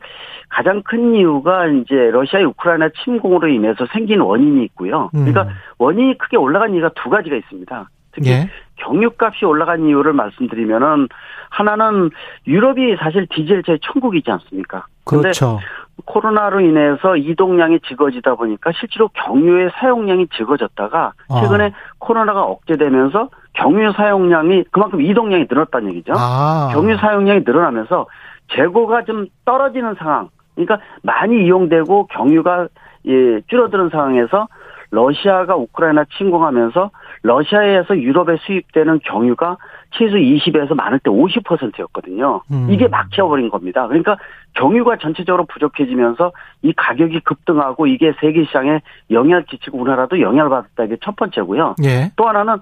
[0.50, 5.10] 가장 큰 이유가 이제 러시아의 우크라이나 침공으로 인해서 생긴 원인이 있고요.
[5.14, 5.24] 음.
[5.24, 7.88] 그러니까 원인이 크게 올라간 이유가 두 가지가 있습니다.
[8.12, 8.50] 특히 예.
[8.84, 11.08] 경유값이 올라간 이유를 말씀드리면은
[11.50, 12.10] 하나는
[12.46, 14.86] 유럽이 사실 디젤차의 천국이지 않습니까?
[15.04, 15.60] 그렇죠.
[16.06, 21.40] 코로나로 인해서 이동량이 적어지다 보니까 실제로 경유의 사용량이 적어졌다가 아.
[21.40, 21.70] 최근에 아.
[21.98, 26.12] 코로나가 억제되면서 경유 사용량이 그만큼 이동량이 늘었다는 얘기죠.
[26.16, 26.70] 아.
[26.72, 28.06] 경유 사용량이 늘어나면서
[28.54, 30.28] 재고가 좀 떨어지는 상황.
[30.54, 32.68] 그러니까 많이 이용되고 경유가
[33.06, 34.48] 예, 줄어드는 상황에서
[34.90, 36.90] 러시아가 우크라이나 침공하면서
[37.24, 39.56] 러시아에서 유럽에 수입되는 경유가
[39.92, 42.42] 최소 20에서 많을 때 50%였거든요.
[42.52, 42.68] 음.
[42.70, 43.86] 이게 막혀버린 겁니다.
[43.88, 44.18] 그러니까
[44.52, 46.32] 경유가 전체적으로 부족해지면서
[46.62, 48.80] 이 가격이 급등하고 이게 세계 시장에
[49.10, 50.84] 영향을 끼치고 우리나라도 영향을 받았다.
[50.84, 51.76] 이게 첫 번째고요.
[51.84, 52.12] 예.
[52.16, 52.58] 또 하나는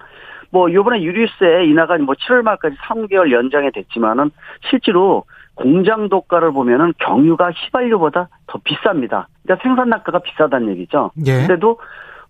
[0.50, 4.30] 뭐 이번에 유류세 인하가 뭐 7월 말까지 3개월 연장이 됐지만은
[4.70, 5.24] 실제로
[5.54, 9.26] 공장 도가를 보면은 경유가 휘발유보다 더 비쌉니다.
[9.42, 11.10] 그러니까 생산 단가가 비싸다는 얘기죠.
[11.26, 11.46] 예.
[11.46, 11.78] 그래도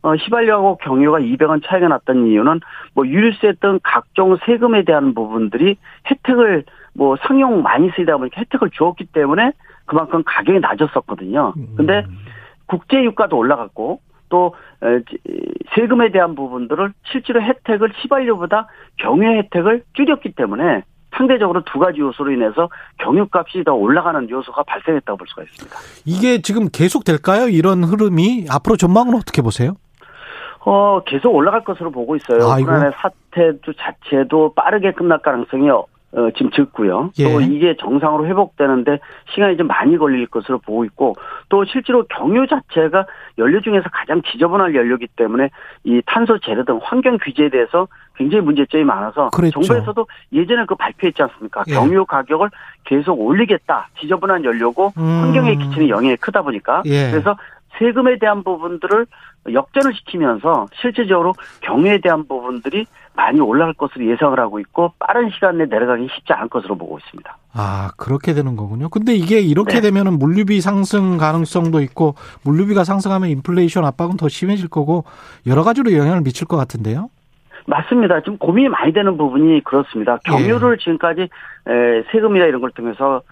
[0.02, 2.60] 어, 휘발유하고 경유가 200원 차이가 났던 이유는
[2.94, 5.76] 뭐 유류세 등 각종 세금에 대한 부분들이
[6.10, 6.64] 혜택을
[6.94, 9.52] 뭐 상용 많이 쓰이다 보니까 혜택을 주었기 때문에
[9.86, 11.54] 그만큼 가격이 낮았었거든요.
[11.76, 12.04] 근데
[12.66, 14.54] 국제 유가도 올라갔고 또
[15.74, 18.66] 세금에 대한 부분들을 실제로 혜택을 휘발유보다
[18.96, 20.82] 경유 혜택을 줄였기 때문에
[21.16, 22.68] 상대적으로 두 가지 요소로 인해서
[22.98, 25.76] 경유값이 더 올라가는 요소가 발생했다고 볼 수가 있습니다.
[26.06, 27.48] 이게 지금 계속 될까요?
[27.48, 29.76] 이런 흐름이 앞으로 전망은 어떻게 보세요?
[30.64, 32.50] 어, 계속 올라갈 것으로 보고 있어요.
[32.50, 32.62] 아이고.
[32.62, 35.70] 우크라이나 사태 자체도 빠르게 끝날 가능성이
[36.14, 37.10] 어, 지금 적고요.
[37.18, 37.24] 예.
[37.24, 38.98] 또 이게 정상으로 회복되는데
[39.34, 41.14] 시간이 좀 많이 걸릴 것으로 보고 있고
[41.48, 43.06] 또 실제로 경유 자체가
[43.38, 45.48] 연료 중에서 가장 지저분한 연료기 때문에
[45.84, 49.62] 이 탄소 재료 등 환경 규제에 대해서 굉장히 문제점이 많아서 그랬죠.
[49.62, 51.64] 정부에서도 예전에 그 발표했지 않습니까?
[51.68, 51.72] 예.
[51.72, 52.50] 경유 가격을
[52.84, 53.88] 계속 올리겠다.
[53.98, 55.20] 지저분한 연료고 음.
[55.22, 57.10] 환경에 끼치는 영향이 크다 보니까 예.
[57.10, 57.36] 그래서
[57.78, 59.06] 세금에 대한 부분들을
[59.50, 65.66] 역전을 시키면서 실질적으로 경유에 대한 부분들이 많이 올라갈 것으로 예상을 하고 있고 빠른 시간 내에
[65.66, 67.36] 내려가기 쉽지 않을 것으로 보고 있습니다.
[67.52, 68.88] 아 그렇게 되는 거군요.
[68.88, 69.80] 근데 이게 이렇게 네.
[69.82, 72.14] 되면은 물류비 상승 가능성도 있고
[72.44, 75.04] 물류비가 상승하면 인플레이션 압박은 더 심해질 거고
[75.46, 77.10] 여러 가지로 영향을 미칠 것 같은데요.
[77.66, 78.22] 맞습니다.
[78.22, 80.18] 좀 고민이 많이 되는 부분이 그렇습니다.
[80.24, 80.82] 경유를 예.
[80.82, 81.28] 지금까지
[82.10, 83.22] 세금이나 이런 걸 통해서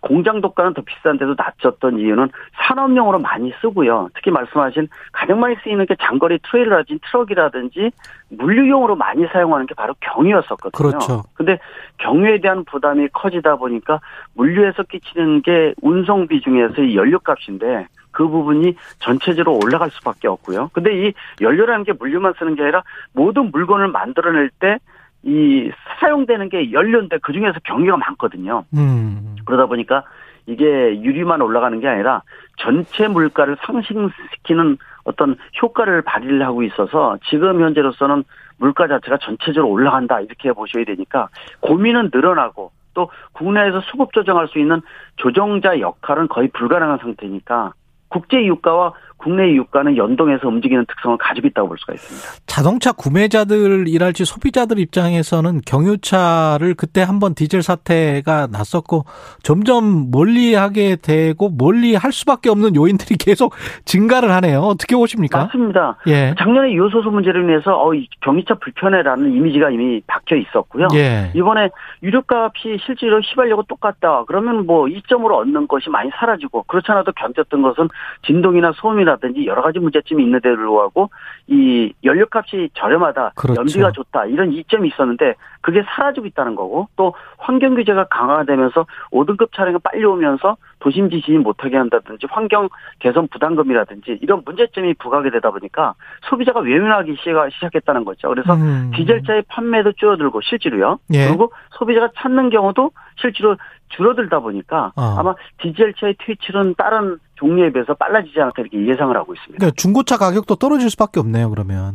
[0.00, 2.30] 공장도가는 더 비싼데도 낮췄던 이유는
[2.66, 4.08] 산업용으로 많이 쓰고요.
[4.14, 7.90] 특히 말씀하신 가장 많이 쓰이는 게 장거리 트레일러라든지 트럭이라든지
[8.30, 10.70] 물류용으로 많이 사용하는 게 바로 경유였었거든요.
[10.90, 11.22] 그렇죠.
[11.34, 11.58] 근데
[11.98, 14.00] 경유에 대한 부담이 커지다 보니까
[14.34, 20.70] 물류에서 끼치는 게 운송비 중에서 이 연료값인데 그 부분이 전체적으로 올라갈 수밖에 없고요.
[20.72, 22.82] 근데 이 연료라는 게 물류만 쓰는 게 아니라
[23.12, 24.78] 모든 물건을 만들어낼 때
[25.22, 25.70] 이
[26.00, 28.64] 사용되는 게 연료인데 그 중에서 경유가 많거든요.
[28.74, 29.29] 음.
[29.44, 30.04] 그러다 보니까
[30.46, 30.64] 이게
[31.00, 32.22] 유리만 올라가는 게 아니라
[32.56, 38.24] 전체 물가를 상승시키는 어떤 효과를 발휘를 하고 있어서 지금 현재로서는
[38.58, 41.28] 물가 자체가 전체적으로 올라간다 이렇게 보셔야 되니까
[41.60, 44.82] 고민은 늘어나고 또 국내에서 수급 조정할 수 있는
[45.16, 47.72] 조정자 역할은 거의 불가능한 상태니까
[48.08, 48.92] 국제 유가와
[49.22, 52.28] 국내 유가는 연동해서 움직이는 특성을 가지고 있다고 볼 수가 있습니다.
[52.46, 59.04] 자동차 구매자들이랄지 소비자들 입장에서는 경유차를 그때 한번 디젤 사태가 났었고
[59.42, 64.60] 점점 멀리하게 되고 멀리할 수밖에 없는 요인들이 계속 증가를 하네요.
[64.60, 65.44] 어떻게 보십니까?
[65.44, 65.98] 맞습니다.
[66.06, 66.34] 예.
[66.38, 67.92] 작년에 요소수 문제로 인해서 어,
[68.22, 70.88] 경유차 불편해라는 이미지가 이미 박혀 있었고요.
[70.94, 71.30] 예.
[71.34, 71.68] 이번에
[72.02, 74.24] 유류값이 실제로 휘발유가 똑같다.
[74.26, 77.88] 그러면 뭐 이점으로 얻는 것이 많이 사라지고 그렇지 않아도 견뎠던 것은
[78.26, 81.10] 진동이나 소음이나 소음이라든지 여러 가지 문제점이 있는데도 불구하고
[81.48, 83.60] 이 연료값이 저렴하다, 그렇죠.
[83.60, 89.76] 연비가 좋다 이런 이점이 있었는데 그게 사라지고 있다는 거고 또 환경 규제가 강화되면서 5등급 차량이
[89.82, 92.68] 빨리 오면서 도심 지진이 못하게 한다든지 환경
[92.98, 95.94] 개선 부담금이라든지 이런 문제점이 부각이 되다 보니까
[96.28, 97.16] 소비자가 외면하기
[97.54, 98.28] 시작했다는 거죠.
[98.28, 98.90] 그래서 음.
[98.94, 100.98] 디젤차의 판매도 줄어들고 실제로요.
[101.12, 101.26] 예.
[101.26, 103.56] 그리고 소비자가 찾는 경우도 실제로
[103.90, 105.16] 줄어들다 보니까 어.
[105.18, 109.58] 아마 디젤차의 퇴출은 다른 종류에 비해서 빨라지지 않을까 이렇게 예상을 하고 있습니다.
[109.58, 111.50] 그러니까 중고차 가격도 떨어질 수밖에 없네요.
[111.50, 111.94] 그러면.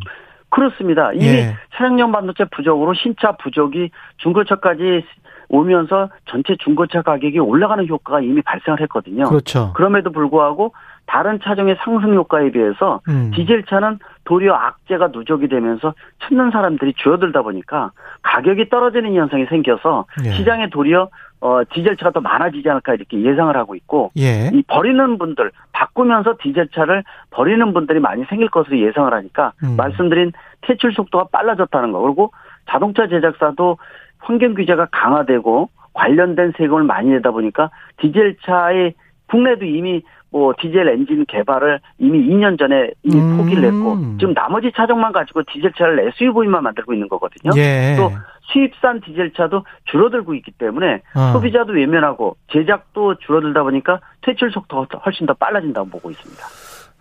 [0.49, 1.11] 그렇습니다.
[1.13, 1.55] 이미 예.
[1.75, 5.03] 차량용 반도체 부족으로 신차 부족이 중고차까지
[5.49, 9.25] 오면서 전체 중고차 가격이 올라가는 효과가 이미 발생을 했거든요.
[9.25, 9.73] 그렇죠.
[9.75, 10.73] 그럼에도 불구하고
[11.05, 13.31] 다른 차종의 상승 효과에 비해서 음.
[13.35, 15.93] 디젤 차는 도리어 악재가 누적이 되면서
[16.23, 17.91] 찾는 사람들이 줄어들다 보니까
[18.23, 20.31] 가격이 떨어지는 현상이 생겨서 예.
[20.31, 21.09] 시장에 도리어
[21.41, 24.49] 어, 디젤차가 더 많아지지 않을까 이렇게 예상을 하고 있고 예.
[24.53, 29.75] 이 버리는 분들 바꾸면서 디젤차를 버리는 분들이 많이 생길 것으로 예상을 하니까 음.
[29.75, 30.31] 말씀드린
[30.61, 32.31] 퇴출 속도가 빨라졌다는 거 그리고
[32.69, 33.77] 자동차 제작사도
[34.19, 38.95] 환경 규제가 강화되고 관련된 세금을 많이 내다 보니까 디젤차의
[39.27, 40.03] 국내도 이미
[40.35, 43.37] 뭐 디젤 엔진 개발을 이미 2년 전에 이미 음.
[43.37, 47.51] 포기를 했고 지금 나머지 차종만 가지고 디젤차를 SUV만 만들고 있는 거거든요.
[47.55, 47.95] 예.
[47.95, 48.11] 또
[48.51, 51.31] 수입산 디젤차도 줄어들고 있기 때문에 어.
[51.31, 56.43] 소비자도 외면하고 제작도 줄어들다 보니까 퇴출 속도가 훨씬 더 빨라진다고 보고 있습니다.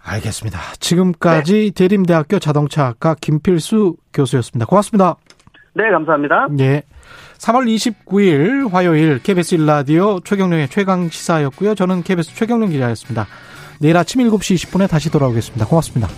[0.04, 0.58] 알겠습니다.
[0.78, 1.88] 지금까지 네.
[1.88, 4.66] 대림대학교 자동차학과 김필수 교수였습니다.
[4.66, 5.16] 고맙습니다.
[5.74, 6.48] 네, 감사합니다.
[6.60, 6.82] 예.
[7.38, 11.74] 3월 29일 화요일 KBS 1라디오 최경령의 최강 시사였고요.
[11.74, 13.26] 저는 KBS 최경령 기자였습니다.
[13.80, 15.66] 내일 아침 7시 20분에 다시 돌아오겠습니다.
[15.66, 16.08] 고맙습니다.